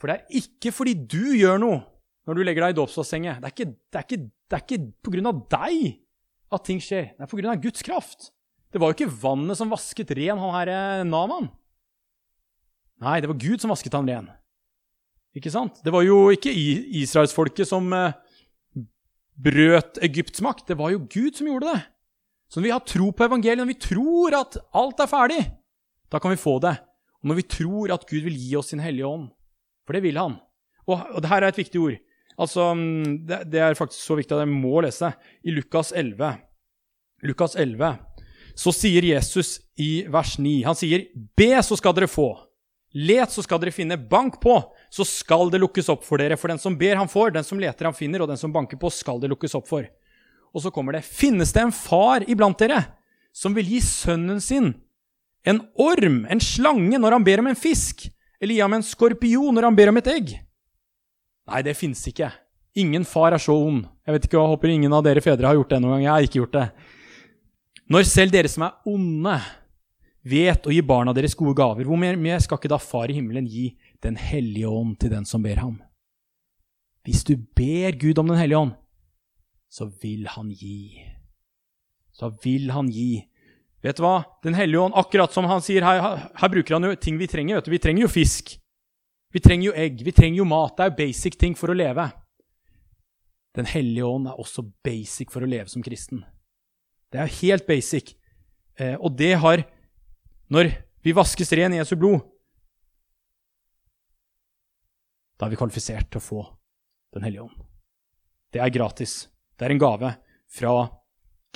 For 0.00 0.08
det 0.08 0.16
er 0.16 0.40
ikke 0.40 0.72
fordi 0.74 0.94
du 1.08 1.34
gjør 1.34 1.60
noe 1.60 1.82
når 2.26 2.38
du 2.38 2.44
legger 2.46 2.66
deg 2.66 2.74
i 2.74 2.78
dåpsbassenget. 2.78 3.42
Det 3.42 3.50
er 3.50 3.54
ikke, 3.54 3.68
det 3.90 4.00
er 4.00 4.64
ikke, 4.64 4.80
ikke 5.10 5.28
av 5.32 5.44
deg 5.56 5.84
at 6.56 6.66
ting 6.66 6.80
skjer. 6.82 7.12
Det 7.16 7.26
er 7.26 7.52
av 7.52 7.62
Guds 7.62 7.84
kraft. 7.86 8.30
Det 8.72 8.82
var 8.82 8.92
jo 8.92 8.98
ikke 8.98 9.18
vannet 9.22 9.58
som 9.58 9.70
vasket 9.72 10.10
ren 10.18 10.40
han 10.42 10.54
her 10.54 10.72
eh, 10.72 11.04
Naman. 11.06 11.50
Nei, 13.04 13.20
det 13.20 13.28
var 13.28 13.40
Gud 13.40 13.60
som 13.60 13.72
vasket 13.72 13.96
han 13.96 14.08
ren. 14.08 14.30
Ikke 15.36 15.52
sant? 15.52 15.82
Det 15.84 15.92
var 15.92 16.04
jo 16.06 16.30
ikke 16.32 16.52
israelsfolket 17.02 17.68
som 17.68 17.90
eh, 17.92 18.16
brøt 19.36 20.00
Egypts 20.04 20.40
makt. 20.44 20.64
Det 20.70 20.78
var 20.80 20.94
jo 20.94 21.04
Gud 21.04 21.36
som 21.36 21.50
gjorde 21.50 21.74
det. 21.74 21.82
Så 22.48 22.60
når 22.60 22.68
vi 22.68 22.72
har 22.72 22.88
tro 22.88 23.10
på 23.12 23.26
evangeliet, 23.26 23.60
når 23.60 23.72
vi 23.72 23.80
tror 23.88 24.36
at 24.38 24.56
alt 24.78 25.02
er 25.02 25.10
ferdig, 25.10 25.42
da 26.12 26.20
kan 26.22 26.32
vi 26.32 26.40
få 26.40 26.56
det. 26.62 26.76
Og 27.20 27.30
når 27.30 27.40
vi 27.40 27.48
tror 27.56 27.92
at 27.92 28.06
Gud 28.08 28.24
vil 28.28 28.38
gi 28.38 28.56
oss 28.56 28.72
sin 28.72 28.80
hellige 28.80 29.08
ånd, 29.08 29.28
for 29.84 29.96
det 29.96 30.04
vil 30.06 30.18
han. 30.20 30.38
Og, 30.86 30.96
og 30.96 31.22
det 31.22 31.30
her 31.30 31.44
er 31.44 31.52
et 31.52 31.60
viktig 31.60 31.82
ord. 31.82 31.98
Altså, 32.36 32.70
mm, 32.76 33.26
det, 33.28 33.40
det, 33.52 33.60
er 33.60 33.78
faktisk 33.78 34.02
så 34.02 34.16
viktig 34.18 34.36
at 34.36 34.44
jeg 34.44 34.52
må 34.52 34.80
lese. 34.84 35.10
I 35.44 35.54
Lukas 35.56 35.92
11, 35.96 36.36
Lukas 37.26 37.56
11 37.58 37.96
så 38.56 38.72
sier 38.72 39.04
Jesus 39.04 39.58
i 39.80 40.06
vers 40.08 40.38
9 40.40 40.62
Han 40.64 40.76
sier, 40.78 41.02
'Be, 41.36 41.50
så 41.60 41.76
skal 41.76 41.92
dere 41.96 42.08
få'. 42.08 42.46
Let, 42.96 43.34
så 43.34 43.44
skal 43.44 43.60
dere 43.60 43.74
finne. 43.76 43.98
Bank 44.00 44.38
på, 44.40 44.56
så 44.88 45.04
skal 45.04 45.50
det 45.52 45.60
lukkes 45.60 45.90
opp 45.92 46.06
for 46.06 46.22
dere. 46.22 46.38
For 46.40 46.48
den 46.48 46.60
som 46.62 46.78
ber, 46.80 46.96
han 46.96 47.10
får. 47.12 47.34
Den 47.34 47.44
som 47.44 47.60
leter, 47.60 47.90
han 47.90 47.96
finner. 47.96 48.24
Og 48.24 48.30
den 48.30 48.40
som 48.40 48.54
banker 48.54 48.80
på, 48.80 48.88
skal 48.94 49.20
det 49.20 49.28
lukkes 49.34 49.56
opp 49.58 49.68
for. 49.68 49.84
Og 50.56 50.64
så 50.64 50.72
kommer 50.72 50.96
det. 50.96 51.04
Finnes 51.04 51.52
det 51.52 51.66
en 51.66 51.74
far 51.74 52.24
iblant 52.30 52.56
dere 52.62 52.80
som 53.36 53.52
vil 53.52 53.68
gi 53.68 53.82
sønnen 53.84 54.40
sin 54.40 54.72
en 55.46 55.60
orm, 55.78 56.24
en 56.26 56.40
slange, 56.42 56.98
når 56.98 57.14
han 57.14 57.24
ber 57.26 57.38
om 57.42 57.52
en 57.52 57.58
fisk? 57.58 58.08
Eller 58.42 58.56
gi 58.56 58.64
ham 58.64 58.74
en 58.74 58.84
skorpion 58.84 59.54
når 59.54 59.68
han 59.68 59.76
ber 59.78 59.92
om 59.92 60.00
et 60.00 60.08
egg? 60.10 60.32
Nei, 61.46 61.60
det 61.62 61.76
finnes 61.78 62.00
ikke. 62.10 62.32
Ingen 62.76 63.06
far 63.08 63.32
er 63.32 63.40
så 63.40 63.54
ond. 63.54 63.84
Jeg 64.04 64.16
vet 64.16 64.26
ikke, 64.26 64.40
jeg 64.40 64.52
håper 64.52 64.72
ingen 64.72 64.96
av 64.96 65.04
dere 65.06 65.22
fedre 65.24 65.48
har 65.48 65.56
gjort 65.56 65.70
det 65.72 65.78
noen 65.80 65.94
gang. 65.94 66.02
Jeg 66.04 66.12
har 66.12 66.26
ikke 66.26 66.40
gjort 66.40 66.56
det. 66.56 66.66
Når 67.94 68.08
selv 68.10 68.34
dere 68.34 68.50
som 68.50 68.66
er 68.66 68.90
onde, 68.90 69.36
vet 70.26 70.66
å 70.66 70.72
gi 70.74 70.82
barna 70.82 71.14
deres 71.16 71.36
gode 71.38 71.56
gaver, 71.58 71.86
hvor 71.86 71.98
mye 72.00 72.40
skal 72.42 72.58
ikke 72.58 72.72
da 72.72 72.80
Far 72.82 73.10
i 73.10 73.16
himmelen 73.18 73.46
gi 73.46 73.70
Den 74.02 74.18
hellige 74.20 74.68
ånd 74.68 74.98
til 75.00 75.12
den 75.12 75.24
som 75.28 75.44
ber 75.44 75.62
ham? 75.62 75.78
Hvis 77.06 77.22
du 77.24 77.36
ber 77.36 77.94
Gud 77.98 78.18
om 78.18 78.32
Den 78.32 78.40
hellige 78.40 78.58
ånd, 78.58 78.74
så 79.70 79.86
vil 80.02 80.26
han 80.32 80.50
gi. 80.50 81.02
Så 82.16 82.30
vil 82.42 82.70
han 82.74 82.88
gi. 82.90 83.26
Vet 83.84 83.98
du 83.98 84.02
hva? 84.06 84.24
Den 84.42 84.56
hellige 84.58 84.82
ånd, 84.82 84.96
akkurat 84.96 85.34
som 85.34 85.46
han 85.50 85.62
sier 85.62 85.84
her, 85.86 86.30
her 86.34 86.50
bruker 86.50 86.76
han 86.76 86.88
jo 86.88 86.94
ting 86.98 87.18
vi 87.20 87.28
trenger. 87.30 87.58
vet 87.58 87.68
du. 87.68 87.74
Vi 87.74 87.82
trenger 87.82 88.06
jo 88.06 88.10
fisk. 88.10 88.56
Vi 89.34 89.42
trenger 89.42 89.68
jo 89.68 89.76
egg. 89.76 90.00
Vi 90.02 90.14
trenger 90.16 90.40
jo 90.40 90.48
mat. 90.48 90.74
Det 90.76 90.84
er 90.84 90.90
jo 90.90 90.98
basic 91.02 91.36
ting 91.38 91.54
for 91.58 91.70
å 91.70 91.76
leve. 91.76 92.08
Den 93.56 93.68
hellige 93.68 94.08
ånd 94.08 94.28
er 94.30 94.40
også 94.40 94.64
basic 94.84 95.30
for 95.32 95.44
å 95.44 95.50
leve 95.50 95.68
som 95.72 95.84
kristen. 95.84 96.24
Det 97.12 97.20
er 97.22 97.34
helt 97.40 97.66
basic. 97.68 98.14
Eh, 98.80 98.96
og 98.96 99.14
det 99.16 99.34
har 99.40 99.62
Når 100.52 100.70
vi 101.02 101.14
vaskes 101.16 101.52
ren 101.58 101.74
i 101.74 101.80
Jesu 101.80 101.96
blod, 101.98 102.20
da 105.36 105.46
er 105.46 105.52
vi 105.52 105.58
kvalifisert 105.60 106.08
til 106.10 106.22
å 106.22 106.26
få 106.26 106.44
Den 107.16 107.24
hellige 107.24 107.46
ånd. 107.46 107.60
Det 108.52 108.60
er 108.60 108.72
gratis. 108.74 109.12
Det 109.56 109.64
er 109.64 109.72
en 109.72 109.80
gave 109.80 110.10
fra 110.52 110.72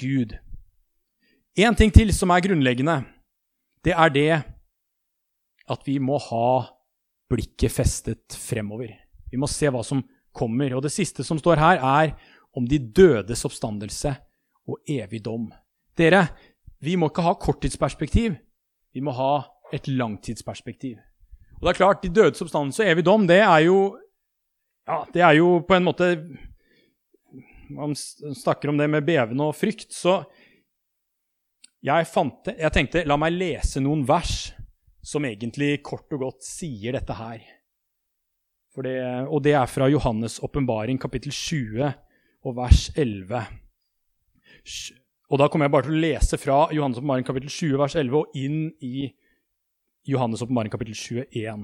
Gud. 0.00 0.32
En 1.58 1.76
ting 1.76 1.92
til 1.92 2.14
som 2.16 2.32
er 2.32 2.40
grunnleggende, 2.46 2.94
det 3.84 3.92
er 3.92 4.14
det 4.14 4.30
at 5.68 5.84
vi 5.84 5.98
må 6.00 6.16
ha 6.30 6.64
blikket 7.28 7.74
festet 7.74 8.38
fremover. 8.40 8.94
Vi 9.28 9.36
må 9.36 9.50
se 9.50 9.68
hva 9.68 9.82
som 9.84 10.00
kommer. 10.32 10.72
Og 10.78 10.84
det 10.86 10.94
siste 10.94 11.26
som 11.26 11.38
står 11.38 11.60
her, 11.60 11.82
er 11.82 12.14
om 12.56 12.66
de 12.66 12.80
dødes 12.80 13.44
oppstandelse 13.46 14.14
og 14.70 14.80
evig 14.88 15.20
dom. 15.26 15.50
Dere, 15.98 16.26
vi 16.80 16.96
må 16.96 17.10
ikke 17.10 17.26
ha 17.26 17.36
korttidsperspektiv. 17.36 18.38
Vi 18.94 19.02
må 19.04 19.14
ha 19.14 19.32
et 19.74 19.86
langtidsperspektiv. 19.88 20.98
Og 21.60 21.66
det 21.66 21.74
er 21.74 21.78
klart, 21.78 22.02
De 22.02 22.08
dødes 22.08 22.42
oppstandelse 22.42 22.82
og 22.82 22.90
evig 22.90 23.04
dom, 23.04 23.26
det 23.28 23.40
er 23.44 23.66
jo 23.66 23.98
ja, 24.88 25.04
det 25.12 25.22
er 25.22 25.36
jo 25.38 25.60
på 25.62 25.76
en 25.76 25.86
måte 25.86 26.06
Man 27.70 27.94
snakker 27.94 28.72
om 28.72 28.78
det 28.80 28.88
med 28.90 29.06
bevende 29.06 29.46
og 29.46 29.54
frykt. 29.54 29.92
Så 29.94 30.24
jeg, 31.86 32.06
fant, 32.10 32.50
jeg 32.50 32.74
tenkte 32.74 33.04
la 33.06 33.14
meg 33.20 33.36
lese 33.36 33.78
noen 33.80 34.02
vers 34.08 34.50
som 35.06 35.24
egentlig 35.24 35.78
kort 35.86 36.10
og 36.16 36.24
godt 36.26 36.42
sier 36.44 36.98
dette 36.98 37.14
her. 37.14 37.44
Det, 38.80 38.96
og 39.28 39.42
det 39.44 39.54
er 39.54 39.70
fra 39.70 39.86
Johannes' 39.90 40.40
åpenbaring, 40.42 40.98
kapittel 41.00 41.32
20 41.32 41.92
og 42.42 42.56
vers 42.56 42.88
11. 42.96 43.44
Og 45.30 45.38
da 45.38 45.46
kommer 45.46 45.68
jeg 45.68 45.74
bare 45.76 45.86
til 45.86 45.94
å 45.94 46.02
lese 46.02 46.38
fra 46.42 46.64
Johannes' 46.74 46.98
åpenbaring 46.98 47.26
kapittel 47.26 47.52
20 47.54 47.78
vers 47.78 47.94
11 47.94 48.16
og 48.18 48.38
inn 48.38 48.64
i 48.82 49.06
Johannes' 50.10 50.42
åpenbaring 50.42 50.72
kapittel 50.72 50.96
21. 50.98 51.62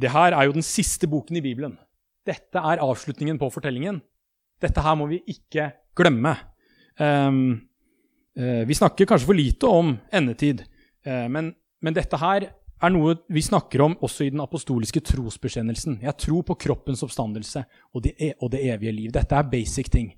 Det 0.00 0.10
her 0.10 0.32
er 0.32 0.48
jo 0.48 0.56
den 0.56 0.64
siste 0.64 1.06
boken 1.10 1.36
i 1.38 1.44
Bibelen. 1.44 1.76
Dette 2.24 2.58
er 2.58 2.82
avslutningen 2.82 3.38
på 3.38 3.50
fortellingen. 3.52 4.00
Dette 4.64 4.80
her 4.80 4.96
må 4.96 5.10
vi 5.12 5.20
ikke 5.28 5.68
glemme. 5.98 6.32
Um, 6.96 7.68
uh, 8.38 8.64
vi 8.64 8.80
snakker 8.80 9.06
kanskje 9.10 9.28
for 9.28 9.36
lite 9.36 9.68
om 9.68 9.96
endetid, 10.14 10.64
uh, 11.06 11.28
men, 11.28 11.52
men, 11.84 11.94
dette 11.94 12.16
her 12.16 12.48
er 12.48 12.92
noe 12.94 13.18
vi 13.28 13.42
snakker 13.44 13.82
om 13.84 13.96
også 14.00 14.24
i 14.24 14.32
den 14.32 14.42
apostoliske 14.42 15.04
trosbekjennelsen. 15.04 16.00
Jeg 16.02 16.16
tror 16.22 16.46
på 16.48 16.56
kroppens 16.64 17.04
oppstandelse 17.04 17.64
og 17.92 18.06
det, 18.06 18.16
e, 18.18 18.32
og 18.40 18.50
det 18.54 18.64
evige 18.72 18.92
liv. 18.92 19.12
Dette 19.12 19.36
er 19.36 19.50
basic 19.50 19.92
ting. 19.92 20.14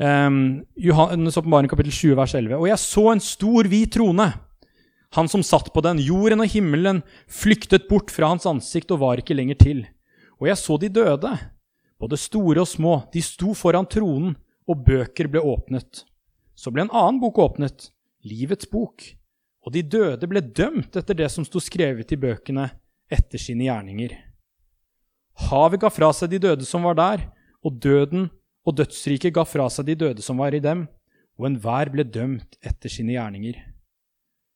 Um, 0.00 0.64
Johannes 0.80 1.36
åpenbaring 1.36 1.68
kapittel 1.68 1.92
20 1.92 2.16
vers 2.16 2.34
11. 2.34 2.56
Og 2.56 2.68
jeg 2.70 2.80
så 2.80 3.02
en 3.12 3.20
stor 3.20 3.68
hvit 3.68 3.92
trone. 3.92 4.30
Han 5.12 5.28
som 5.28 5.42
satt 5.44 5.68
på 5.74 5.82
den, 5.84 6.00
jorden 6.00 6.40
og 6.40 6.48
himmelen, 6.48 7.02
flyktet 7.28 7.88
bort 7.90 8.12
fra 8.14 8.30
hans 8.32 8.46
ansikt 8.48 8.94
og 8.94 9.02
var 9.02 9.20
ikke 9.20 9.36
lenger 9.36 9.58
til. 9.60 9.82
Og 10.40 10.48
jeg 10.48 10.56
så 10.56 10.78
de 10.80 10.88
døde, 10.88 11.34
både 12.00 12.16
store 12.16 12.62
og 12.62 12.70
små, 12.70 12.94
de 13.12 13.20
sto 13.20 13.52
foran 13.58 13.88
tronen, 13.90 14.38
og 14.70 14.84
bøker 14.86 15.28
ble 15.28 15.42
åpnet. 15.44 16.04
Så 16.56 16.72
ble 16.72 16.86
en 16.86 16.94
annen 16.94 17.20
bok 17.20 17.42
åpnet, 17.42 17.90
Livets 18.24 18.68
bok, 18.70 19.02
og 19.66 19.74
de 19.74 19.82
døde 19.82 20.28
ble 20.30 20.40
dømt 20.40 20.96
etter 20.96 21.16
det 21.16 21.28
som 21.32 21.44
sto 21.44 21.60
skrevet 21.60 22.12
i 22.12 22.20
bøkene 22.20 22.70
etter 23.10 23.40
sine 23.40 23.66
gjerninger. 23.66 24.14
Havet 25.50 25.82
ga 25.82 25.90
fra 25.92 26.12
seg 26.16 26.32
de 26.32 26.40
døde 26.46 26.68
som 26.68 26.86
var 26.86 26.96
der, 26.96 27.26
og 27.64 27.76
døden 27.82 28.28
og 28.70 28.78
dødsriket 28.78 29.34
ga 29.34 29.44
fra 29.48 29.66
seg 29.72 29.90
de 29.90 29.98
døde 30.04 30.24
som 30.24 30.40
var 30.40 30.54
i 30.54 30.62
dem, 30.62 30.86
og 31.40 31.48
enhver 31.48 31.90
ble 31.92 32.04
dømt 32.06 32.58
etter 32.62 32.92
sine 32.92 33.16
gjerninger. 33.16 33.58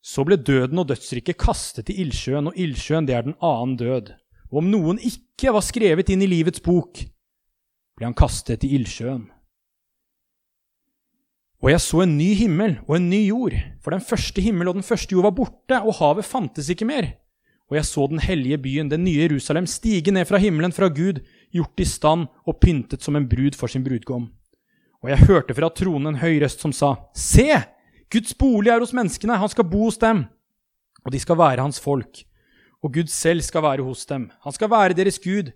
Så 0.05 0.23
ble 0.25 0.37
døden 0.37 0.79
og 0.81 0.89
dødsriket 0.91 1.39
kastet 1.41 1.89
i 1.89 1.97
ildsjøen, 2.03 2.51
og 2.51 2.57
ildsjøen 2.61 3.07
det 3.09 3.15
er 3.17 3.25
den 3.25 3.37
annen 3.43 3.73
død. 3.79 4.13
Og 4.53 4.61
om 4.61 4.67
noen 4.69 5.01
ikke 5.01 5.53
var 5.55 5.65
skrevet 5.65 6.11
inn 6.13 6.21
i 6.21 6.29
livets 6.29 6.61
bok, 6.63 7.01
ble 7.97 8.05
han 8.05 8.17
kastet 8.17 8.63
i 8.67 8.75
ildsjøen. 8.77 9.25
Og 11.65 11.71
jeg 11.71 11.81
så 11.81 12.03
en 12.03 12.17
ny 12.19 12.29
himmel 12.37 12.75
og 12.85 12.99
en 12.99 13.09
ny 13.09 13.23
jord, 13.25 13.55
for 13.81 13.95
den 13.95 14.03
første 14.05 14.43
himmel 14.43 14.69
og 14.69 14.77
den 14.77 14.85
første 14.85 15.15
jord 15.15 15.25
var 15.25 15.37
borte, 15.39 15.79
og 15.81 15.97
havet 15.97 16.27
fantes 16.27 16.69
ikke 16.69 16.85
mer. 16.85 17.15
Og 17.71 17.79
jeg 17.79 17.87
så 17.89 18.05
den 18.11 18.21
hellige 18.21 18.59
byen, 18.61 18.91
den 18.91 19.07
nye 19.07 19.23
Jerusalem, 19.23 19.65
stige 19.65 20.13
ned 20.13 20.27
fra 20.29 20.37
himmelen 20.37 20.75
fra 20.75 20.91
Gud, 20.93 21.23
gjort 21.53 21.81
i 21.81 21.87
stand 21.87 22.27
og 22.45 22.59
pyntet 22.61 23.03
som 23.05 23.15
en 23.15 23.27
brud 23.29 23.57
for 23.57 23.71
sin 23.71 23.83
brudgom. 23.85 24.29
Og 25.03 25.11
jeg 25.11 25.27
hørte 25.29 25.55
fra 25.57 25.69
tronen 25.69 26.13
en 26.13 26.21
høy 26.21 26.39
røst 26.41 26.63
som 26.63 26.73
sa, 26.73 26.95
Se! 27.13 27.49
Guds 28.11 28.35
bolig 28.37 28.71
er 28.71 28.79
hos 28.79 28.93
menneskene, 28.95 29.37
han 29.41 29.49
skal 29.51 29.65
bo 29.67 29.87
hos 29.87 29.97
dem, 29.99 30.27
og 31.03 31.11
de 31.11 31.19
skal 31.19 31.39
være 31.39 31.63
hans 31.65 31.81
folk. 31.81 32.21
Og 32.85 32.93
Gud 32.93 33.09
selv 33.09 33.41
skal 33.41 33.63
være 33.65 33.83
hos 33.83 34.05
dem. 34.05 34.29
Han 34.45 34.53
skal 34.53 34.69
være 34.69 34.97
deres 34.97 35.17
Gud. 35.19 35.49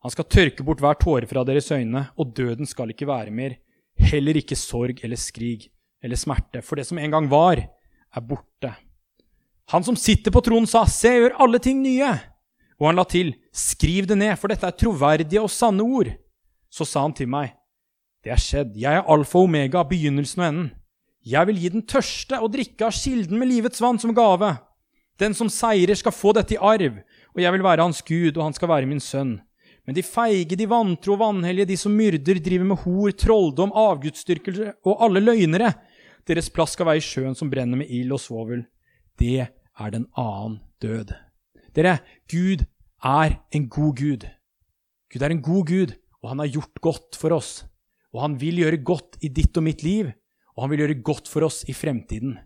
Han 0.00 0.14
skal 0.14 0.28
tørke 0.30 0.64
bort 0.64 0.80
hver 0.80 0.96
tåre 1.02 1.26
fra 1.28 1.42
deres 1.44 1.68
øyne, 1.74 2.06
og 2.16 2.30
døden 2.36 2.66
skal 2.66 2.94
ikke 2.94 3.08
være 3.10 3.34
mer 3.34 3.58
heller 4.00 4.38
ikke 4.40 4.56
sorg 4.56 5.02
eller 5.04 5.18
skrig 5.20 5.68
eller 6.00 6.16
smerte, 6.16 6.62
for 6.64 6.80
det 6.80 6.86
som 6.88 6.98
en 6.98 7.12
gang 7.12 7.26
var, 7.30 7.60
er 7.60 8.24
borte. 8.24 8.72
Han 9.70 9.84
som 9.84 9.98
sitter 9.98 10.32
på 10.34 10.42
tronen, 10.42 10.66
sa, 10.66 10.86
Se, 10.88 11.10
jeg 11.12 11.26
gjør 11.26 11.36
alle 11.44 11.60
ting 11.62 11.82
nye. 11.84 12.08
Og 12.80 12.88
han 12.88 12.98
la 12.98 13.04
til, 13.04 13.34
Skriv 13.50 14.06
det 14.06 14.18
ned, 14.18 14.36
for 14.38 14.52
dette 14.52 14.66
er 14.66 14.76
troverdige 14.78 15.42
og 15.42 15.50
sanne 15.50 15.82
ord. 15.82 16.12
Så 16.70 16.86
sa 16.86 17.02
han 17.02 17.14
til 17.16 17.30
meg, 17.30 17.56
Det 18.22 18.30
er 18.34 18.40
skjedd, 18.40 18.74
jeg 18.76 18.98
er 18.98 19.06
alfa 19.08 19.38
og 19.40 19.48
omega, 19.48 19.82
begynnelsen 19.82 20.42
og 20.42 20.46
enden. 20.46 20.70
Jeg 21.24 21.46
vil 21.48 21.60
gi 21.60 21.68
den 21.72 21.84
tørste 21.88 22.36
å 22.36 22.48
drikke 22.52 22.84
av 22.84 22.92
kilden 22.92 23.40
med 23.40 23.48
livets 23.48 23.80
vann 23.80 23.98
som 24.00 24.12
gave. 24.16 24.58
Den 25.20 25.32
som 25.36 25.48
seirer, 25.52 25.96
skal 25.96 26.12
få 26.12 26.34
dette 26.36 26.54
i 26.56 26.60
arv, 26.60 27.00
og 27.32 27.40
jeg 27.40 27.52
vil 27.52 27.64
være 27.64 27.84
hans 27.84 28.02
Gud, 28.04 28.36
og 28.36 28.44
han 28.44 28.56
skal 28.56 28.70
være 28.72 28.88
min 28.88 29.00
sønn. 29.00 29.38
Men 29.88 29.96
de 29.96 30.04
feige, 30.04 30.56
de 30.56 30.68
vantro 30.68 31.16
og 31.16 31.22
vanhellige, 31.22 31.72
de 31.72 31.76
som 31.80 31.96
myrder, 31.96 32.40
driver 32.44 32.68
med 32.68 32.80
hor, 32.84 33.12
trolldom, 33.16 33.72
avgudsdyrkelse 33.72 34.74
og 34.84 35.04
alle 35.04 35.22
løgnere, 35.24 35.72
deres 36.28 36.50
plass 36.52 36.76
skal 36.76 36.88
være 36.88 37.00
i 37.00 37.04
sjøen 37.04 37.36
som 37.36 37.50
brenner 37.52 37.80
med 37.80 37.90
ild 37.90 38.12
og 38.14 38.20
svovel. 38.22 38.66
Det 39.18 39.48
er 39.48 39.92
den 39.92 40.06
annen 40.20 40.60
død. 40.84 41.14
Dere, 41.76 41.98
Gud 42.30 42.64
er 43.04 43.38
en 43.52 43.68
god 43.68 43.96
Gud. 43.96 44.26
Gud 45.10 45.22
er 45.22 45.32
en 45.32 45.42
god 45.42 45.66
Gud, 45.66 45.94
og 46.22 46.32
han 46.32 46.42
har 46.42 46.52
gjort 46.52 46.80
godt 46.84 47.18
for 47.18 47.34
oss. 47.34 47.64
Og 48.12 48.22
han 48.24 48.36
vil 48.40 48.60
gjøre 48.62 48.82
godt 48.84 49.18
i 49.24 49.30
ditt 49.32 49.56
og 49.56 49.64
mitt 49.66 49.84
liv, 49.86 50.10
og 50.56 50.64
han 50.64 50.72
vil 50.72 50.84
gjøre 50.84 51.02
godt 51.06 51.30
for 51.30 51.46
oss 51.46 51.62
i 51.70 51.74
fremtiden. 51.76 52.36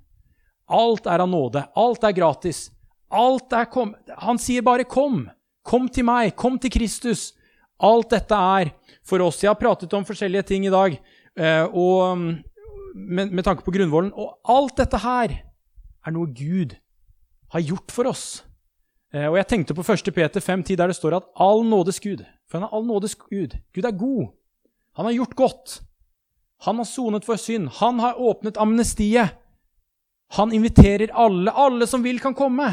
Alt 0.71 1.09
er 1.11 1.21
av 1.21 1.29
nåde, 1.29 1.65
alt 1.77 2.05
er 2.07 2.17
gratis. 2.17 2.69
Alt 3.15 3.53
er 3.53 3.67
kom 3.71 3.95
Han 4.19 4.39
sier 4.39 4.63
bare 4.63 4.85
'kom'. 4.85 5.31
Kom 5.65 5.89
til 5.89 6.05
meg, 6.05 6.37
kom 6.37 6.59
til 6.59 6.71
Kristus. 6.71 7.33
Alt 7.81 8.11
dette 8.11 8.35
er 8.35 8.73
for 9.05 9.21
oss. 9.21 9.43
Jeg 9.43 9.49
har 9.49 9.61
pratet 9.61 9.93
om 9.93 10.05
forskjellige 10.05 10.43
ting 10.43 10.67
i 10.67 10.71
dag 10.71 11.01
eh, 11.37 11.65
og, 11.73 12.19
med, 12.95 13.33
med 13.33 13.45
tanke 13.45 13.65
på 13.65 13.73
grunnvollen. 13.73 14.13
Og 14.13 14.39
alt 14.45 14.77
dette 14.77 14.99
her 14.99 15.33
er 16.07 16.11
noe 16.11 16.27
Gud 16.27 16.77
har 17.51 17.61
gjort 17.61 17.91
for 17.91 18.05
oss. 18.05 18.45
Eh, 19.15 19.29
og 19.31 19.39
jeg 19.39 19.47
tenkte 19.47 19.77
på 19.77 19.85
1. 19.87 20.11
Peter 20.15 20.43
5,10, 20.43 20.77
der 20.77 20.91
det 20.91 20.99
står 20.99 21.21
at 21.21 21.29
all 21.39 21.63
nådes 21.67 22.01
Gud. 22.03 22.25
For 22.51 22.59
han 22.59 22.67
er 22.67 22.75
all 22.75 22.87
nådes 22.87 23.15
Gud. 23.15 23.55
Gud 23.75 23.85
er 23.85 23.95
god. 23.99 24.33
Han 24.99 25.07
har 25.07 25.13
gjort 25.13 25.37
godt. 25.39 25.81
Han 26.67 26.77
har 26.81 26.89
sonet 26.89 27.25
for 27.25 27.39
synd. 27.39 27.69
Han 27.81 28.01
har 28.03 28.19
åpnet 28.21 28.59
amnestiet. 28.59 29.37
Han 30.35 30.53
inviterer 30.53 31.15
alle. 31.15 31.51
Alle 31.51 31.87
som 31.87 32.03
vil, 32.03 32.19
kan 32.21 32.35
komme. 32.35 32.73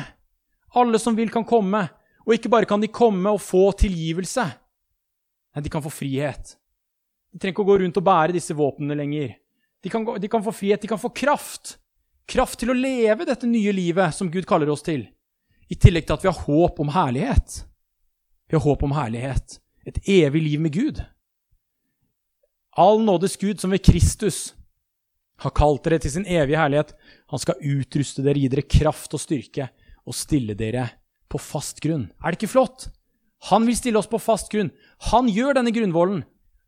Alle 0.73 0.99
som 0.99 1.17
vil, 1.17 1.29
kan 1.29 1.45
komme. 1.45 1.87
Og 2.25 2.33
ikke 2.33 2.49
bare 2.49 2.69
kan 2.69 2.81
de 2.81 2.89
komme 2.89 3.33
og 3.33 3.41
få 3.41 3.71
tilgivelse, 3.81 4.43
nei, 5.51 5.63
de 5.65 5.71
kan 5.73 5.81
få 5.83 5.89
frihet. 5.89 6.55
De 7.33 7.39
trenger 7.39 7.55
ikke 7.55 7.63
å 7.65 7.69
gå 7.71 7.77
rundt 7.81 7.97
og 7.97 8.05
bære 8.05 8.35
disse 8.35 8.55
våpnene 8.55 8.97
lenger. 8.99 9.33
De 9.81 9.89
kan, 9.89 10.05
de 10.05 10.29
kan 10.29 10.43
få 10.45 10.53
frihet, 10.53 10.83
de 10.83 10.91
kan 10.91 11.01
få 11.01 11.09
kraft. 11.15 11.77
Kraft 12.29 12.59
til 12.61 12.71
å 12.71 12.77
leve 12.77 13.25
dette 13.25 13.49
nye 13.49 13.73
livet 13.73 14.13
som 14.15 14.29
Gud 14.31 14.45
kaller 14.47 14.69
oss 14.69 14.85
til. 14.85 15.07
I 15.72 15.78
tillegg 15.80 16.07
til 16.07 16.17
at 16.17 16.24
vi 16.26 16.32
har 16.32 16.45
håp 16.45 16.80
om 16.84 16.91
herlighet. 16.91 17.61
Vi 18.51 18.57
har 18.57 18.63
håp 18.65 18.84
om 18.84 18.95
herlighet. 18.95 19.59
Et 19.88 19.97
evig 20.19 20.41
liv 20.43 20.63
med 20.63 20.76
Gud. 20.76 20.99
All 22.78 22.99
nådes 23.03 23.38
Gud, 23.39 23.59
som 23.59 23.72
ved 23.72 23.84
Kristus 23.84 24.53
har 25.41 25.53
kalt 25.57 25.84
dere 25.86 25.99
til 26.03 26.13
sin 26.13 26.28
evige 26.30 26.59
herlighet, 26.59 26.91
han 27.32 27.41
skal 27.41 27.63
utruste 27.65 28.24
dere, 28.24 28.38
gi 28.38 28.49
dere 28.51 28.67
kraft 28.67 29.15
og 29.15 29.24
styrke 29.24 29.72
og 30.05 30.15
stille 30.15 30.53
dere 30.57 30.86
på 31.32 31.39
fast 31.41 31.82
grunn. 31.82 32.09
Er 32.22 32.32
det 32.32 32.41
ikke 32.41 32.51
flott? 32.51 32.89
Han 33.49 33.65
vil 33.65 33.78
stille 33.80 33.97
oss 33.97 34.11
på 34.11 34.22
fast 34.22 34.51
grunn. 34.51 34.69
Han 35.09 35.32
gjør 35.32 35.57
denne 35.57 35.74
grunnvollen. 35.74 36.22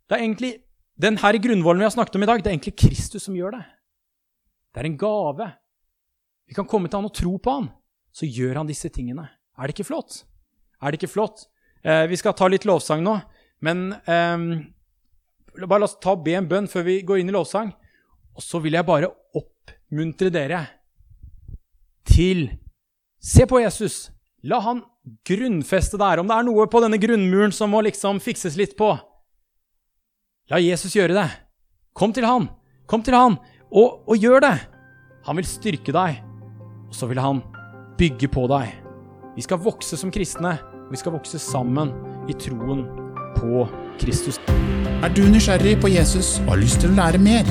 Det 0.10 0.18
er 0.18 0.24
egentlig 0.24 0.54
den 1.00 1.20
her 1.22 1.38
grunnvollen 1.44 1.84
vi 1.84 1.90
har 1.90 1.94
snakket 1.94 2.18
om 2.18 2.26
i 2.26 2.30
dag, 2.30 2.42
det 2.42 2.50
er 2.50 2.56
egentlig 2.56 2.76
Kristus 2.80 3.28
som 3.28 3.38
gjør 3.38 3.58
det. 3.58 3.64
Det 4.74 4.82
er 4.82 4.90
en 4.90 4.98
gave. 4.98 5.52
Vi 6.50 6.58
kan 6.58 6.68
komme 6.70 6.90
til 6.90 7.02
han 7.02 7.10
og 7.10 7.16
tro 7.18 7.38
på 7.38 7.58
han. 7.60 7.70
Så 8.14 8.30
gjør 8.30 8.62
han 8.62 8.70
disse 8.70 8.92
tingene. 8.94 9.26
Er 9.58 9.68
det 9.68 9.76
ikke 9.76 9.90
flott? 9.90 10.24
Er 10.82 10.92
det 10.92 11.02
ikke 11.02 11.14
flott? 11.14 11.48
Eh, 11.84 12.06
vi 12.08 12.20
skal 12.20 12.36
ta 12.38 12.48
litt 12.48 12.68
lovsang 12.68 13.04
nå, 13.04 13.18
men 13.66 13.90
eh, 14.08 14.46
bare 15.64 15.82
la 15.82 15.88
oss 15.88 15.98
ta 16.02 16.16
be 16.16 16.36
en 16.38 16.48
bønn 16.50 16.70
før 16.72 16.86
vi 16.88 17.02
går 17.06 17.22
inn 17.22 17.32
i 17.32 17.36
lovsang. 17.36 17.74
Og 18.34 18.44
så 18.44 18.62
vil 18.64 18.78
jeg 18.78 18.88
bare 18.88 19.12
oppmuntre 19.38 20.32
dere 20.34 20.66
til 22.10 22.50
Se 23.24 23.46
på 23.48 23.62
Jesus. 23.62 24.10
La 24.44 24.58
han 24.60 24.82
grunnfeste 25.24 25.96
der. 25.96 26.20
Om 26.20 26.28
det 26.28 26.36
er 26.36 26.44
noe 26.44 26.66
på 26.68 26.82
denne 26.84 27.00
grunnmuren 27.00 27.54
som 27.56 27.72
må 27.72 27.80
liksom 27.86 28.20
fikses 28.20 28.58
litt 28.60 28.76
på, 28.76 28.90
la 30.52 30.60
Jesus 30.60 30.98
gjøre 30.98 31.16
det. 31.16 31.30
Kom 31.96 32.12
til 32.12 32.28
han. 32.28 32.50
Kom 32.90 33.00
til 33.06 33.16
han, 33.16 33.38
og, 33.72 34.04
og 34.04 34.20
gjør 34.20 34.44
det. 34.44 34.58
Han 35.24 35.40
vil 35.40 35.48
styrke 35.48 35.96
deg, 35.96 36.20
og 36.90 36.98
så 36.98 37.08
vil 37.08 37.22
han 37.24 37.40
bygge 37.98 38.30
på 38.32 38.48
deg. 38.52 38.74
Vi 39.36 39.46
skal 39.46 39.62
vokse 39.64 39.98
som 39.98 40.12
kristne, 40.14 40.58
vi 40.92 41.00
skal 41.00 41.16
vokse 41.16 41.40
sammen 41.42 41.94
i 42.30 42.36
troen 42.38 42.86
på 43.38 43.68
Kristus. 44.02 44.40
Er 45.04 45.14
du 45.14 45.24
nysgjerrig 45.28 45.78
på 45.82 45.92
Jesus 45.92 46.38
og 46.46 46.54
har 46.54 46.62
lyst 46.64 46.84
til 46.84 46.94
å 46.94 46.98
lære 47.00 47.22
mer? 47.22 47.50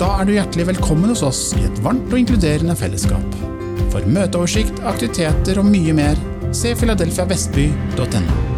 Da 0.00 0.10
er 0.18 0.26
du 0.26 0.34
hjertelig 0.34 0.68
velkommen 0.72 1.12
hos 1.12 1.22
oss 1.26 1.42
i 1.58 1.62
et 1.68 1.82
varmt 1.84 2.10
og 2.10 2.18
inkluderende 2.18 2.74
fellesskap. 2.78 3.38
For 3.94 4.06
møteoversikt, 4.10 4.82
aktiviteter 4.90 5.62
og 5.62 5.70
mye 5.70 5.94
mer, 5.96 6.18
se 6.54 6.74
filadelfiavestby.no. 6.78 8.53